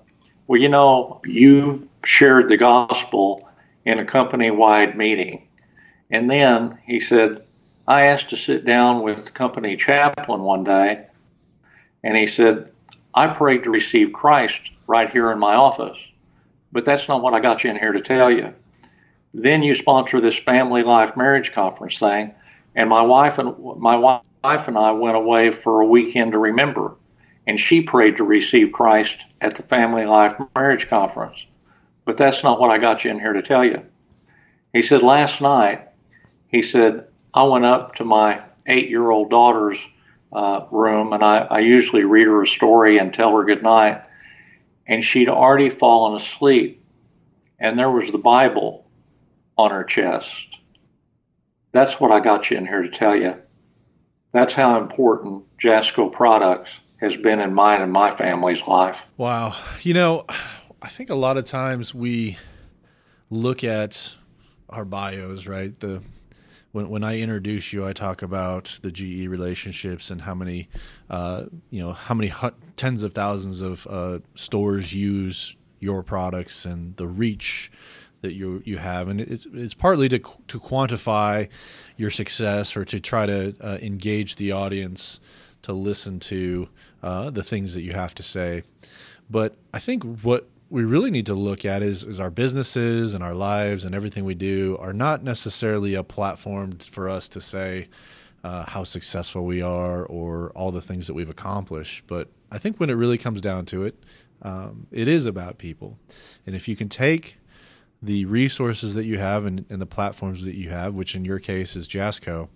well, 0.48 0.62
you 0.62 0.70
know, 0.70 1.22
you 1.26 1.88
shared 2.04 2.50
the 2.50 2.58
gospel 2.58 3.48
in 3.86 4.00
a 4.00 4.06
company 4.06 4.52
wide 4.52 4.98
meeting. 4.98 5.48
And 6.12 6.30
then 6.30 6.78
he 6.86 7.00
said, 7.00 7.44
I 7.90 8.06
asked 8.06 8.30
to 8.30 8.38
sit 8.38 8.66
down 8.66 9.02
with 9.02 9.26
the 9.26 9.32
company 9.32 9.76
chaplain 9.76 10.44
one 10.44 10.64
day, 10.64 11.08
and 12.04 12.16
he 12.16 12.28
said, 12.28 12.72
I 13.16 13.26
prayed 13.26 13.64
to 13.64 13.72
receive 13.72 14.14
Christ 14.14 14.62
right 14.86 15.10
here 15.10 15.32
in 15.32 15.40
my 15.40 15.56
office, 15.56 15.98
but 16.72 16.86
that's 16.86 17.08
not 17.08 17.24
what 17.24 17.34
I 17.34 17.40
got 17.40 17.64
you 17.64 17.72
in 17.72 17.80
here 17.80 17.92
to 17.92 18.00
tell 18.00 18.30
you. 18.30 18.54
Then 19.34 19.64
you 19.64 19.74
sponsor 19.74 20.22
this 20.22 20.38
family 20.38 20.84
life 20.84 21.18
marriage 21.18 21.52
conference 21.52 21.98
thing, 21.98 22.32
and 22.76 22.88
my 22.88 23.02
wife 23.02 23.40
and 23.40 23.58
my 23.80 23.96
wife 23.96 24.68
and 24.68 24.78
I 24.78 24.92
went 24.92 25.18
away 25.18 25.52
for 25.52 25.82
a 25.82 25.88
weekend 25.88 26.34
to 26.34 26.38
remember, 26.38 26.96
and 27.48 27.60
she 27.60 27.82
prayed 27.82 28.18
to 28.18 28.24
receive 28.24 28.72
Christ 28.72 29.26
at 29.42 29.56
the 29.56 29.64
family 29.64 30.06
life 30.06 30.36
marriage 30.56 30.88
conference, 30.90 31.44
but 32.06 32.18
that's 32.18 32.44
not 32.44 32.60
what 32.60 32.70
I 32.70 32.78
got 32.78 33.04
you 33.04 33.10
in 33.10 33.20
here 33.20 33.34
to 33.34 33.42
tell 33.42 33.66
you. 33.66 33.82
He 34.74 34.84
said 34.84 35.02
last 35.02 35.42
night, 35.42 35.88
he 36.50 36.62
said 36.62 37.08
I 37.34 37.44
went 37.44 37.66
up 37.66 37.96
to 37.96 38.06
my 38.06 38.42
eight 38.66 38.90
year 38.90 39.10
old 39.10 39.30
daughter's 39.30 39.78
uh, 40.32 40.66
room 40.72 41.14
and 41.14 41.24
I, 41.24 41.40
I 41.40 41.60
usually 41.60 42.04
read 42.04 42.28
her 42.28 42.44
a 42.44 42.48
story 42.48 42.98
and 42.98 43.14
tell 43.14 43.36
her 43.36 43.44
good 43.44 43.64
night. 43.64 44.04
And 44.88 45.04
she'd 45.04 45.30
already 45.30 45.70
fallen 45.70 46.20
asleep, 46.20 46.84
and 47.60 47.78
there 47.78 47.92
was 47.92 48.12
the 48.12 48.18
Bible 48.18 48.88
on 49.56 49.70
her 49.70 49.84
chest. 49.84 50.32
That's 51.72 52.00
what 52.00 52.12
I 52.12 52.20
got 52.20 52.50
you 52.50 52.58
in 52.58 52.66
here 52.66 52.82
to 52.82 52.90
tell 52.90 53.16
you. 53.16 53.36
That's 54.32 54.56
how 54.56 54.82
important 54.82 55.44
Jasco 55.60 56.12
Products 56.12 56.72
has 56.98 57.16
been 57.16 57.40
in 57.40 57.54
mine 57.54 57.82
and 57.82 57.92
my 57.92 58.16
family's 58.16 58.62
life. 58.68 59.00
Wow. 59.18 59.56
You 59.84 59.94
know, 59.94 60.26
I 60.82 60.88
think 60.90 61.10
a 61.10 61.16
lot 61.16 61.38
of 61.38 61.46
times 61.46 61.94
we 61.94 62.38
look 63.30 63.64
at 63.64 64.16
our 64.70 64.86
bios, 64.86 65.46
right? 65.46 65.78
The 65.80 66.02
when 66.72 66.90
when 66.90 67.04
I 67.04 67.20
introduce 67.20 67.74
you, 67.74 67.86
I 67.86 67.94
talk 67.94 68.22
about 68.22 68.80
the 68.82 68.92
GE 68.92 69.28
relationships 69.28 70.12
and 70.12 70.22
how 70.22 70.36
many, 70.36 70.70
uh, 71.10 71.46
you 71.70 71.82
know, 71.82 71.94
how 71.94 72.14
many 72.14 72.32
tens 72.76 73.04
of 73.04 73.14
thousands 73.14 73.62
of 73.62 73.88
uh, 73.88 74.20
stores 74.36 74.94
use 74.94 75.56
your 75.80 76.04
products 76.04 76.66
and 76.66 76.96
the 76.98 77.08
reach 77.08 77.72
that 78.22 78.34
you 78.34 78.62
you 78.66 78.78
have, 78.78 79.08
and 79.08 79.22
it's 79.22 79.48
it's 79.54 79.74
partly 79.74 80.10
to 80.10 80.20
to 80.20 80.60
quantify 80.60 81.48
your 81.98 82.12
success 82.12 82.76
or 82.78 82.86
to 82.86 83.00
try 83.00 83.26
to 83.26 83.56
uh, 83.62 83.78
engage 83.82 84.36
the 84.36 84.52
audience 84.52 85.20
to 85.62 85.74
listen 85.74 86.20
to 86.20 86.70
uh, 87.04 87.30
the 87.30 87.44
things 87.44 87.74
that 87.74 87.82
you 87.82 87.94
have 87.94 88.14
to 88.16 88.24
say. 88.24 88.64
But 89.30 89.56
I 89.74 89.80
think 89.80 90.04
what 90.22 90.48
we 90.70 90.84
really 90.84 91.10
need 91.10 91.26
to 91.26 91.34
look 91.34 91.66
at 91.66 91.82
is, 91.82 92.04
is 92.04 92.20
our 92.20 92.30
businesses 92.30 93.16
and 93.16 93.24
our 93.24 93.34
lives 93.34 93.86
and 93.86 93.96
everything 93.96 94.24
we 94.24 94.36
do 94.36 94.78
are 94.80 94.94
not 94.94 95.24
necessarily 95.24 95.96
a 95.96 96.04
platform 96.04 96.78
for 96.78 97.10
us 97.10 97.28
to 97.30 97.42
say 97.42 97.88
uh, 98.44 98.66
how 98.66 98.84
successful 98.84 99.46
we 99.46 99.62
are 99.62 100.06
or 100.06 100.52
all 100.52 100.72
the 100.72 100.82
things 100.82 101.08
that 101.08 101.14
we've 101.14 101.30
accomplished. 101.30 102.04
But 102.08 102.30
I 102.52 102.60
think 102.60 102.80
when 102.80 102.90
it 102.90 102.94
really 102.94 103.18
comes 103.18 103.42
down 103.42 103.66
to 103.68 103.84
it, 103.84 103.96
um, 104.42 104.88
it 104.92 105.08
is 105.08 105.26
about 105.26 105.58
people. 105.58 105.98
And 106.46 106.56
if 106.56 106.68
you 106.68 106.76
can 106.76 106.88
take 106.88 107.38
the 108.02 108.26
resources 108.26 108.94
that 108.94 109.04
you 109.04 109.18
have 109.18 109.46
and, 109.46 109.66
and, 109.70 109.82
the 109.82 109.86
platforms 109.86 110.46
that 110.46 110.56
you 110.56 110.70
have, 110.70 110.94
which 110.94 111.16
in 111.16 111.26
your 111.26 111.40
case 111.40 111.76
is 111.76 111.86
Jasco, 111.86 112.48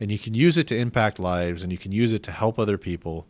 and 0.00 0.10
you 0.10 0.18
can 0.18 0.32
use 0.32 0.56
it 0.56 0.66
to 0.68 0.76
impact 0.76 1.18
lives 1.18 1.62
and 1.62 1.70
you 1.70 1.76
can 1.76 1.92
use 1.92 2.14
it 2.14 2.22
to 2.22 2.30
help 2.30 2.58
other 2.58 2.78
people, 2.78 3.26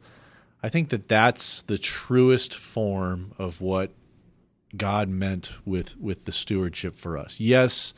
I 0.62 0.68
think 0.68 0.90
that 0.90 1.08
that's 1.08 1.62
the 1.62 1.78
truest 1.78 2.54
form 2.54 3.32
of 3.36 3.60
what 3.60 3.90
God 4.78 5.08
meant 5.08 5.50
with 5.64 5.96
with 5.98 6.24
the 6.24 6.32
stewardship 6.32 6.94
for 6.94 7.16
us. 7.16 7.40
Yes, 7.40 7.94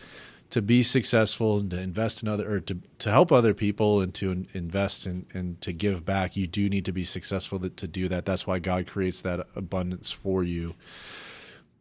to 0.51 0.63
be 0.63 0.83
successful 0.83 1.59
and 1.59 1.71
to 1.71 1.81
invest 1.81 2.23
in 2.23 2.29
other 2.29 2.51
or 2.51 2.61
to, 2.61 2.79
to 2.99 3.11
help 3.11 3.31
other 3.31 3.53
people 3.53 4.01
and 4.01 4.15
to 4.15 4.47
invest 4.55 5.07
in, 5.07 5.27
and 5.35 5.61
to 5.61 5.73
give 5.73 6.05
back, 6.05 6.37
you 6.37 6.47
do 6.47 6.69
need 6.69 6.85
to 6.87 6.93
be 6.93 7.05
successful 7.05 7.59
to, 7.61 7.87
do 7.89 8.09
that. 8.09 8.25
That's 8.25 8.47
why 8.47 8.59
God 8.59 8.87
creates 8.87 9.23
that 9.23 9.47
abundance 9.55 10.11
for 10.11 10.43
you. 10.43 10.75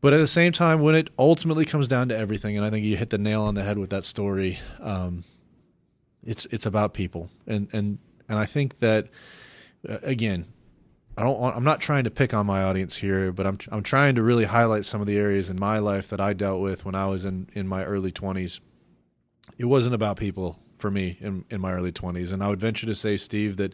But 0.02 0.14
at 0.14 0.18
the 0.18 0.28
same 0.28 0.52
time, 0.52 0.82
when 0.82 0.96
it 0.96 1.10
ultimately 1.18 1.66
comes 1.66 1.88
down 1.88 2.10
to 2.10 2.18
everything, 2.18 2.58
and 2.58 2.66
I 2.66 2.70
think 2.70 2.86
you 2.86 2.98
hit 2.98 3.10
the 3.10 3.18
nail 3.18 3.44
on 3.44 3.56
the 3.56 3.64
head 3.64 3.78
with 3.78 3.90
that 3.92 4.04
story, 4.04 4.60
um, 4.80 5.24
it's 6.24 6.46
it's 6.48 6.66
about 6.66 6.94
people, 6.94 7.30
and 7.48 7.68
and 7.74 7.98
and 8.30 8.38
I 8.38 8.46
think 8.46 8.80
that 8.80 9.08
uh, 9.88 9.98
again, 10.04 10.46
I 11.18 11.24
don't 11.24 11.40
want, 11.40 11.56
I'm 11.56 11.64
not 11.64 11.82
trying 11.82 12.04
to 12.04 12.12
pick 12.12 12.34
on 12.36 12.46
my 12.46 12.62
audience 12.62 12.96
here, 12.96 13.32
but 13.32 13.48
I'm 13.48 13.58
I'm 13.72 13.82
trying 13.82 14.16
to 14.16 14.24
really 14.24 14.46
highlight 14.46 14.86
some 14.86 15.02
of 15.02 15.08
the 15.08 15.18
areas 15.18 15.50
in 15.50 15.60
my 15.60 15.80
life 15.80 16.10
that 16.10 16.22
I 16.22 16.34
dealt 16.34 16.62
with 16.62 16.86
when 16.86 16.94
I 16.94 17.08
was 17.08 17.26
in 17.26 17.50
in 17.54 17.68
my 17.68 17.84
early 17.84 18.12
20s. 18.12 18.60
It 19.58 19.66
wasn't 19.66 19.96
about 19.96 20.18
people 20.18 20.60
for 20.78 20.92
me 20.92 21.18
in 21.20 21.44
in 21.50 21.60
my 21.60 21.74
early 21.74 21.92
20s, 21.92 22.32
and 22.32 22.44
I 22.44 22.50
would 22.50 22.60
venture 22.60 22.86
to 22.86 22.94
say, 22.94 23.18
Steve, 23.18 23.58
that 23.58 23.74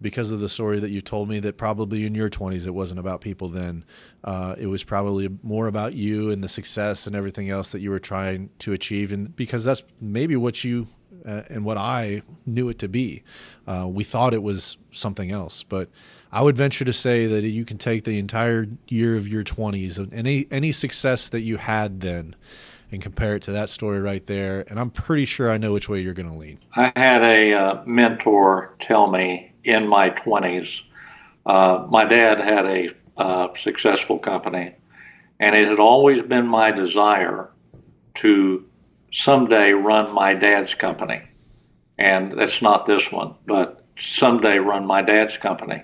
because 0.00 0.30
of 0.30 0.40
the 0.40 0.48
story 0.48 0.80
that 0.80 0.88
you 0.88 1.02
told 1.02 1.28
me, 1.28 1.38
that 1.40 1.58
probably 1.58 2.06
in 2.06 2.14
your 2.14 2.30
20s 2.30 2.66
it 2.66 2.70
wasn't 2.70 2.98
about 2.98 3.20
people 3.20 3.48
then. 3.48 3.84
Uh, 4.24 4.54
it 4.56 4.66
was 4.66 4.82
probably 4.82 5.28
more 5.42 5.66
about 5.66 5.92
you 5.92 6.30
and 6.30 6.42
the 6.42 6.48
success 6.48 7.06
and 7.06 7.14
everything 7.14 7.50
else 7.50 7.72
that 7.72 7.80
you 7.80 7.90
were 7.90 8.00
trying 8.00 8.48
to 8.60 8.72
achieve, 8.72 9.12
and 9.12 9.36
because 9.36 9.66
that's 9.66 9.82
maybe 10.00 10.34
what 10.34 10.64
you 10.64 10.88
uh, 11.26 11.42
and 11.50 11.62
what 11.66 11.76
I 11.76 12.22
knew 12.46 12.70
it 12.70 12.78
to 12.78 12.88
be. 12.88 13.22
Uh, 13.66 13.86
we 13.86 14.04
thought 14.04 14.32
it 14.32 14.42
was 14.42 14.78
something 14.90 15.30
else, 15.30 15.62
but 15.62 15.90
I 16.32 16.42
would 16.42 16.56
venture 16.56 16.84
to 16.84 16.92
say 16.92 17.26
that 17.26 17.44
you 17.44 17.64
can 17.64 17.78
take 17.78 18.04
the 18.04 18.18
entire 18.18 18.66
year 18.88 19.16
of 19.16 19.26
your 19.26 19.42
20s 19.42 19.98
and 19.98 20.12
any 20.14 20.46
any 20.50 20.72
success 20.72 21.28
that 21.30 21.40
you 21.40 21.56
had 21.56 22.00
then 22.00 22.36
and 22.92 23.00
compare 23.00 23.36
it 23.36 23.42
to 23.42 23.52
that 23.52 23.68
story 23.68 24.00
right 24.00 24.24
there 24.26 24.64
and 24.68 24.78
I'm 24.78 24.90
pretty 24.90 25.24
sure 25.24 25.50
I 25.50 25.58
know 25.58 25.72
which 25.72 25.88
way 25.88 26.00
you're 26.00 26.14
going 26.14 26.30
to 26.30 26.36
lean. 26.36 26.58
I 26.76 26.92
had 26.96 27.22
a 27.22 27.52
uh, 27.52 27.82
mentor 27.84 28.74
tell 28.80 29.10
me 29.10 29.52
in 29.64 29.88
my 29.88 30.10
20s 30.10 30.80
uh, 31.46 31.86
my 31.88 32.04
dad 32.04 32.38
had 32.38 32.66
a 32.66 32.90
uh, 33.16 33.48
successful 33.56 34.18
company 34.18 34.74
and 35.40 35.56
it 35.56 35.68
had 35.68 35.80
always 35.80 36.22
been 36.22 36.46
my 36.46 36.70
desire 36.70 37.50
to 38.16 38.64
someday 39.12 39.72
run 39.72 40.12
my 40.14 40.34
dad's 40.34 40.74
company. 40.74 41.22
And 41.98 42.38
that's 42.38 42.62
not 42.62 42.86
this 42.86 43.10
one, 43.10 43.34
but 43.46 43.84
someday 43.98 44.58
run 44.58 44.86
my 44.86 45.02
dad's 45.02 45.36
company. 45.36 45.82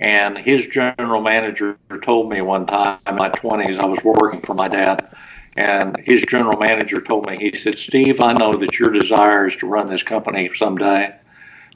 And 0.00 0.38
his 0.38 0.66
general 0.66 1.20
manager 1.20 1.78
told 2.02 2.30
me 2.30 2.40
one 2.40 2.66
time 2.66 2.98
in 3.06 3.16
my 3.16 3.28
20s, 3.28 3.78
I 3.78 3.84
was 3.84 4.02
working 4.02 4.40
for 4.40 4.54
my 4.54 4.66
dad, 4.66 5.14
and 5.56 5.96
his 5.98 6.22
general 6.22 6.58
manager 6.58 7.02
told 7.02 7.26
me, 7.26 7.36
he 7.38 7.56
said, 7.56 7.78
Steve, 7.78 8.20
I 8.22 8.32
know 8.32 8.52
that 8.54 8.78
your 8.78 8.90
desire 8.90 9.46
is 9.46 9.56
to 9.56 9.66
run 9.66 9.88
this 9.88 10.02
company 10.02 10.50
someday, 10.56 11.14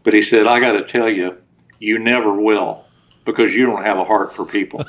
but 0.05 0.15
he 0.15 0.23
said, 0.23 0.47
I 0.47 0.59
got 0.59 0.73
to 0.73 0.85
tell 0.85 1.11
you, 1.11 1.37
you 1.81 1.99
never 1.99 2.33
will 2.33 2.87
because 3.27 3.55
you 3.55 3.67
don't 3.67 3.85
have 3.85 3.99
a 3.99 4.05
heart 4.05 4.35
for 4.35 4.47
people. 4.47 4.85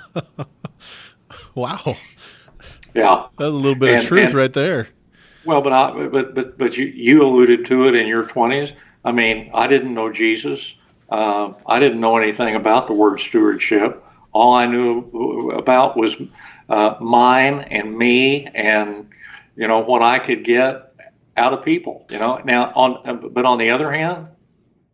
wow. 1.56 1.98
Yeah. 2.94 3.28
That's 3.38 3.50
a 3.50 3.50
little 3.50 3.76
bit 3.76 3.92
and, 3.92 4.02
of 4.02 4.08
truth 4.08 4.28
and, 4.28 4.34
right 4.34 4.54
there. 4.54 4.88
Well, 5.46 5.62
but 5.62 5.74
I, 5.74 6.08
but 6.08 6.34
but 6.34 6.58
but 6.58 6.76
you 6.76 6.86
you 6.86 7.22
alluded 7.22 7.66
to 7.68 7.88
it 7.88 7.96
in 7.96 8.08
your 8.08 8.24
20s. 8.24 8.76
I 9.04 9.12
mean, 9.12 9.52
I 9.54 9.68
didn't 9.68 9.94
know 9.94 10.12
Jesus. 10.12 10.74
Uh, 11.10 11.54
I 11.66 11.80
didn't 11.80 12.00
know 12.00 12.18
anything 12.18 12.56
about 12.56 12.88
the 12.88 12.94
word 12.94 13.20
stewardship. 13.20 14.04
All 14.32 14.54
I 14.54 14.66
knew 14.66 15.52
about 15.52 15.96
was 15.96 16.16
uh, 16.68 16.96
mine 17.00 17.60
and 17.72 17.98
me, 17.98 18.48
and 18.48 19.10
you 19.56 19.68
know 19.68 19.80
what 19.80 20.02
I 20.02 20.20
could 20.20 20.44
get 20.44 20.94
out 21.38 21.54
of 21.54 21.64
people. 21.64 22.06
You 22.10 22.20
know, 22.20 22.42
now 22.44 22.72
on 22.76 23.30
but 23.34 23.46
on 23.46 23.60
the 23.60 23.70
other 23.70 23.92
hand, 23.92 24.28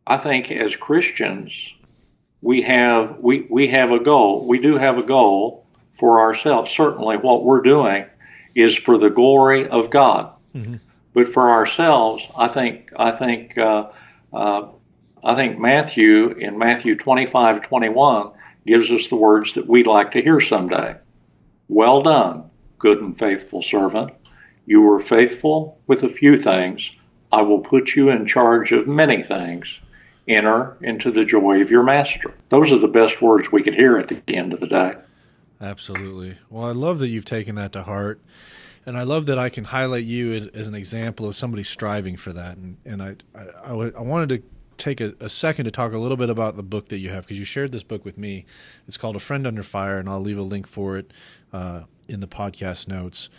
I 0.05 0.17
think 0.17 0.51
as 0.51 0.75
Christians, 0.75 1.53
we 2.41 2.61
have 2.63 3.17
we 3.19 3.47
we 3.49 3.67
have 3.69 3.91
a 3.91 3.99
goal. 3.99 4.45
We 4.45 4.59
do 4.59 4.77
have 4.77 4.97
a 4.97 5.03
goal 5.03 5.65
for 5.99 6.19
ourselves. 6.19 6.71
Certainly, 6.71 7.17
what 7.17 7.43
we're 7.43 7.61
doing 7.61 8.05
is 8.55 8.75
for 8.77 8.97
the 8.97 9.09
glory 9.09 9.67
of 9.67 9.89
God. 9.89 10.33
Mm-hmm. 10.55 10.75
But 11.13 11.33
for 11.33 11.49
ourselves, 11.51 12.23
I 12.37 12.47
think 12.47 12.91
I 12.97 13.11
think 13.11 13.57
uh, 13.57 13.89
uh, 14.33 14.67
I 15.23 15.35
think 15.35 15.59
Matthew 15.59 16.29
in 16.29 16.57
Matthew 16.57 16.95
25, 16.95 17.61
21 17.61 18.31
gives 18.65 18.91
us 18.91 19.07
the 19.07 19.15
words 19.15 19.53
that 19.53 19.67
we'd 19.67 19.87
like 19.87 20.11
to 20.11 20.21
hear 20.21 20.41
someday. 20.41 20.95
Well 21.67 22.01
done, 22.01 22.49
good 22.79 23.01
and 23.01 23.17
faithful 23.17 23.61
servant. 23.61 24.11
You 24.65 24.81
were 24.81 24.99
faithful 24.99 25.79
with 25.87 26.03
a 26.03 26.09
few 26.09 26.37
things. 26.37 26.91
I 27.31 27.41
will 27.41 27.59
put 27.59 27.95
you 27.95 28.09
in 28.09 28.27
charge 28.27 28.71
of 28.71 28.87
many 28.87 29.23
things. 29.23 29.67
Enter 30.27 30.77
into 30.81 31.11
the 31.11 31.25
joy 31.25 31.61
of 31.61 31.71
your 31.71 31.83
master. 31.83 32.33
Those 32.49 32.71
are 32.71 32.79
the 32.79 32.87
best 32.87 33.21
words 33.21 33.51
we 33.51 33.63
could 33.63 33.75
hear 33.75 33.97
at 33.97 34.07
the 34.07 34.21
end 34.27 34.53
of 34.53 34.59
the 34.59 34.67
day. 34.67 34.93
Absolutely. 35.59 36.37
Well, 36.49 36.65
I 36.65 36.71
love 36.71 36.99
that 36.99 37.07
you've 37.07 37.25
taken 37.25 37.55
that 37.55 37.71
to 37.73 37.83
heart. 37.83 38.19
And 38.85 38.97
I 38.97 39.03
love 39.03 39.27
that 39.27 39.37
I 39.37 39.49
can 39.49 39.63
highlight 39.63 40.05
you 40.05 40.33
as, 40.33 40.47
as 40.47 40.67
an 40.67 40.75
example 40.75 41.27
of 41.27 41.35
somebody 41.35 41.63
striving 41.63 42.17
for 42.17 42.33
that. 42.33 42.57
And, 42.57 42.77
and 42.85 43.01
I, 43.01 43.15
I, 43.63 43.71
I 43.71 44.01
wanted 44.01 44.29
to 44.29 44.43
take 44.81 44.99
a, 44.99 45.13
a, 45.19 45.29
second 45.29 45.65
to 45.65 45.71
talk 45.71 45.93
a 45.93 45.97
little 45.97 46.17
bit 46.17 46.29
about 46.29 46.55
the 46.55 46.63
book 46.63 46.89
that 46.89 46.97
you 46.97 47.09
have 47.09 47.23
because 47.23 47.39
you 47.39 47.45
shared 47.45 47.71
this 47.71 47.83
book 47.83 48.03
with 48.03 48.17
me. 48.17 48.45
It's 48.87 48.97
called 48.97 49.15
A 49.15 49.19
Friend 49.19 49.45
Under 49.45 49.63
Fire, 49.63 49.97
and 49.97 50.09
I'll 50.09 50.19
leave 50.19 50.37
a 50.37 50.43
link 50.43 50.67
for 50.67 50.97
it 50.97 51.11
uh, 51.53 51.83
in 52.07 52.19
the 52.19 52.27
podcast 52.27 52.87
notes. 52.87 53.29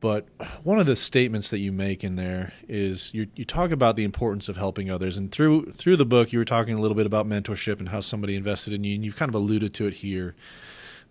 But 0.00 0.26
one 0.64 0.80
of 0.80 0.86
the 0.86 0.96
statements 0.96 1.50
that 1.50 1.60
you 1.60 1.70
make 1.70 2.02
in 2.02 2.16
there 2.16 2.52
is 2.68 3.14
you, 3.14 3.28
you 3.36 3.44
talk 3.44 3.70
about 3.70 3.94
the 3.94 4.02
importance 4.02 4.48
of 4.48 4.56
helping 4.56 4.90
others, 4.90 5.16
and 5.16 5.30
through 5.30 5.70
through 5.72 5.96
the 5.96 6.04
book, 6.04 6.32
you 6.32 6.40
were 6.40 6.44
talking 6.44 6.74
a 6.74 6.80
little 6.80 6.96
bit 6.96 7.06
about 7.06 7.28
mentorship 7.28 7.78
and 7.78 7.90
how 7.90 8.00
somebody 8.00 8.34
invested 8.34 8.72
in 8.72 8.82
you, 8.82 8.96
and 8.96 9.04
you've 9.04 9.14
kind 9.14 9.28
of 9.28 9.36
alluded 9.36 9.72
to 9.74 9.86
it 9.86 9.94
here. 9.94 10.34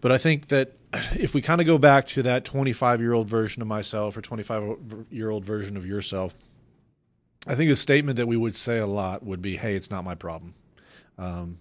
But 0.01 0.11
I 0.11 0.17
think 0.17 0.49
that 0.49 0.73
if 1.13 1.33
we 1.33 1.41
kind 1.41 1.61
of 1.61 1.67
go 1.67 1.77
back 1.77 2.07
to 2.07 2.23
that 2.23 2.43
25 2.43 2.99
year 2.99 3.13
old 3.13 3.29
version 3.29 3.61
of 3.61 3.67
myself 3.67 4.17
or 4.17 4.21
25 4.21 4.77
year 5.09 5.29
old 5.29 5.45
version 5.45 5.77
of 5.77 5.85
yourself, 5.85 6.35
I 7.47 7.55
think 7.55 7.69
the 7.69 7.75
statement 7.75 8.17
that 8.17 8.27
we 8.27 8.37
would 8.37 8.55
say 8.55 8.77
a 8.77 8.87
lot 8.87 9.23
would 9.23 9.41
be, 9.41 9.57
"Hey, 9.57 9.75
it's 9.75 9.89
not 9.89 10.03
my 10.03 10.15
problem." 10.15 10.53
Um, 11.17 11.59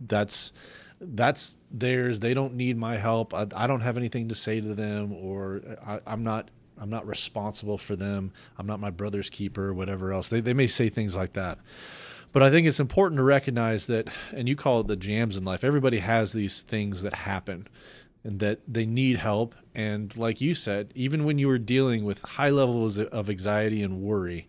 that's 0.00 0.52
that's 1.00 1.56
theirs. 1.70 2.20
They 2.20 2.34
don't 2.34 2.54
need 2.54 2.76
my 2.76 2.96
help. 2.96 3.34
I, 3.34 3.46
I 3.54 3.66
don't 3.66 3.80
have 3.80 3.96
anything 3.96 4.28
to 4.28 4.34
say 4.34 4.60
to 4.60 4.74
them, 4.74 5.12
or 5.12 5.62
I, 5.84 6.00
I'm 6.06 6.22
not 6.22 6.50
I'm 6.78 6.90
not 6.90 7.06
responsible 7.06 7.78
for 7.78 7.96
them. 7.96 8.32
I'm 8.58 8.66
not 8.66 8.80
my 8.80 8.90
brother's 8.90 9.30
keeper, 9.30 9.72
whatever 9.72 10.12
else. 10.12 10.28
They 10.28 10.40
they 10.40 10.54
may 10.54 10.66
say 10.66 10.88
things 10.88 11.16
like 11.16 11.32
that. 11.34 11.58
But 12.32 12.42
I 12.42 12.50
think 12.50 12.66
it's 12.66 12.80
important 12.80 13.18
to 13.18 13.22
recognize 13.22 13.86
that, 13.86 14.08
and 14.32 14.48
you 14.48 14.56
call 14.56 14.80
it 14.80 14.88
the 14.88 14.96
jams 14.96 15.36
in 15.36 15.44
life. 15.44 15.62
Everybody 15.62 15.98
has 15.98 16.32
these 16.32 16.62
things 16.62 17.02
that 17.02 17.14
happen, 17.14 17.68
and 18.24 18.40
that 18.40 18.60
they 18.66 18.86
need 18.86 19.18
help. 19.18 19.54
And 19.72 20.16
like 20.16 20.40
you 20.40 20.54
said, 20.54 20.92
even 20.96 21.24
when 21.24 21.38
you 21.38 21.46
were 21.46 21.58
dealing 21.58 22.04
with 22.04 22.20
high 22.22 22.50
levels 22.50 22.98
of 22.98 23.30
anxiety 23.30 23.82
and 23.84 24.02
worry, 24.02 24.48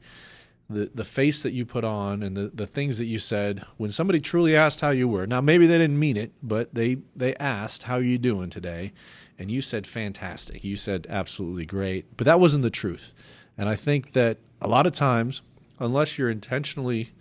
the 0.70 0.90
the 0.94 1.06
face 1.06 1.44
that 1.44 1.54
you 1.54 1.66
put 1.66 1.84
on 1.84 2.24
and 2.24 2.36
the 2.36 2.52
the 2.54 2.68
things 2.68 2.98
that 2.98 3.06
you 3.06 3.20
said 3.20 3.64
when 3.78 3.92
somebody 3.92 4.20
truly 4.20 4.56
asked 4.56 4.82
how 4.82 4.90
you 4.90 5.08
were. 5.08 5.28
Now 5.28 5.42
maybe 5.42 5.68
they 5.68 5.78
didn't 5.78 6.00
mean 6.00 6.18
it, 6.18 6.32
but 6.42 6.74
they 6.74 6.98
they 7.16 7.36
asked 7.36 7.84
how 7.84 7.98
you 7.98 8.18
doing 8.18 8.50
today, 8.50 8.92
and 9.38 9.52
you 9.52 9.62
said 9.62 9.86
fantastic. 9.86 10.64
You 10.64 10.76
said 10.76 11.06
absolutely 11.10 11.66
great, 11.66 12.18
but 12.18 12.26
that 12.26 12.40
wasn't 12.40 12.64
the 12.64 12.70
truth. 12.70 13.14
And 13.58 13.70
I 13.70 13.76
think 13.76 14.14
that 14.14 14.38
a 14.62 14.68
lot 14.68 14.88
of 14.88 14.94
times, 14.94 15.42
unless 15.80 16.18
you're 16.18 16.30
intentionally 16.30 17.12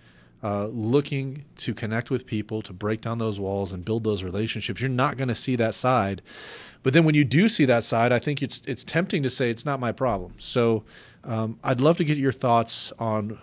uh, 0.44 0.66
looking 0.66 1.42
to 1.56 1.72
connect 1.72 2.10
with 2.10 2.26
people, 2.26 2.60
to 2.60 2.72
break 2.74 3.00
down 3.00 3.16
those 3.16 3.40
walls 3.40 3.72
and 3.72 3.82
build 3.82 4.04
those 4.04 4.22
relationships, 4.22 4.78
you're 4.78 4.90
not 4.90 5.16
going 5.16 5.28
to 5.28 5.34
see 5.34 5.56
that 5.56 5.74
side. 5.74 6.20
But 6.82 6.92
then 6.92 7.04
when 7.04 7.14
you 7.14 7.24
do 7.24 7.48
see 7.48 7.64
that 7.64 7.82
side, 7.82 8.12
I 8.12 8.18
think 8.18 8.42
it's 8.42 8.60
it's 8.66 8.84
tempting 8.84 9.22
to 9.22 9.30
say 9.30 9.48
it's 9.48 9.64
not 9.64 9.80
my 9.80 9.90
problem. 9.90 10.34
So 10.36 10.84
um, 11.24 11.58
I'd 11.64 11.80
love 11.80 11.96
to 11.96 12.04
get 12.04 12.18
your 12.18 12.30
thoughts 12.30 12.92
on 12.98 13.38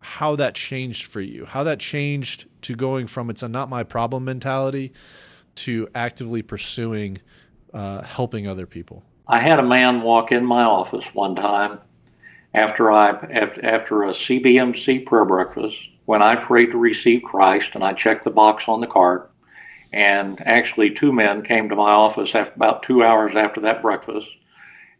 how 0.00 0.36
that 0.36 0.54
changed 0.54 1.06
for 1.06 1.22
you, 1.22 1.46
how 1.46 1.64
that 1.64 1.80
changed 1.80 2.44
to 2.62 2.76
going 2.76 3.06
from 3.06 3.30
it's 3.30 3.42
a 3.42 3.48
not 3.48 3.70
my 3.70 3.82
problem 3.82 4.26
mentality 4.26 4.92
to 5.54 5.88
actively 5.94 6.42
pursuing 6.42 7.16
uh, 7.72 8.02
helping 8.02 8.46
other 8.46 8.66
people. 8.66 9.02
I 9.28 9.40
had 9.40 9.58
a 9.58 9.62
man 9.62 10.02
walk 10.02 10.30
in 10.30 10.44
my 10.44 10.62
office 10.62 11.06
one 11.14 11.36
time 11.36 11.78
after 12.52 12.92
I 12.92 13.12
after 13.12 14.04
a 14.04 14.10
CBMC 14.10 15.06
prayer 15.06 15.24
breakfast 15.24 15.78
when 16.08 16.22
I 16.22 16.36
prayed 16.36 16.70
to 16.70 16.78
receive 16.78 17.22
Christ 17.22 17.74
and 17.74 17.84
I 17.84 17.92
checked 17.92 18.24
the 18.24 18.30
box 18.30 18.66
on 18.66 18.80
the 18.80 18.86
card. 18.86 19.28
And 19.92 20.40
actually, 20.46 20.94
two 20.94 21.12
men 21.12 21.42
came 21.42 21.68
to 21.68 21.76
my 21.76 21.90
office 21.90 22.34
after, 22.34 22.54
about 22.54 22.82
two 22.82 23.04
hours 23.04 23.36
after 23.36 23.60
that 23.60 23.82
breakfast 23.82 24.26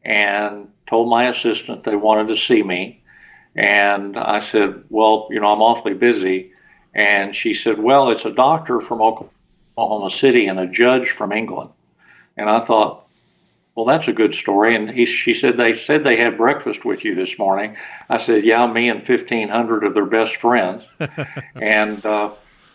and 0.04 0.68
told 0.86 1.08
my 1.08 1.28
assistant 1.28 1.84
they 1.84 1.96
wanted 1.96 2.28
to 2.28 2.36
see 2.36 2.62
me. 2.62 3.02
And 3.56 4.18
I 4.18 4.40
said, 4.40 4.84
Well, 4.90 5.28
you 5.30 5.40
know, 5.40 5.46
I'm 5.46 5.62
awfully 5.62 5.94
busy. 5.94 6.52
And 6.94 7.34
she 7.34 7.54
said, 7.54 7.78
Well, 7.78 8.10
it's 8.10 8.26
a 8.26 8.30
doctor 8.30 8.78
from 8.82 9.00
Oklahoma 9.00 10.10
City 10.10 10.46
and 10.46 10.60
a 10.60 10.66
judge 10.66 11.08
from 11.08 11.32
England. 11.32 11.70
And 12.36 12.50
I 12.50 12.62
thought, 12.66 13.06
well, 13.78 13.84
that's 13.84 14.08
a 14.08 14.12
good 14.12 14.34
story. 14.34 14.74
And 14.74 14.90
he, 14.90 15.06
she 15.06 15.32
said, 15.32 15.56
they 15.56 15.72
said 15.72 16.02
they 16.02 16.16
had 16.16 16.36
breakfast 16.36 16.84
with 16.84 17.04
you 17.04 17.14
this 17.14 17.38
morning. 17.38 17.76
I 18.08 18.18
said, 18.18 18.44
yeah, 18.44 18.66
me 18.66 18.88
and 18.88 19.08
1,500 19.08 19.84
of 19.84 19.94
their 19.94 20.04
best 20.04 20.34
friends. 20.38 20.82
and 21.54 22.04
uh, 22.04 22.32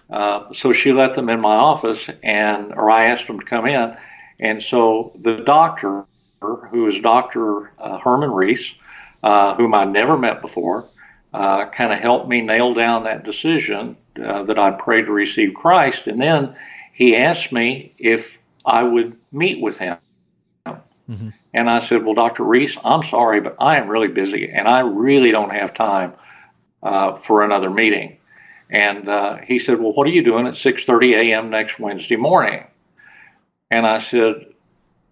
uh, 0.09 0.53
so 0.53 0.71
she 0.71 0.93
let 0.93 1.13
them 1.13 1.27
in 1.27 1.41
my 1.41 1.55
office, 1.55 2.09
and 2.23 2.71
or 2.71 2.89
I 2.89 3.07
asked 3.07 3.27
them 3.27 3.37
to 3.37 3.45
come 3.45 3.67
in. 3.67 3.97
And 4.39 4.63
so 4.63 5.11
the 5.21 5.43
doctor, 5.45 6.05
who 6.39 6.87
is 6.87 7.01
Dr. 7.01 7.73
Uh, 7.77 7.97
Herman 7.97 8.31
Reese, 8.31 8.73
uh, 9.23 9.55
whom 9.55 9.73
I 9.73 9.83
never 9.83 10.17
met 10.17 10.41
before, 10.41 10.87
uh, 11.33 11.65
kind 11.71 11.91
of 11.91 11.99
helped 11.99 12.29
me 12.29 12.39
nail 12.39 12.73
down 12.73 13.03
that 13.03 13.25
decision 13.25 13.97
uh, 14.25 14.43
that 14.43 14.57
I'd 14.57 14.79
prayed 14.79 15.07
to 15.07 15.11
receive 15.11 15.53
Christ. 15.53 16.07
And 16.07 16.21
then 16.21 16.55
he 16.93 17.17
asked 17.17 17.51
me 17.51 17.93
if 17.97 18.37
I 18.65 18.83
would 18.83 19.17
meet 19.33 19.59
with 19.59 19.77
him. 19.77 19.97
Mm-hmm. 21.09 21.29
And 21.53 21.69
I 21.69 21.79
said, 21.79 22.03
Well, 22.03 22.15
Dr. 22.15 22.43
Reese, 22.43 22.77
I'm 22.83 23.03
sorry, 23.03 23.41
but 23.41 23.55
I 23.59 23.77
am 23.77 23.89
really 23.89 24.07
busy 24.07 24.49
and 24.49 24.67
I 24.67 24.79
really 24.79 25.31
don't 25.31 25.51
have 25.51 25.73
time 25.73 26.13
uh, 26.81 27.15
for 27.15 27.43
another 27.43 27.69
meeting. 27.69 28.17
And 28.69 29.07
uh, 29.07 29.37
he 29.37 29.59
said, 29.59 29.79
Well, 29.79 29.93
what 29.93 30.07
are 30.07 30.11
you 30.11 30.23
doing 30.23 30.47
at 30.47 30.53
6:30 30.53 31.15
a.m. 31.15 31.49
next 31.49 31.79
Wednesday 31.79 32.15
morning? 32.15 32.63
And 33.69 33.85
I 33.85 33.99
said, 33.99 34.47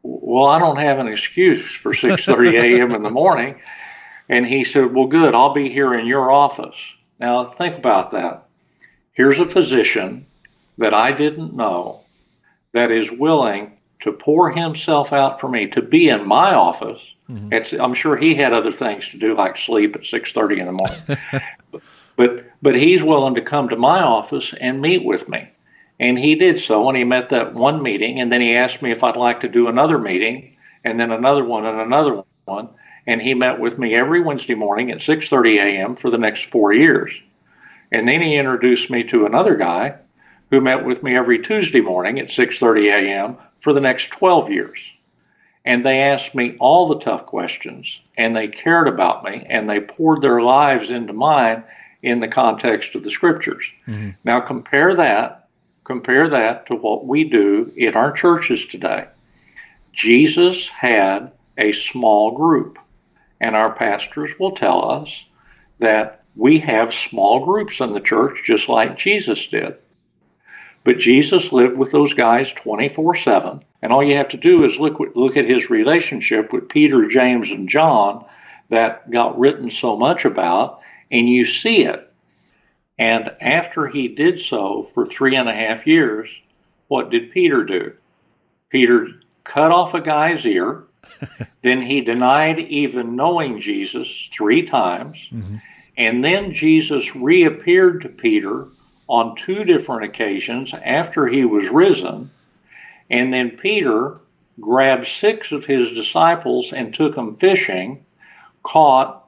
Well, 0.04 0.46
I 0.46 0.60
don't 0.60 0.78
have 0.78 1.00
an 1.00 1.08
excuse 1.08 1.70
for 1.76 1.94
6:30 1.94 2.54
a.m. 2.80 2.96
in 2.96 3.04
the 3.04 3.10
morning. 3.10 3.60
And 4.30 4.46
he 4.46 4.64
said, 4.64 4.94
Well, 4.94 5.08
good, 5.08 5.36
I'll 5.36 5.54
be 5.54 5.70
here 5.70 5.94
in 5.94 6.06
your 6.06 6.32
office. 6.32 6.76
Now 7.20 7.50
think 7.50 7.78
about 7.78 8.12
that. 8.12 8.46
Here's 9.14 9.40
a 9.40 9.46
physician 9.46 10.26
that 10.78 10.94
I 10.94 11.12
didn't 11.12 11.54
know 11.54 12.02
that 12.74 12.92
is 12.92 13.12
willing 13.12 13.78
to 14.02 14.12
pour 14.12 14.52
himself 14.52 15.14
out 15.14 15.40
for 15.40 15.48
me 15.48 15.68
to 15.68 15.82
be 15.82 16.10
in 16.10 16.28
my 16.28 16.54
office. 16.54 17.02
Mm-hmm. 17.30 17.82
I'm 17.82 17.94
sure 17.94 18.18
he 18.18 18.36
had 18.36 18.54
other 18.54 18.72
things 18.72 19.08
to 19.10 19.18
do, 19.18 19.36
like 19.36 19.58
sleep 19.58 19.96
at 19.96 20.02
6:30 20.02 20.60
in 20.60 20.66
the 20.66 20.72
morning. 20.72 21.84
but 22.16 22.46
but 22.62 22.76
he's 22.76 23.04
willing 23.04 23.36
to 23.36 23.42
come 23.42 23.70
to 23.70 23.78
my 23.78 24.02
office 24.02 24.54
and 24.60 24.82
meet 24.82 25.06
with 25.06 25.30
me, 25.30 25.50
and 26.00 26.18
he 26.18 26.36
did 26.36 26.60
so. 26.60 26.88
And 26.90 26.98
he 26.98 27.04
met 27.04 27.30
that 27.30 27.54
one 27.54 27.82
meeting, 27.82 28.20
and 28.20 28.32
then 28.32 28.42
he 28.42 28.56
asked 28.56 28.82
me 28.82 28.92
if 28.92 29.04
I'd 29.04 29.16
like 29.16 29.42
to 29.42 29.48
do 29.48 29.68
another 29.68 29.98
meeting, 29.98 30.58
and 30.84 31.00
then 31.00 31.12
another 31.12 31.46
one, 31.46 31.66
and 31.66 31.80
another 31.80 32.24
one. 32.46 32.70
And 33.08 33.22
he 33.22 33.34
met 33.34 33.60
with 33.60 33.80
me 33.80 33.96
every 33.96 34.22
Wednesday 34.22 34.56
morning 34.56 34.92
at 34.92 35.00
6:30 35.00 35.58
a.m. 35.58 35.96
for 35.96 36.10
the 36.10 36.18
next 36.18 36.50
four 36.50 36.74
years. 36.74 37.12
And 37.94 38.08
then 38.08 38.22
he 38.22 38.36
introduced 38.36 38.90
me 38.90 39.04
to 39.06 39.26
another 39.26 39.56
guy 39.56 39.96
who 40.52 40.62
met 40.62 40.86
with 40.86 41.02
me 41.02 41.16
every 41.16 41.40
Tuesday 41.40 41.82
morning 41.82 42.20
at 42.20 42.28
6:30 42.28 42.92
a.m 42.92 43.38
for 43.62 43.74
the 43.74 43.80
next 43.80 44.12
12 44.12 44.52
years. 44.52 44.80
And 45.64 45.86
they 45.86 46.02
asked 46.02 46.34
me 46.34 46.58
all 46.60 46.88
the 46.88 47.00
tough 47.00 47.28
questions, 47.28 48.00
and 48.18 48.36
they 48.36 48.48
cared 48.48 48.88
about 48.88 49.24
me, 49.24 49.46
and 49.48 49.70
they 49.70 49.80
poured 49.80 50.22
their 50.22 50.42
lives 50.42 50.90
into 50.90 51.14
mine 51.14 51.64
in 52.02 52.20
the 52.20 52.28
context 52.28 52.96
of 52.96 53.04
the 53.04 53.12
scriptures. 53.12 53.64
Mm-hmm. 53.88 54.10
Now 54.24 54.42
compare 54.42 54.96
that, 54.96 55.48
compare 55.84 56.28
that 56.30 56.66
to 56.66 56.76
what 56.76 57.06
we 57.06 57.24
do 57.24 57.72
in 57.78 57.96
our 57.96 58.12
churches 58.12 58.66
today. 58.66 59.06
Jesus 59.94 60.68
had 60.68 61.32
a 61.60 61.72
small 61.74 62.32
group, 62.32 62.80
and 63.40 63.56
our 63.56 63.72
pastors 63.72 64.32
will 64.40 64.56
tell 64.56 64.90
us 64.90 65.26
that 65.78 66.24
we 66.36 66.58
have 66.58 66.94
small 66.94 67.46
groups 67.46 67.80
in 67.82 67.94
the 67.94 68.00
church 68.00 68.42
just 68.46 68.68
like 68.68 68.98
Jesus 68.98 69.46
did. 69.48 69.76
But 70.84 70.98
Jesus 70.98 71.52
lived 71.52 71.78
with 71.78 71.92
those 71.92 72.14
guys 72.14 72.52
24 72.54 73.16
7. 73.16 73.64
And 73.82 73.92
all 73.92 74.04
you 74.04 74.16
have 74.16 74.30
to 74.30 74.38
do 74.38 74.64
is 74.64 74.80
look, 74.80 75.00
look 75.16 75.38
at 75.38 75.46
his 75.46 75.70
relationship 75.70 76.54
with 76.54 76.70
Peter, 76.70 77.08
James, 77.08 77.50
and 77.52 77.68
John 77.68 78.26
that 78.70 79.10
got 79.12 79.38
written 79.38 79.70
so 79.70 79.98
much 79.98 80.26
about, 80.26 80.82
and 81.12 81.28
you 81.28 81.46
see 81.46 81.84
it. 81.84 82.12
And 82.98 83.32
after 83.42 83.88
he 83.88 84.08
did 84.08 84.40
so 84.40 84.90
for 84.94 85.06
three 85.06 85.36
and 85.36 85.50
a 85.50 85.54
half 85.54 85.88
years, 85.88 86.30
what 86.88 87.10
did 87.10 87.32
Peter 87.32 87.64
do? 87.64 87.94
Peter 88.70 89.08
cut 89.44 89.72
off 89.72 89.94
a 89.94 90.02
guy's 90.02 90.46
ear. 90.46 90.84
then 91.62 91.82
he 91.82 92.02
denied 92.02 92.60
even 92.60 93.16
knowing 93.16 93.60
Jesus 93.60 94.30
three 94.32 94.64
times. 94.64 95.18
Mm-hmm. 95.32 95.56
And 95.98 96.24
then 96.24 96.54
Jesus 96.54 97.16
reappeared 97.16 98.02
to 98.02 98.10
Peter 98.10 98.68
on 99.12 99.36
two 99.36 99.66
different 99.66 100.06
occasions 100.06 100.74
after 100.74 101.28
he 101.28 101.44
was 101.44 101.68
risen. 101.68 102.32
And 103.10 103.34
then 103.34 103.52
Peter 103.52 104.22
grabbed 104.62 105.06
six 105.06 105.52
of 105.52 105.66
his 105.66 105.92
disciples 105.92 106.72
and 106.72 106.94
took 106.94 107.16
them 107.16 107.36
fishing, 107.36 108.06
caught 108.64 109.28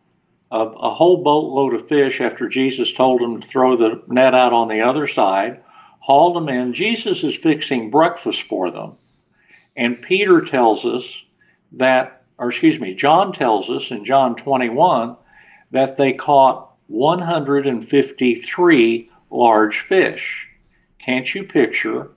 a, 0.50 0.60
a 0.60 0.94
whole 0.94 1.22
boatload 1.22 1.74
of 1.74 1.90
fish 1.90 2.22
after 2.22 2.48
Jesus 2.48 2.94
told 2.94 3.20
them 3.20 3.42
to 3.42 3.48
throw 3.48 3.76
the 3.76 4.02
net 4.08 4.34
out 4.34 4.54
on 4.54 4.70
the 4.70 4.80
other 4.80 5.06
side, 5.06 5.62
hauled 6.00 6.38
them 6.38 6.48
in. 6.48 6.74
Jesus 6.74 7.22
is 7.26 7.36
fixing 7.36 7.92
breakfast 7.92 8.44
for 8.44 8.72
them. 8.72 8.94
And 9.76 10.02
Peter 10.02 10.40
tells 10.40 10.86
us 10.86 11.04
that, 11.74 12.24
or 12.38 12.52
excuse 12.52 12.80
me, 12.80 12.96
John 12.96 13.34
tells 13.34 13.70
us 13.70 13.92
in 13.92 14.06
John 14.06 14.38
21 14.38 15.18
that 15.72 15.98
they 15.98 16.14
caught 16.14 16.70
153 16.88 19.10
large 19.34 19.80
fish. 19.82 20.48
Can't 21.00 21.34
you 21.34 21.44
picture 21.44 22.12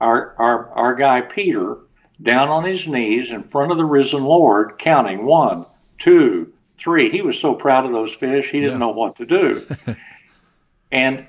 our, 0.00 0.34
our, 0.38 0.70
our 0.70 0.94
guy 0.94 1.20
Peter 1.20 1.76
down 2.20 2.48
on 2.48 2.64
his 2.64 2.88
knees 2.88 3.30
in 3.30 3.44
front 3.44 3.70
of 3.70 3.78
the 3.78 3.84
risen 3.84 4.24
Lord 4.24 4.78
counting 4.78 5.24
one, 5.24 5.66
two, 5.98 6.52
three? 6.78 7.10
He 7.10 7.22
was 7.22 7.38
so 7.38 7.54
proud 7.54 7.84
of 7.84 7.92
those 7.92 8.14
fish, 8.14 8.50
he 8.50 8.58
didn't 8.58 8.74
yeah. 8.74 8.78
know 8.78 8.90
what 8.90 9.16
to 9.16 9.26
do. 9.26 9.66
and, 10.92 11.26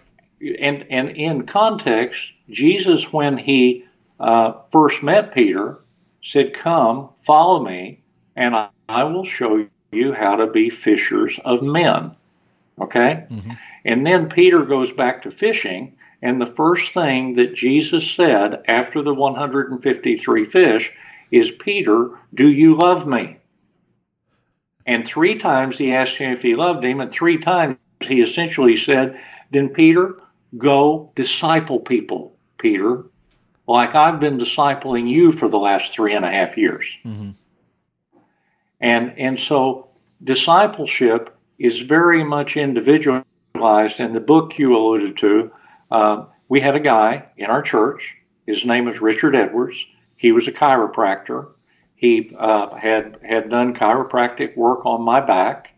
and, 0.60 0.86
and 0.90 1.10
in 1.10 1.46
context, 1.46 2.20
Jesus, 2.50 3.12
when 3.12 3.38
he 3.38 3.86
uh, 4.20 4.54
first 4.72 5.04
met 5.04 5.34
Peter, 5.34 5.80
said, 6.24 6.54
Come, 6.54 7.10
follow 7.26 7.64
me, 7.64 8.02
and 8.36 8.56
I, 8.56 8.70
I 8.88 9.04
will 9.04 9.26
show 9.26 9.68
you 9.92 10.14
how 10.14 10.38
to 10.38 10.48
be 10.48 10.70
fishers 10.70 11.40
of 11.46 11.62
men. 11.62 12.16
Okay? 12.80 13.26
Mm-hmm. 13.30 13.52
And 13.86 14.06
then 14.06 14.30
Peter 14.30 14.64
goes 14.64 14.92
back 14.92 15.24
to 15.24 15.32
fishing, 15.32 15.96
and 16.22 16.40
the 16.40 16.46
first 16.46 16.94
thing 16.94 17.34
that 17.34 17.56
Jesus 17.56 18.10
said 18.10 18.64
after 18.68 19.02
the 19.02 19.14
153 19.14 20.44
fish 20.46 20.92
is, 21.32 21.52
Peter, 21.52 22.12
do 22.34 22.48
you 22.48 22.78
love 22.78 23.06
me? 23.08 23.38
And 24.86 25.06
three 25.06 25.36
times 25.36 25.78
he 25.78 25.94
asked 25.94 26.16
him 26.16 26.34
if 26.34 26.42
he 26.42 26.56
loved 26.56 26.84
him, 26.84 27.00
and 27.00 27.12
three 27.12 27.38
times 27.38 27.78
he 28.02 28.22
essentially 28.22 28.78
said, 28.78 29.20
Then 29.52 29.70
Peter, 29.70 30.18
go 30.58 31.12
disciple 31.16 31.80
people, 31.80 32.36
Peter, 32.58 33.06
like 33.68 33.96
I've 33.96 34.20
been 34.20 34.38
discipling 34.38 35.10
you 35.10 35.32
for 35.32 35.48
the 35.48 35.60
last 35.60 35.94
three 35.94 36.14
and 36.14 36.26
a 36.26 36.32
half 36.32 36.58
years. 36.58 36.86
Mm-hmm. 37.06 37.32
And, 38.82 39.18
and 39.18 39.40
so 39.40 39.90
discipleship 40.24 41.33
is 41.58 41.82
very 41.82 42.24
much 42.24 42.58
individualized. 42.58 43.26
In 44.00 44.14
the 44.14 44.20
book 44.20 44.58
you 44.58 44.76
alluded 44.76 45.18
to, 45.18 45.52
uh, 45.92 46.26
we 46.50 46.60
had 46.60 46.76
a 46.76 46.80
guy 46.80 47.26
in 47.38 47.46
our 47.46 47.62
church. 47.62 48.16
His 48.46 48.66
name 48.66 48.88
is 48.88 49.00
Richard 49.00 49.36
Edwards. 49.36 49.86
He 50.18 50.32
was 50.32 50.48
a 50.48 50.52
chiropractor. 50.52 51.50
He 51.96 52.36
uh, 52.38 52.76
had 52.76 53.20
had 53.24 53.50
done 53.50 53.74
chiropractic 53.74 54.58
work 54.58 54.86
on 54.86 55.02
my 55.02 55.22
back. 55.22 55.70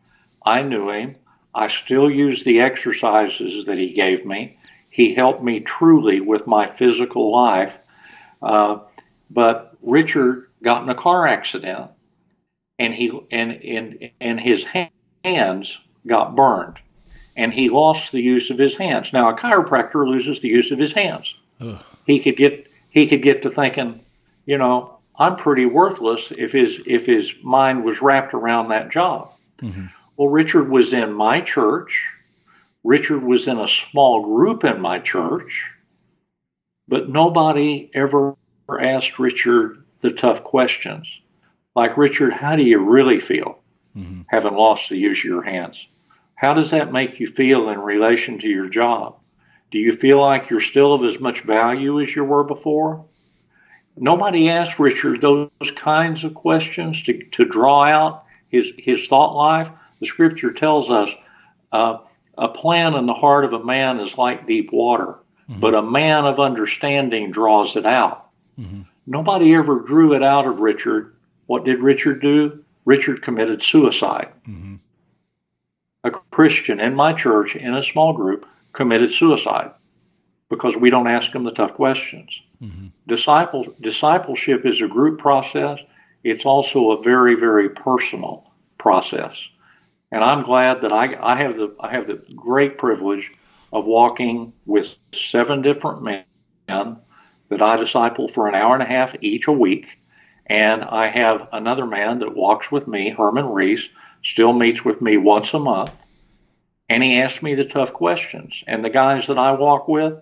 I 0.43 0.63
knew 0.63 0.89
him. 0.89 1.15
I 1.53 1.67
still 1.67 2.09
use 2.09 2.43
the 2.43 2.61
exercises 2.61 3.65
that 3.65 3.77
he 3.77 3.93
gave 3.93 4.25
me. 4.25 4.57
He 4.89 5.13
helped 5.13 5.43
me 5.43 5.59
truly 5.59 6.19
with 6.21 6.47
my 6.47 6.67
physical 6.67 7.31
life. 7.31 7.77
Uh, 8.41 8.79
but 9.29 9.77
Richard 9.81 10.49
got 10.63 10.83
in 10.83 10.89
a 10.89 10.95
car 10.95 11.27
accident, 11.27 11.91
and 12.79 12.93
he 12.93 13.11
and 13.31 13.51
and 13.51 14.11
and 14.19 14.39
his 14.39 14.63
hands 15.25 15.79
got 16.07 16.35
burned, 16.35 16.77
and 17.35 17.53
he 17.53 17.69
lost 17.69 18.11
the 18.11 18.21
use 18.21 18.49
of 18.49 18.57
his 18.57 18.77
hands. 18.77 19.11
Now 19.11 19.29
a 19.29 19.37
chiropractor 19.37 20.07
loses 20.07 20.39
the 20.39 20.49
use 20.49 20.71
of 20.71 20.79
his 20.79 20.93
hands. 20.93 21.33
Ugh. 21.59 21.83
He 22.05 22.19
could 22.19 22.37
get 22.37 22.67
he 22.89 23.07
could 23.07 23.23
get 23.23 23.41
to 23.43 23.49
thinking, 23.49 23.99
you 24.45 24.57
know, 24.57 24.97
I'm 25.17 25.35
pretty 25.35 25.65
worthless 25.65 26.31
if 26.37 26.51
his 26.51 26.79
if 26.85 27.05
his 27.05 27.33
mind 27.43 27.83
was 27.83 28.01
wrapped 28.01 28.33
around 28.33 28.69
that 28.69 28.89
job. 28.89 29.33
Mm-hmm. 29.59 29.87
Well, 30.17 30.29
Richard 30.29 30.69
was 30.69 30.93
in 30.93 31.11
my 31.13 31.41
church. 31.41 32.07
Richard 32.83 33.23
was 33.23 33.47
in 33.47 33.57
a 33.57 33.67
small 33.67 34.21
group 34.23 34.63
in 34.63 34.79
my 34.79 34.99
church, 34.99 35.65
but 36.87 37.09
nobody 37.09 37.89
ever 37.93 38.35
asked 38.79 39.17
Richard 39.17 39.83
the 40.01 40.11
tough 40.11 40.43
questions. 40.43 41.07
Like, 41.75 41.97
Richard, 41.97 42.31
how 42.31 42.55
do 42.55 42.63
you 42.63 42.79
really 42.79 43.19
feel 43.19 43.59
mm-hmm. 43.95 44.21
having 44.27 44.55
lost 44.55 44.89
the 44.89 44.97
use 44.97 45.19
of 45.19 45.25
your 45.25 45.43
hands? 45.43 45.87
How 46.35 46.53
does 46.53 46.71
that 46.71 46.91
make 46.91 47.19
you 47.19 47.27
feel 47.27 47.69
in 47.69 47.79
relation 47.79 48.39
to 48.39 48.47
your 48.47 48.67
job? 48.67 49.17
Do 49.71 49.79
you 49.79 49.93
feel 49.93 50.19
like 50.21 50.49
you're 50.49 50.61
still 50.61 50.93
of 50.93 51.03
as 51.03 51.19
much 51.19 51.41
value 51.41 52.01
as 52.01 52.15
you 52.15 52.23
were 52.23 52.43
before? 52.43 53.05
Nobody 53.97 54.49
asked 54.49 54.77
Richard 54.77 55.21
those 55.21 55.49
kinds 55.75 56.23
of 56.23 56.33
questions 56.33 57.01
to, 57.03 57.23
to 57.23 57.45
draw 57.45 57.83
out 57.83 58.25
his, 58.49 58.71
his 58.77 59.07
thought 59.07 59.35
life. 59.35 59.69
The 60.01 60.07
scripture 60.07 60.51
tells 60.51 60.89
us 60.89 61.09
uh, 61.71 61.99
a 62.37 62.49
plan 62.49 62.95
in 62.95 63.05
the 63.05 63.13
heart 63.13 63.45
of 63.45 63.53
a 63.53 63.63
man 63.63 63.99
is 63.99 64.17
like 64.17 64.45
deep 64.45 64.71
water, 64.73 65.15
mm-hmm. 65.49 65.59
but 65.61 65.73
a 65.73 65.81
man 65.81 66.25
of 66.25 66.39
understanding 66.39 67.31
draws 67.31 67.77
it 67.77 67.85
out. 67.85 68.29
Mm-hmm. 68.59 68.81
Nobody 69.07 69.53
ever 69.53 69.79
drew 69.79 70.13
it 70.13 70.23
out 70.23 70.45
of 70.45 70.59
Richard. 70.59 71.15
What 71.45 71.63
did 71.63 71.79
Richard 71.79 72.21
do? 72.21 72.64
Richard 72.85 73.21
committed 73.21 73.63
suicide. 73.63 74.29
Mm-hmm. 74.47 74.75
A 76.03 76.11
Christian 76.11 76.79
in 76.79 76.95
my 76.95 77.13
church, 77.13 77.55
in 77.55 77.73
a 77.73 77.83
small 77.83 78.13
group, 78.13 78.45
committed 78.73 79.11
suicide 79.11 79.71
because 80.49 80.77
we 80.77 80.89
don't 80.89 81.07
ask 81.07 81.31
them 81.31 81.43
the 81.43 81.51
tough 81.51 81.73
questions. 81.73 82.39
Mm-hmm. 82.61 82.87
Disciple, 83.07 83.65
discipleship 83.81 84.65
is 84.65 84.81
a 84.81 84.87
group 84.87 85.19
process. 85.19 85.79
It's 86.23 86.45
also 86.45 86.91
a 86.91 87.01
very, 87.01 87.35
very 87.35 87.69
personal 87.69 88.51
process. 88.77 89.47
And 90.11 90.23
I'm 90.23 90.43
glad 90.43 90.81
that 90.81 90.93
I, 90.93 91.15
I 91.21 91.35
have 91.35 91.57
the 91.57 91.75
I 91.79 91.91
have 91.91 92.07
the 92.07 92.21
great 92.35 92.77
privilege 92.77 93.31
of 93.73 93.85
walking 93.85 94.53
with 94.65 94.95
seven 95.11 95.61
different 95.61 96.03
men 96.03 96.25
that 96.67 97.61
I 97.61 97.77
disciple 97.77 98.27
for 98.27 98.47
an 98.47 98.55
hour 98.55 98.73
and 98.73 98.83
a 98.83 98.85
half 98.85 99.15
each 99.21 99.47
a 99.47 99.51
week. 99.51 99.99
And 100.47 100.83
I 100.83 101.07
have 101.07 101.47
another 101.51 101.85
man 101.85 102.19
that 102.19 102.35
walks 102.35 102.71
with 102.71 102.87
me, 102.87 103.09
Herman 103.09 103.47
Reese, 103.47 103.87
still 104.23 104.53
meets 104.53 104.85
with 104.85 105.01
me 105.01 105.17
once 105.17 105.53
a 105.53 105.59
month. 105.59 105.91
And 106.87 107.01
he 107.01 107.19
asks 107.19 107.41
me 107.41 107.55
the 107.55 107.65
tough 107.65 107.93
questions. 107.93 108.63
And 108.67 108.85
the 108.85 108.89
guys 108.89 109.27
that 109.27 109.39
I 109.39 109.53
walk 109.53 109.87
with, 109.87 110.13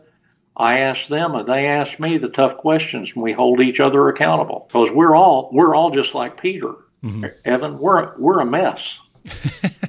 I 0.56 0.80
ask 0.80 1.08
them 1.08 1.36
and 1.36 1.48
they 1.48 1.68
ask 1.68 2.00
me 2.00 2.18
the 2.18 2.30
tough 2.30 2.58
questions 2.58 3.12
and 3.14 3.24
we 3.24 3.34
hold 3.34 3.60
each 3.60 3.80
other 3.80 4.08
accountable. 4.08 4.66
Because 4.68 4.92
we're 4.92 5.16
all 5.16 5.50
we're 5.52 5.76
all 5.76 5.92
just 5.92 6.14
like 6.14 6.42
Peter. 6.42 6.74
Mm-hmm. 7.04 7.26
Evan, 7.44 7.80
we're 7.80 8.18
we're 8.18 8.40
a 8.40 8.46
mess. 8.46 9.00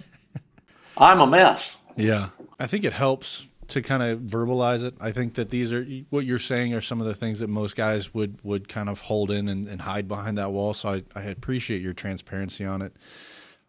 I'm 0.97 1.20
a 1.20 1.26
mess. 1.26 1.76
Yeah. 1.97 2.30
I 2.59 2.66
think 2.66 2.85
it 2.85 2.93
helps 2.93 3.49
to 3.68 3.82
kind 3.82 4.02
of 4.02 4.20
verbalize 4.20 4.84
it. 4.84 4.94
I 5.00 5.12
think 5.12 5.34
that 5.34 5.50
these 5.50 5.72
are 5.72 5.84
what 6.10 6.24
you're 6.24 6.38
saying 6.38 6.74
are 6.74 6.80
some 6.80 7.00
of 7.00 7.06
the 7.06 7.14
things 7.14 7.40
that 7.40 7.48
most 7.48 7.76
guys 7.76 8.12
would 8.14 8.38
would 8.42 8.68
kind 8.68 8.88
of 8.88 9.00
hold 9.00 9.30
in 9.30 9.48
and, 9.48 9.66
and 9.66 9.80
hide 9.80 10.08
behind 10.08 10.38
that 10.38 10.52
wall. 10.52 10.74
So 10.74 10.88
I, 10.88 11.02
I 11.14 11.22
appreciate 11.22 11.82
your 11.82 11.92
transparency 11.92 12.64
on 12.64 12.82
it. 12.82 12.94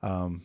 Um, 0.02 0.44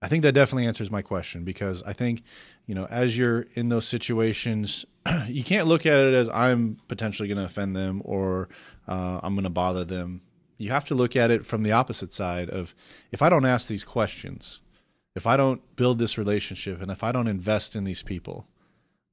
I 0.00 0.08
think 0.08 0.22
that 0.22 0.32
definitely 0.32 0.66
answers 0.66 0.90
my 0.90 1.02
question 1.02 1.44
because 1.44 1.82
I 1.82 1.92
think 1.92 2.22
you 2.66 2.74
know 2.74 2.86
as 2.86 3.18
you're 3.18 3.46
in 3.54 3.68
those 3.68 3.86
situations, 3.86 4.84
you 5.26 5.42
can't 5.42 5.66
look 5.66 5.86
at 5.86 5.98
it 5.98 6.14
as 6.14 6.28
I'm 6.28 6.78
potentially 6.88 7.28
going 7.28 7.38
to 7.38 7.44
offend 7.44 7.74
them 7.74 8.02
or 8.04 8.48
uh, 8.86 9.20
I'm 9.22 9.34
going 9.34 9.44
to 9.44 9.50
bother 9.50 9.84
them. 9.84 10.22
You 10.56 10.70
have 10.70 10.86
to 10.86 10.94
look 10.94 11.14
at 11.16 11.30
it 11.30 11.46
from 11.46 11.62
the 11.62 11.72
opposite 11.72 12.12
side 12.12 12.50
of 12.50 12.74
if 13.12 13.22
I 13.22 13.28
don't 13.28 13.44
ask 13.44 13.68
these 13.68 13.84
questions, 13.84 14.60
if 15.14 15.26
I 15.26 15.36
don't 15.36 15.60
build 15.76 15.98
this 15.98 16.18
relationship, 16.18 16.80
and 16.80 16.90
if 16.90 17.02
I 17.02 17.12
don't 17.12 17.28
invest 17.28 17.76
in 17.76 17.84
these 17.84 18.02
people, 18.02 18.46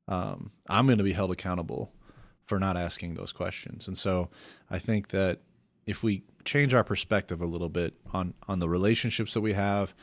um, 0.07 0.51
I'm 0.67 0.85
going 0.85 0.97
to 0.97 1.03
be 1.03 1.13
held 1.13 1.31
accountable 1.31 1.91
for 2.45 2.59
not 2.59 2.77
asking 2.77 3.15
those 3.15 3.31
questions. 3.31 3.87
And 3.87 3.97
so 3.97 4.29
I 4.69 4.79
think 4.79 5.09
that 5.09 5.39
if 5.85 6.03
we 6.03 6.23
change 6.43 6.73
our 6.73 6.83
perspective 6.83 7.41
a 7.41 7.45
little 7.45 7.69
bit 7.69 7.95
on 8.13 8.33
on 8.47 8.59
the 8.59 8.69
relationships 8.69 9.33
that 9.33 9.41
we 9.41 9.53
have, 9.53 9.93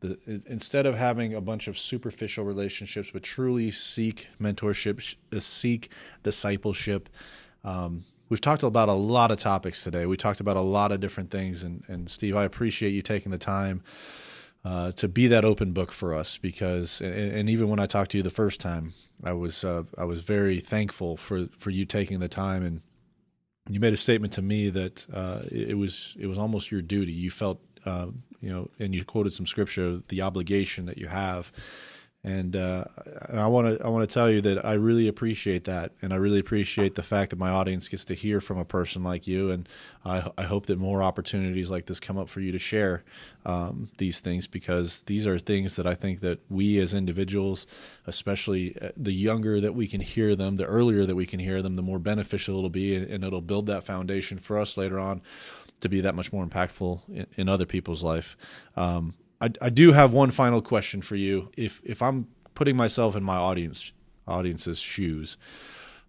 the, 0.00 0.18
instead 0.46 0.86
of 0.86 0.96
having 0.96 1.34
a 1.34 1.40
bunch 1.40 1.68
of 1.68 1.78
superficial 1.78 2.44
relationships, 2.44 3.10
but 3.12 3.22
truly 3.22 3.70
seek 3.70 4.28
mentorship, 4.40 5.16
uh, 5.32 5.40
seek 5.40 5.90
discipleship. 6.22 7.08
Um, 7.64 8.04
we've 8.28 8.40
talked 8.40 8.62
about 8.64 8.88
a 8.88 8.94
lot 8.94 9.30
of 9.30 9.38
topics 9.38 9.84
today. 9.84 10.06
We 10.06 10.16
talked 10.16 10.40
about 10.40 10.56
a 10.56 10.60
lot 10.60 10.90
of 10.90 11.00
different 11.00 11.30
things, 11.30 11.62
and, 11.62 11.84
and 11.88 12.10
Steve, 12.10 12.36
I 12.36 12.44
appreciate 12.44 12.90
you 12.90 13.02
taking 13.02 13.30
the 13.30 13.38
time 13.38 13.82
uh, 14.64 14.92
to 14.92 15.08
be 15.08 15.26
that 15.26 15.44
open 15.44 15.72
book 15.72 15.90
for 15.90 16.14
us 16.14 16.38
because, 16.38 17.00
and, 17.00 17.32
and, 17.32 17.50
even 17.50 17.68
when 17.68 17.80
I 17.80 17.86
talked 17.86 18.12
to 18.12 18.16
you 18.16 18.22
the 18.22 18.30
first 18.30 18.60
time, 18.60 18.94
I 19.24 19.32
was 19.32 19.64
uh, 19.64 19.84
I 19.98 20.04
was 20.04 20.22
very 20.22 20.60
thankful 20.60 21.16
for 21.16 21.48
for 21.56 21.70
you 21.70 21.84
taking 21.84 22.20
the 22.20 22.28
time 22.28 22.64
and 22.64 22.80
you 23.68 23.80
made 23.80 23.92
a 23.92 23.96
statement 23.96 24.32
to 24.34 24.42
me 24.42 24.70
that 24.70 25.06
uh, 25.12 25.42
it 25.50 25.76
was 25.76 26.16
it 26.18 26.26
was 26.26 26.38
almost 26.38 26.70
your 26.70 26.82
duty. 26.82 27.12
You 27.12 27.30
felt 27.30 27.60
uh, 27.84 28.08
you 28.40 28.50
know, 28.50 28.68
and 28.78 28.94
you 28.94 29.04
quoted 29.04 29.32
some 29.32 29.46
scripture, 29.46 30.00
the 30.08 30.22
obligation 30.22 30.86
that 30.86 30.98
you 30.98 31.06
have 31.06 31.52
and 32.24 32.54
uh, 32.54 32.84
and 33.28 33.40
I 33.40 33.48
want 33.48 33.78
to 33.78 33.84
I 33.84 33.88
want 33.88 34.08
to 34.08 34.12
tell 34.12 34.30
you 34.30 34.40
that 34.42 34.64
I 34.64 34.74
really 34.74 35.08
appreciate 35.08 35.64
that, 35.64 35.90
and 36.00 36.12
I 36.12 36.16
really 36.16 36.38
appreciate 36.38 36.94
the 36.94 37.02
fact 37.02 37.30
that 37.30 37.38
my 37.38 37.50
audience 37.50 37.88
gets 37.88 38.04
to 38.06 38.14
hear 38.14 38.40
from 38.40 38.58
a 38.58 38.64
person 38.64 39.02
like 39.02 39.26
you, 39.26 39.50
and 39.50 39.68
I, 40.04 40.30
I 40.38 40.44
hope 40.44 40.66
that 40.66 40.78
more 40.78 41.02
opportunities 41.02 41.68
like 41.68 41.86
this 41.86 41.98
come 41.98 42.18
up 42.18 42.28
for 42.28 42.40
you 42.40 42.52
to 42.52 42.60
share 42.60 43.02
um, 43.44 43.90
these 43.98 44.20
things 44.20 44.46
because 44.46 45.02
these 45.02 45.26
are 45.26 45.36
things 45.36 45.74
that 45.74 45.86
I 45.86 45.94
think 45.94 46.20
that 46.20 46.38
we 46.48 46.78
as 46.80 46.94
individuals, 46.94 47.66
especially 48.06 48.76
uh, 48.80 48.90
the 48.96 49.12
younger 49.12 49.60
that 49.60 49.74
we 49.74 49.88
can 49.88 50.00
hear 50.00 50.36
them, 50.36 50.56
the 50.56 50.66
earlier 50.66 51.04
that 51.04 51.16
we 51.16 51.26
can 51.26 51.40
hear 51.40 51.60
them, 51.60 51.74
the 51.74 51.82
more 51.82 51.98
beneficial 51.98 52.58
it'll 52.58 52.70
be, 52.70 52.94
and, 52.94 53.10
and 53.10 53.24
it'll 53.24 53.40
build 53.40 53.66
that 53.66 53.82
foundation 53.82 54.38
for 54.38 54.60
us 54.60 54.76
later 54.76 55.00
on 55.00 55.22
to 55.80 55.88
be 55.88 56.00
that 56.02 56.14
much 56.14 56.32
more 56.32 56.46
impactful 56.46 57.00
in, 57.08 57.26
in 57.36 57.48
other 57.48 57.66
people's 57.66 58.04
life. 58.04 58.36
Um, 58.76 59.14
I, 59.42 59.50
I 59.60 59.70
do 59.70 59.92
have 59.92 60.12
one 60.12 60.30
final 60.30 60.62
question 60.62 61.02
for 61.02 61.16
you. 61.16 61.50
If 61.56 61.82
if 61.84 62.00
I'm 62.00 62.28
putting 62.54 62.76
myself 62.76 63.16
in 63.16 63.24
my 63.24 63.36
audience 63.36 63.92
audience's 64.26 64.78
shoes, 64.78 65.36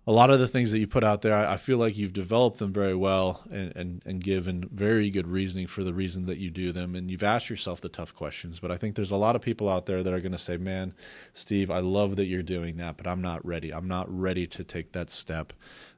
a 0.05 0.11
lot 0.11 0.29
of 0.29 0.39
the 0.39 0.47
things 0.47 0.71
that 0.71 0.79
you 0.79 0.85
put 0.85 1.03
out 1.03 1.23
there, 1.23 1.33
I, 1.33 1.53
I 1.53 1.57
feel 1.57 1.77
like 1.77 1.97
you've 1.97 2.13
developed 2.13 2.59
them 2.59 2.71
very 2.71 2.93
well 2.93 3.41
and, 3.49 3.75
and, 3.75 4.01
and 4.05 4.23
given 4.23 4.69
very 4.71 5.09
good 5.09 5.27
reasoning 5.27 5.65
for 5.65 5.83
the 5.83 5.93
reason 5.93 6.27
that 6.27 6.37
you 6.37 6.51
do 6.51 6.71
them. 6.71 6.95
And 6.95 7.09
you've 7.09 7.23
asked 7.23 7.49
yourself 7.49 7.81
the 7.81 7.89
tough 7.89 8.13
questions. 8.13 8.59
But 8.59 8.69
I 8.69 8.77
think 8.77 8.95
there's 8.95 9.11
a 9.11 9.17
lot 9.17 9.35
of 9.35 9.41
people 9.41 9.67
out 9.67 9.87
there 9.87 10.03
that 10.03 10.13
are 10.13 10.19
going 10.19 10.33
to 10.33 10.37
say, 10.37 10.57
man, 10.57 10.93
Steve, 11.33 11.71
I 11.71 11.79
love 11.79 12.17
that 12.17 12.25
you're 12.25 12.43
doing 12.43 12.77
that, 12.77 12.97
but 12.97 13.07
I'm 13.07 13.21
not 13.21 13.43
ready. 13.45 13.73
I'm 13.73 13.87
not 13.87 14.05
ready 14.09 14.45
to 14.47 14.63
take 14.63 14.91
that 14.91 15.09
step. 15.09 15.53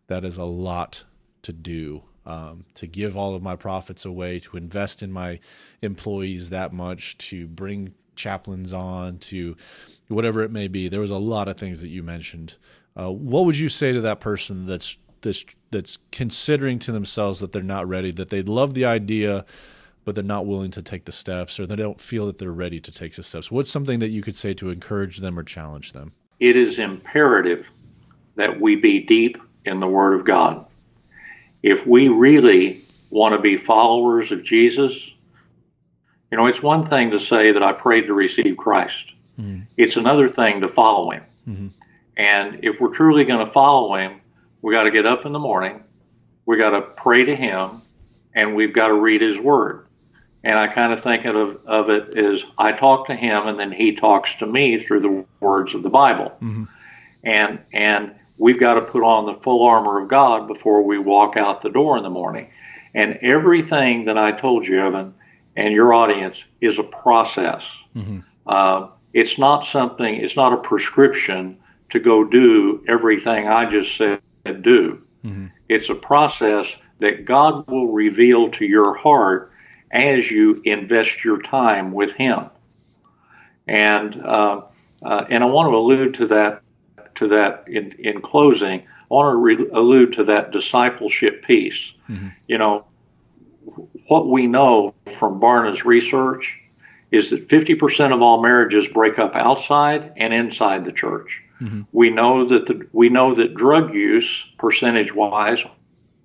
That 0.08 0.24
is 0.24 0.38
a 0.38 0.46
lot 0.46 1.04
to 1.42 1.52
do 1.52 2.04
um, 2.26 2.66
to 2.76 2.88
give 2.88 3.16
all 3.16 3.36
of 3.36 3.44
my 3.44 3.56
profits 3.56 4.06
away, 4.06 4.40
to 4.40 4.58
invest 4.58 5.04
in 5.04 5.12
my 5.12 5.40
employees 5.82 6.50
that 6.50 6.74
much, 6.74 7.18
to 7.20 7.48
bring 7.48 7.94
chaplains 8.16 8.74
on, 8.74 9.18
to 9.20 9.56
whatever 10.08 10.42
it 10.42 10.52
may 10.52 10.68
be. 10.68 10.88
There 10.88 11.02
was 11.02 11.12
a 11.12 11.18
lot 11.18 11.48
of 11.48 11.58
things 11.58 11.82
that 11.82 11.90
you 11.90 12.04
mentioned. 12.04 12.56
Uh, 12.98 13.12
what 13.12 13.46
would 13.46 13.58
you 13.58 13.70
say 13.70 13.92
to 13.92 14.02
that 14.02 14.20
person 14.20 14.66
that's 14.66 14.98
that's 15.22 15.46
that's 15.72 15.98
considering 16.12 16.80
to 16.80 16.92
themselves 16.92 17.40
that 17.40 17.52
they're 17.52 17.64
not 17.64 17.88
ready, 17.88 18.12
that 18.12 18.30
they 18.30 18.42
love 18.42 18.74
the 18.74 18.86
idea, 18.86 19.46
but 20.04 20.16
they're 20.16 20.24
not 20.24 20.46
willing 20.46 20.72
to 20.72 20.82
take 20.82 21.06
the 21.06 21.12
steps, 21.12 21.60
or 21.60 21.66
they 21.66 21.76
don't 21.76 22.00
feel 22.00 22.26
that 22.28 22.38
they're 22.38 22.52
ready 22.52 22.80
to 22.80 22.92
take 22.92 23.16
the 23.16 23.24
steps? 23.24 23.52
What's 23.52 23.72
something 23.72 24.00
that 24.00 24.10
you 24.10 24.22
could 24.22 24.36
say 24.36 24.54
to 24.56 24.70
encourage 24.70 25.18
them 25.18 25.38
or 25.38 25.44
challenge 25.44 25.92
them? 25.92 26.14
It 26.40 26.56
is 26.56 26.80
imperative 26.80 27.68
that 28.36 28.60
we 28.60 28.76
be 28.76 29.02
deep 29.02 29.38
in 29.66 29.80
the 29.80 29.88
Word 29.88 30.14
of 30.14 30.26
God 30.26 30.66
if 31.66 31.86
we 31.88 32.08
really 32.08 32.86
want 33.10 33.34
to 33.34 33.42
be 33.42 33.58
followers 33.58 34.32
of 34.32 34.44
Jesus, 34.44 34.94
You 36.36 36.38
know, 36.38 36.48
it's 36.48 36.62
one 36.62 36.86
thing 36.86 37.12
to 37.12 37.20
say 37.20 37.54
that 37.54 37.64
I 37.64 37.72
prayed 37.72 38.08
to 38.08 38.14
receive 38.14 38.58
Christ. 38.58 39.14
Mm-hmm. 39.40 39.62
It's 39.78 39.96
another 39.96 40.28
thing 40.28 40.60
to 40.62 40.68
follow 40.68 41.12
Him. 41.12 41.24
Mm-hmm. 41.48 41.68
And 42.18 42.60
if 42.62 42.80
we're 42.82 42.94
truly 42.94 43.24
going 43.24 43.46
to 43.46 43.52
follow 43.54 43.96
Him, 43.96 44.20
we 44.62 44.74
got 44.74 44.84
to 44.84 44.92
get 44.92 45.06
up 45.06 45.26
in 45.26 45.32
the 45.32 45.40
morning, 45.40 45.84
we 46.46 46.58
got 46.58 46.72
to 46.72 46.82
pray 46.82 47.24
to 47.24 47.36
Him, 47.36 47.82
and 48.34 48.56
we've 48.56 48.74
got 48.74 48.88
to 48.88 48.96
read 48.96 49.22
His 49.22 49.40
Word. 49.40 49.88
And 50.44 50.60
I 50.60 50.68
kind 50.68 50.94
of 50.94 51.02
think 51.02 51.26
of, 51.26 51.60
of 51.66 51.90
it 51.90 52.18
as 52.18 52.44
I 52.58 52.72
talk 52.74 53.08
to 53.08 53.16
Him, 53.16 53.48
and 53.48 53.60
then 53.60 53.72
He 53.72 53.96
talks 53.96 54.36
to 54.36 54.46
me 54.46 54.80
through 54.80 55.02
the 55.02 55.26
words 55.40 55.74
of 55.74 55.84
the 55.84 55.90
Bible. 55.90 56.34
Mm-hmm. 56.42 56.64
And 57.24 57.60
and 57.72 58.14
we've 58.38 58.60
got 58.60 58.76
to 58.76 58.82
put 58.82 59.04
on 59.04 59.26
the 59.26 59.42
full 59.42 59.66
armor 59.66 60.02
of 60.02 60.10
God 60.10 60.48
before 60.48 60.82
we 60.82 60.98
walk 60.98 61.38
out 61.38 61.62
the 61.62 61.70
door 61.70 61.98
in 61.98 62.04
the 62.04 62.10
morning. 62.10 62.50
And 62.94 63.18
everything 63.22 64.06
that 64.06 64.18
I 64.18 64.32
told 64.32 64.68
you, 64.68 64.80
Evan, 64.80 65.14
and 65.56 65.74
your 65.74 65.94
audience 65.94 66.44
is 66.62 66.80
a 66.80 66.84
process. 66.84 67.64
Mm-hmm. 67.96 68.20
Uh, 68.48 68.88
it's 69.14 69.38
not 69.38 69.66
something, 69.66 70.16
it's 70.16 70.36
not 70.36 70.54
a 70.54 70.58
prescription 70.58 71.58
to 71.90 72.00
go 72.00 72.24
do 72.24 72.84
everything 72.88 73.48
I 73.48 73.70
just 73.70 73.96
said 73.96 74.22
do. 74.62 75.02
Mm-hmm. 75.24 75.48
It's 75.70 75.90
a 75.90 75.96
process 75.96 76.76
that 77.00 77.26
God 77.26 77.68
will 77.68 77.88
reveal 77.88 78.50
to 78.52 78.66
your 78.66 78.96
heart 78.96 79.52
as 79.92 80.30
you 80.30 80.62
invest 80.66 81.24
your 81.24 81.42
time 81.42 81.92
with 81.92 82.12
Him. 82.14 82.50
And 83.68 84.22
uh, 84.24 84.62
uh, 85.04 85.26
and 85.30 85.44
I 85.44 85.48
want 85.48 85.70
to 85.70 85.76
allude 85.76 86.14
to 86.16 86.28
that 86.28 86.62
to 87.16 87.28
that 87.30 87.66
in, 87.68 87.94
in 88.00 88.22
closing. 88.22 88.82
I 88.82 89.14
want 89.14 89.34
to 89.34 89.38
re- 89.38 89.70
allude 89.74 90.14
to 90.14 90.24
that 90.26 90.52
discipleship 90.52 91.44
piece. 91.44 91.94
Mm-hmm. 92.10 92.30
You 92.48 92.58
know, 92.58 92.86
what 94.08 94.28
we 94.28 94.48
know 94.48 94.94
from 95.18 95.40
Barna's 95.40 95.86
research 95.86 96.58
is 97.12 97.30
that 97.30 97.48
50% 97.48 98.14
of 98.14 98.22
all 98.22 98.42
marriages 98.42 98.88
break 98.88 99.20
up 99.20 99.36
outside 99.36 100.12
and 100.18 100.34
inside 100.34 100.86
the 100.86 100.92
church. 100.92 101.42
Mm-hmm. 101.62 101.84
We 101.92 102.10
know 102.10 102.46
that 102.46 102.66
the, 102.66 102.88
we 102.92 103.10
know 103.10 103.34
that 103.36 103.56
drug 103.56 103.94
use 103.94 104.46
percentage 104.58 105.14
wise 105.14 105.64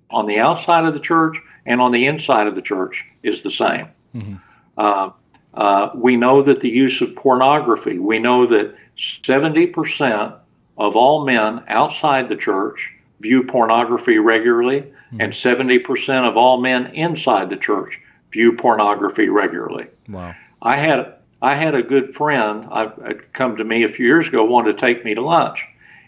on 0.09 0.25
the 0.25 0.39
outside 0.39 0.85
of 0.85 0.93
the 0.93 0.99
church 0.99 1.37
and 1.65 1.79
on 1.79 1.91
the 1.91 2.05
inside 2.05 2.47
of 2.47 2.55
the 2.55 2.61
church 2.61 3.05
is 3.23 3.43
the 3.43 3.51
same. 3.51 3.87
Mm-hmm. 4.13 4.35
Uh, 4.77 5.11
uh, 5.53 5.89
we 5.95 6.15
know 6.15 6.41
that 6.41 6.61
the 6.61 6.69
use 6.69 7.01
of 7.01 7.15
pornography. 7.15 7.99
We 7.99 8.19
know 8.19 8.45
that 8.47 8.75
70% 8.97 10.37
of 10.81 10.95
all 10.95 11.23
men 11.23 11.63
outside 11.67 12.27
the 12.27 12.35
church 12.35 12.91
view 13.19 13.43
pornography 13.43 14.17
regularly, 14.17 14.81
mm-hmm. 14.81 15.21
and 15.21 15.31
70% 15.31 16.27
of 16.27 16.35
all 16.35 16.59
men 16.59 16.87
inside 16.87 17.51
the 17.51 17.55
church 17.55 17.99
view 18.31 18.53
pornography 18.53 19.29
regularly. 19.29 19.85
Wow. 20.09 20.33
I 20.59 20.77
had 20.77 21.13
I 21.43 21.55
had 21.55 21.75
a 21.75 21.83
good 21.83 22.15
friend 22.15 22.67
I, 22.71 23.13
come 23.33 23.57
to 23.57 23.63
me 23.63 23.83
a 23.83 23.87
few 23.87 24.05
years 24.05 24.27
ago 24.27 24.43
wanted 24.43 24.73
to 24.73 24.79
take 24.79 25.05
me 25.05 25.13
to 25.13 25.21
lunch, 25.21 25.63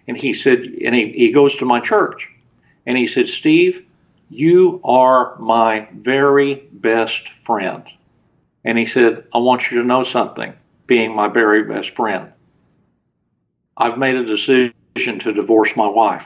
and 0.07 0.17
he 0.17 0.33
said, 0.33 0.59
and 0.59 0.95
he, 0.95 1.11
he 1.11 1.31
goes 1.31 1.55
to 1.57 1.65
my 1.65 1.79
church, 1.79 2.27
and 2.87 2.97
he 2.97 3.07
said, 3.07 3.29
Steve, 3.29 3.85
you 4.29 4.81
are 4.83 5.37
my 5.39 5.87
very 5.93 6.67
best 6.71 7.29
friend, 7.45 7.83
and 8.63 8.77
he 8.77 8.87
said, 8.87 9.23
I 9.33 9.37
want 9.37 9.69
you 9.69 9.81
to 9.81 9.87
know 9.87 10.03
something, 10.03 10.53
being 10.87 11.15
my 11.15 11.27
very 11.27 11.63
best 11.63 11.95
friend. 11.95 12.31
I've 13.77 13.97
made 13.97 14.15
a 14.15 14.25
decision 14.25 14.73
to 15.19 15.33
divorce 15.33 15.75
my 15.75 15.87
wife. 15.87 16.25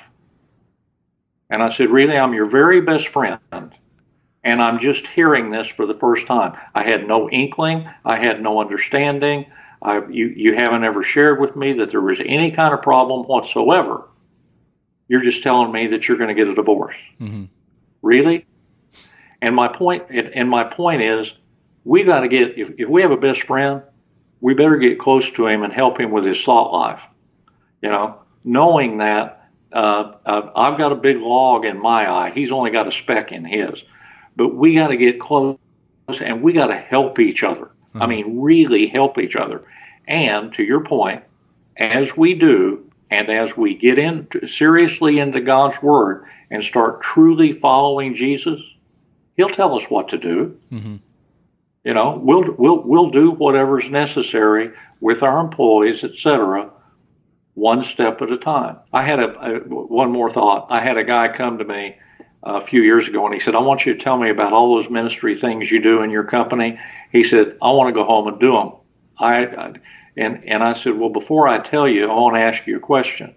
And 1.50 1.64
I 1.64 1.70
said, 1.70 1.90
Really? 1.90 2.18
I'm 2.18 2.34
your 2.34 2.48
very 2.48 2.82
best 2.82 3.10
friend. 3.10 3.40
And 4.44 4.62
I'm 4.62 4.80
just 4.80 5.08
hearing 5.08 5.50
this 5.50 5.68
for 5.68 5.86
the 5.86 5.94
first 5.94 6.28
time. 6.28 6.58
I 6.74 6.84
had 6.84 7.08
no 7.08 7.30
inkling, 7.30 7.90
I 8.06 8.18
had 8.18 8.42
no 8.42 8.60
understanding. 8.62 9.46
I, 9.82 10.02
you, 10.10 10.28
you 10.28 10.56
haven't 10.56 10.84
ever 10.84 11.04
shared 11.04 11.40
with 11.40 11.56
me 11.56 11.74
that 11.74 11.92
there 11.92 12.02
was 12.02 12.20
any 12.26 12.50
kind 12.50 12.74
of 12.74 12.82
problem 12.82 13.28
whatsoever. 13.28 14.10
You're 15.08 15.22
just 15.22 15.44
telling 15.44 15.72
me 15.72 15.88
that 15.88 16.08
you're 16.08 16.18
going 16.18 16.30
to 16.30 16.34
get 16.34 16.48
a 16.48 16.56
divorce. 16.56 16.96
Mm-hmm. 17.22 17.46
Really? 18.02 18.46
And 19.42 19.56
my 19.56 19.68
point, 19.68 20.06
and 20.10 20.50
my 20.50 20.64
point 20.64 21.04
is, 21.04 21.34
we 21.86 22.04
got 22.04 22.22
to 22.22 22.28
get. 22.28 22.58
If, 22.58 22.72
if 22.78 22.90
we 22.90 23.02
have 23.02 23.12
a 23.12 23.18
best 23.18 23.44
friend, 23.44 23.84
we 24.42 24.54
better 24.54 24.78
get 24.78 25.00
close 25.00 25.30
to 25.32 25.48
him 25.48 25.64
and 25.64 25.72
help 25.72 26.00
him 26.00 26.12
with 26.12 26.26
his 26.26 26.44
thought 26.44 26.74
life. 26.74 27.02
You 27.82 27.90
know, 27.90 28.20
knowing 28.44 28.98
that 28.98 29.50
uh, 29.72 30.14
uh, 30.26 30.52
I've 30.56 30.78
got 30.78 30.92
a 30.92 30.96
big 30.96 31.18
log 31.18 31.66
in 31.66 31.80
my 31.80 32.10
eye, 32.10 32.32
he's 32.34 32.52
only 32.52 32.72
got 32.72 32.88
a 32.88 32.92
speck 32.92 33.32
in 33.32 33.46
his. 33.46 33.84
But 34.36 34.56
we 34.56 34.76
got 34.76 34.88
to 34.88 34.98
get 34.98 35.20
close 35.20 35.58
and 36.22 36.42
we 36.42 36.54
got 36.54 36.68
to 36.68 36.78
help 36.78 37.20
each 37.20 37.44
other. 37.44 37.66
Mm-hmm. 37.66 38.02
I 38.02 38.08
mean, 38.08 38.42
really 38.42 38.88
help 38.88 39.18
each 39.18 39.36
other. 39.36 39.64
And 40.08 40.54
to 40.54 40.64
your 40.64 40.84
point, 40.84 41.24
as 41.78 42.16
we 42.16 42.34
do, 42.34 42.84
and 43.10 43.30
as 43.30 43.56
we 43.56 43.74
get 43.76 43.98
in 44.00 44.28
seriously 44.48 45.20
into 45.20 45.40
God's 45.42 45.82
Word 45.82 46.26
and 46.50 46.64
start 46.64 47.02
truly 47.02 47.54
following 47.54 48.16
Jesus, 48.16 48.60
He'll 49.36 49.50
tell 49.50 49.78
us 49.78 49.84
what 49.90 50.10
to 50.10 50.18
do. 50.18 50.58
Mm-hmm. 50.72 50.96
You 51.84 51.94
know, 51.94 52.20
we'll 52.22 52.56
we'll 52.58 52.82
we'll 52.82 53.12
do 53.12 53.32
whatever's 53.32 53.90
necessary 53.90 54.72
with 55.00 55.24
our 55.24 55.40
employees, 55.40 56.04
etc 56.04 56.72
one 57.58 57.84
step 57.84 58.22
at 58.22 58.32
a 58.32 58.38
time. 58.38 58.78
I 58.94 59.04
had 59.04 59.20
a, 59.20 59.30
a, 59.40 59.60
one 59.62 60.12
more 60.12 60.30
thought. 60.30 60.68
I 60.70 60.80
had 60.80 60.96
a 60.98 61.04
guy 61.04 61.36
come 61.36 61.58
to 61.58 61.66
me 61.66 61.98
a 62.44 62.62
few 62.62 62.84
years 62.84 63.08
ago 63.08 63.26
and 63.26 63.34
he 63.34 63.40
said, 63.40 63.56
"I 63.56 63.60
want 63.60 63.84
you 63.84 63.96
to 63.96 64.00
tell 64.00 64.16
me 64.16 64.30
about 64.30 64.54
all 64.54 64.76
those 64.76 64.92
ministry 64.92 65.36
things 65.36 65.72
you 65.72 65.82
do 65.82 66.04
in 66.04 66.12
your 66.12 66.24
company." 66.24 66.80
He 67.12 67.24
said, 67.24 67.58
"I 67.60 67.72
want 67.72 67.90
to 67.90 68.00
go 68.00 68.06
home 68.06 68.28
and 68.28 68.40
do 68.40 68.52
them." 68.52 68.74
I, 69.18 69.46
I 69.48 69.74
and 70.16 70.44
and 70.46 70.64
I 70.64 70.74
said, 70.74 71.00
"Well, 71.00 71.10
before 71.10 71.48
I 71.48 71.58
tell 71.58 71.88
you, 71.90 72.08
I 72.08 72.14
want 72.14 72.36
to 72.36 72.42
ask 72.42 72.68
you 72.68 72.78
a 72.78 72.80
question. 72.80 73.34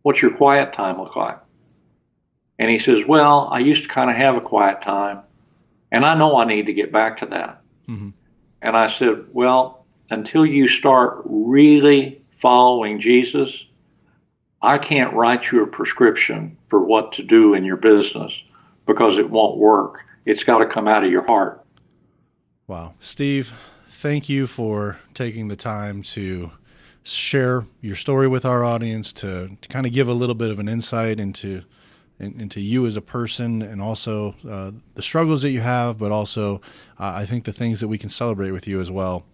What's 0.00 0.22
your 0.22 0.34
quiet 0.34 0.72
time 0.72 0.98
look 0.98 1.14
like?" 1.14 1.38
And 2.58 2.70
he 2.70 2.78
says, 2.78 3.04
"Well, 3.06 3.50
I 3.52 3.58
used 3.58 3.82
to 3.82 3.90
kind 3.90 4.08
of 4.08 4.16
have 4.16 4.36
a 4.36 4.40
quiet 4.40 4.80
time, 4.80 5.20
and 5.92 6.06
I 6.06 6.14
know 6.14 6.38
I 6.38 6.46
need 6.46 6.64
to 6.64 6.72
get 6.72 6.90
back 6.90 7.18
to 7.18 7.26
that." 7.26 7.60
Mm-hmm. 7.90 8.08
And 8.62 8.74
I 8.74 8.86
said, 8.86 9.26
"Well, 9.34 9.84
until 10.08 10.46
you 10.46 10.66
start 10.66 11.20
really 11.26 12.23
following 12.44 13.00
Jesus, 13.00 13.64
I 14.60 14.76
can't 14.76 15.14
write 15.14 15.50
you 15.50 15.62
a 15.62 15.66
prescription 15.66 16.58
for 16.68 16.84
what 16.84 17.10
to 17.12 17.22
do 17.22 17.54
in 17.54 17.64
your 17.64 17.78
business 17.78 18.38
because 18.84 19.16
it 19.16 19.30
won't 19.30 19.56
work. 19.56 20.00
It's 20.26 20.44
got 20.44 20.58
to 20.58 20.66
come 20.66 20.86
out 20.86 21.02
of 21.02 21.10
your 21.10 21.24
heart. 21.24 21.64
Wow. 22.66 22.92
Steve, 23.00 23.54
thank 23.88 24.28
you 24.28 24.46
for 24.46 24.98
taking 25.14 25.48
the 25.48 25.56
time 25.56 26.02
to 26.02 26.50
share 27.02 27.64
your 27.80 27.96
story 27.96 28.28
with 28.28 28.44
our 28.44 28.62
audience, 28.62 29.14
to, 29.14 29.56
to 29.62 29.68
kind 29.70 29.86
of 29.86 29.94
give 29.94 30.08
a 30.08 30.12
little 30.12 30.34
bit 30.34 30.50
of 30.50 30.58
an 30.58 30.68
insight 30.68 31.18
into 31.18 31.62
into 32.20 32.60
you 32.60 32.86
as 32.86 32.96
a 32.96 33.02
person 33.02 33.60
and 33.62 33.80
also 33.80 34.34
uh, 34.48 34.70
the 34.94 35.02
struggles 35.02 35.42
that 35.42 35.50
you 35.50 35.60
have, 35.60 35.98
but 35.98 36.12
also 36.12 36.56
uh, 37.00 37.12
I 37.16 37.24
think 37.24 37.44
the 37.44 37.52
things 37.52 37.80
that 37.80 37.88
we 37.88 37.98
can 37.98 38.10
celebrate 38.10 38.50
with 38.50 38.68
you 38.68 38.80
as 38.80 38.90
well. 38.90 39.24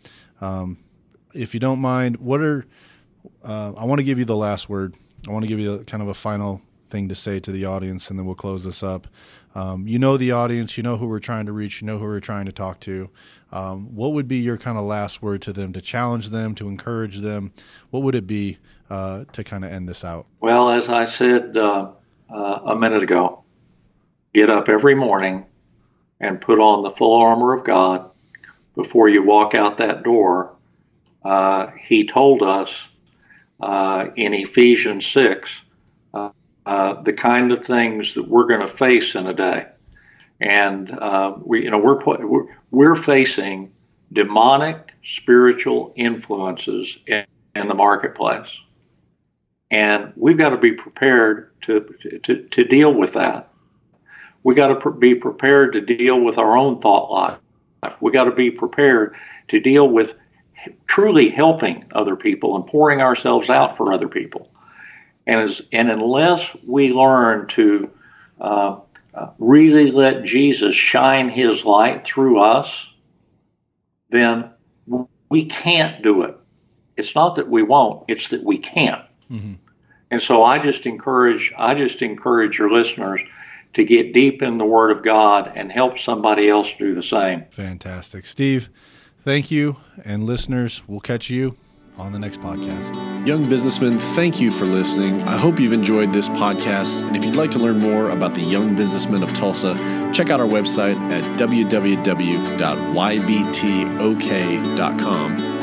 Um, 0.40 0.78
if 1.34 1.54
you 1.54 1.60
don't 1.60 1.80
mind, 1.80 2.16
what 2.16 2.40
are 2.40 2.64
uh, 3.44 3.72
I 3.76 3.84
want 3.84 3.98
to 3.98 4.04
give 4.04 4.18
you 4.18 4.24
the 4.24 4.36
last 4.36 4.68
word. 4.68 4.94
I 5.26 5.30
want 5.30 5.44
to 5.44 5.48
give 5.48 5.60
you 5.60 5.74
a, 5.74 5.84
kind 5.84 6.02
of 6.02 6.08
a 6.08 6.14
final 6.14 6.62
thing 6.90 7.08
to 7.08 7.14
say 7.14 7.40
to 7.40 7.52
the 7.52 7.64
audience, 7.64 8.10
and 8.10 8.18
then 8.18 8.26
we'll 8.26 8.34
close 8.34 8.64
this 8.64 8.82
up. 8.82 9.06
Um, 9.54 9.86
you 9.86 9.98
know 9.98 10.16
the 10.16 10.32
audience, 10.32 10.76
you 10.76 10.82
know 10.82 10.96
who 10.96 11.06
we're 11.06 11.18
trying 11.20 11.46
to 11.46 11.52
reach, 11.52 11.80
you 11.80 11.86
know 11.86 11.98
who 11.98 12.04
we're 12.04 12.20
trying 12.20 12.46
to 12.46 12.52
talk 12.52 12.80
to. 12.80 13.10
Um, 13.52 13.94
what 13.94 14.12
would 14.12 14.28
be 14.28 14.38
your 14.38 14.56
kind 14.56 14.78
of 14.78 14.84
last 14.84 15.22
word 15.22 15.42
to 15.42 15.52
them 15.52 15.72
to 15.72 15.80
challenge 15.80 16.28
them, 16.28 16.54
to 16.56 16.68
encourage 16.68 17.18
them? 17.18 17.52
What 17.90 18.04
would 18.04 18.14
it 18.14 18.26
be 18.26 18.58
uh, 18.88 19.24
to 19.32 19.42
kind 19.42 19.64
of 19.64 19.72
end 19.72 19.88
this 19.88 20.04
out? 20.04 20.26
Well, 20.40 20.70
as 20.70 20.88
I 20.88 21.04
said 21.04 21.56
uh, 21.56 21.90
uh, 22.32 22.60
a 22.66 22.76
minute 22.76 23.02
ago, 23.02 23.42
get 24.32 24.50
up 24.50 24.68
every 24.68 24.94
morning 24.94 25.46
and 26.20 26.40
put 26.40 26.60
on 26.60 26.82
the 26.82 26.90
full 26.92 27.20
armor 27.20 27.52
of 27.54 27.64
God 27.64 28.08
before 28.76 29.08
you 29.08 29.24
walk 29.24 29.54
out 29.54 29.78
that 29.78 30.04
door. 30.04 30.54
Uh, 31.24 31.68
he 31.80 32.06
told 32.06 32.42
us 32.42 32.70
uh, 33.60 34.06
in 34.16 34.34
Ephesians 34.34 35.06
6 35.06 35.50
uh, 36.14 36.30
uh, 36.66 37.02
the 37.02 37.12
kind 37.12 37.52
of 37.52 37.64
things 37.64 38.14
that 38.14 38.28
we're 38.28 38.46
going 38.46 38.60
to 38.60 38.68
face 38.68 39.14
in 39.14 39.26
a 39.26 39.34
day. 39.34 39.66
And 40.40 40.90
uh, 40.90 41.34
we, 41.42 41.64
you 41.64 41.70
know, 41.70 41.78
we're, 41.78 41.98
we're, 42.04 42.46
we're 42.70 42.96
facing 42.96 43.72
demonic 44.12 44.92
spiritual 45.04 45.92
influences 45.96 46.98
in, 47.06 47.24
in 47.54 47.68
the 47.68 47.74
marketplace. 47.74 48.48
And 49.70 50.12
we've 50.16 50.38
got 50.38 50.50
to 50.50 50.56
be 50.56 50.72
prepared 50.72 51.52
to, 51.62 51.80
to, 52.24 52.42
to 52.42 52.64
deal 52.64 52.92
with 52.92 53.12
that. 53.12 53.50
We 54.42 54.54
got 54.54 54.68
to 54.68 54.76
pr- 54.76 54.90
be 54.90 55.14
prepared 55.14 55.72
to 55.74 55.80
deal 55.80 56.20
with 56.20 56.38
our 56.38 56.56
own 56.56 56.80
thought 56.80 57.10
life. 57.10 57.94
We 58.00 58.10
got 58.12 58.24
to 58.24 58.32
be 58.34 58.50
prepared 58.50 59.14
to 59.48 59.60
deal 59.60 59.88
with 59.88 60.14
truly 60.86 61.30
helping 61.30 61.84
other 61.92 62.16
people 62.16 62.56
and 62.56 62.66
pouring 62.66 63.00
ourselves 63.00 63.50
out 63.50 63.76
for 63.76 63.92
other 63.92 64.08
people. 64.08 64.50
And, 65.26 65.40
as, 65.40 65.62
and 65.72 65.90
unless 65.90 66.48
we 66.66 66.92
learn 66.92 67.46
to 67.48 67.90
uh, 68.40 68.80
uh, 69.14 69.30
really 69.38 69.90
let 69.90 70.24
Jesus 70.24 70.74
shine 70.74 71.28
his 71.28 71.64
light 71.64 72.04
through 72.04 72.40
us, 72.40 72.86
then 74.10 74.50
we 75.28 75.44
can't 75.44 76.02
do 76.02 76.22
it. 76.22 76.36
It's 76.96 77.14
not 77.14 77.36
that 77.36 77.48
we 77.48 77.62
won't, 77.62 78.04
it's 78.08 78.28
that 78.28 78.42
we 78.42 78.58
can't. 78.58 79.02
Mm-hmm. 79.30 79.54
And 80.10 80.20
so 80.20 80.42
I 80.42 80.58
just 80.58 80.86
encourage 80.86 81.52
I 81.56 81.74
just 81.74 82.02
encourage 82.02 82.58
your 82.58 82.70
listeners 82.70 83.20
to 83.74 83.84
get 83.84 84.12
deep 84.12 84.42
in 84.42 84.58
the 84.58 84.64
Word 84.64 84.90
of 84.90 85.04
God 85.04 85.52
and 85.54 85.70
help 85.70 85.98
somebody 85.98 86.48
else 86.48 86.68
do 86.78 86.94
the 86.94 87.02
same. 87.02 87.44
Fantastic. 87.50 88.26
Steve, 88.26 88.68
thank 89.24 89.50
you. 89.50 89.76
And 90.04 90.24
listeners, 90.24 90.82
we'll 90.86 91.00
catch 91.00 91.30
you 91.30 91.56
on 91.98 92.12
the 92.12 92.18
next 92.18 92.40
podcast. 92.40 92.94
Young 93.26 93.48
businessmen, 93.48 93.98
thank 94.14 94.40
you 94.40 94.50
for 94.50 94.64
listening. 94.64 95.22
I 95.24 95.36
hope 95.36 95.60
you've 95.60 95.72
enjoyed 95.74 96.12
this 96.12 96.28
podcast. 96.30 97.06
And 97.06 97.16
if 97.16 97.24
you'd 97.24 97.36
like 97.36 97.50
to 97.52 97.58
learn 97.58 97.78
more 97.78 98.10
about 98.10 98.34
the 98.34 98.42
young 98.42 98.74
businessmen 98.74 99.22
of 99.22 99.32
Tulsa, 99.34 99.74
check 100.12 100.30
out 100.30 100.40
our 100.40 100.46
website 100.46 100.96
at 101.12 101.22
www.ybtok.com 101.38 102.06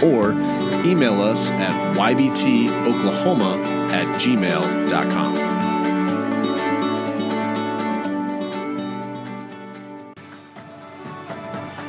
or 0.04 0.32
email 0.86 1.22
us 1.22 1.50
at 1.50 1.96
ybtoklahoma 1.98 3.66
at 3.92 4.06
gmail.com. 4.22 5.67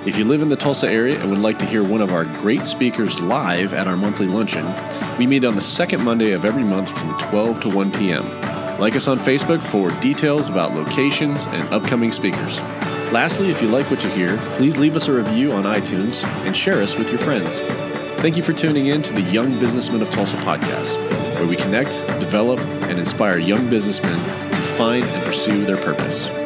If 0.08 0.16
you 0.16 0.24
live 0.24 0.40
in 0.40 0.48
the 0.48 0.56
Tulsa 0.56 0.88
area 0.88 1.20
and 1.20 1.28
would 1.28 1.38
like 1.38 1.58
to 1.58 1.66
hear 1.66 1.84
one 1.84 2.00
of 2.00 2.14
our 2.14 2.24
great 2.24 2.64
speakers 2.64 3.20
live 3.20 3.74
at 3.74 3.86
our 3.86 3.94
monthly 3.94 4.24
luncheon, 4.24 4.64
we 5.18 5.26
meet 5.26 5.44
on 5.44 5.54
the 5.54 5.60
second 5.60 6.02
Monday 6.02 6.32
of 6.32 6.46
every 6.46 6.62
month 6.62 6.88
from 6.88 7.18
12 7.18 7.60
to 7.60 7.68
1 7.68 7.92
p.m. 7.92 8.26
Like 8.78 8.96
us 8.96 9.06
on 9.06 9.18
Facebook 9.18 9.62
for 9.62 9.90
details 10.00 10.48
about 10.48 10.72
locations 10.72 11.46
and 11.48 11.68
upcoming 11.74 12.10
speakers. 12.10 12.58
Lastly, 13.12 13.50
if 13.50 13.60
you 13.60 13.68
like 13.68 13.90
what 13.90 14.02
you 14.02 14.08
hear, 14.08 14.38
please 14.56 14.78
leave 14.78 14.96
us 14.96 15.08
a 15.08 15.12
review 15.12 15.52
on 15.52 15.64
iTunes 15.64 16.24
and 16.46 16.56
share 16.56 16.80
us 16.80 16.96
with 16.96 17.10
your 17.10 17.18
friends. 17.18 17.58
Thank 18.22 18.38
you 18.38 18.42
for 18.42 18.54
tuning 18.54 18.86
in 18.86 19.02
to 19.02 19.12
the 19.12 19.20
Young 19.20 19.60
Businessmen 19.60 20.00
of 20.00 20.08
Tulsa 20.08 20.38
podcast, 20.38 20.96
where 21.34 21.46
we 21.46 21.54
connect, 21.54 21.90
develop, 22.18 22.60
and 22.60 22.98
inspire 22.98 23.36
young 23.36 23.68
businessmen 23.68 24.18
to 24.52 24.62
find 24.78 25.04
and 25.04 25.26
pursue 25.26 25.66
their 25.66 25.76
purpose. 25.76 26.37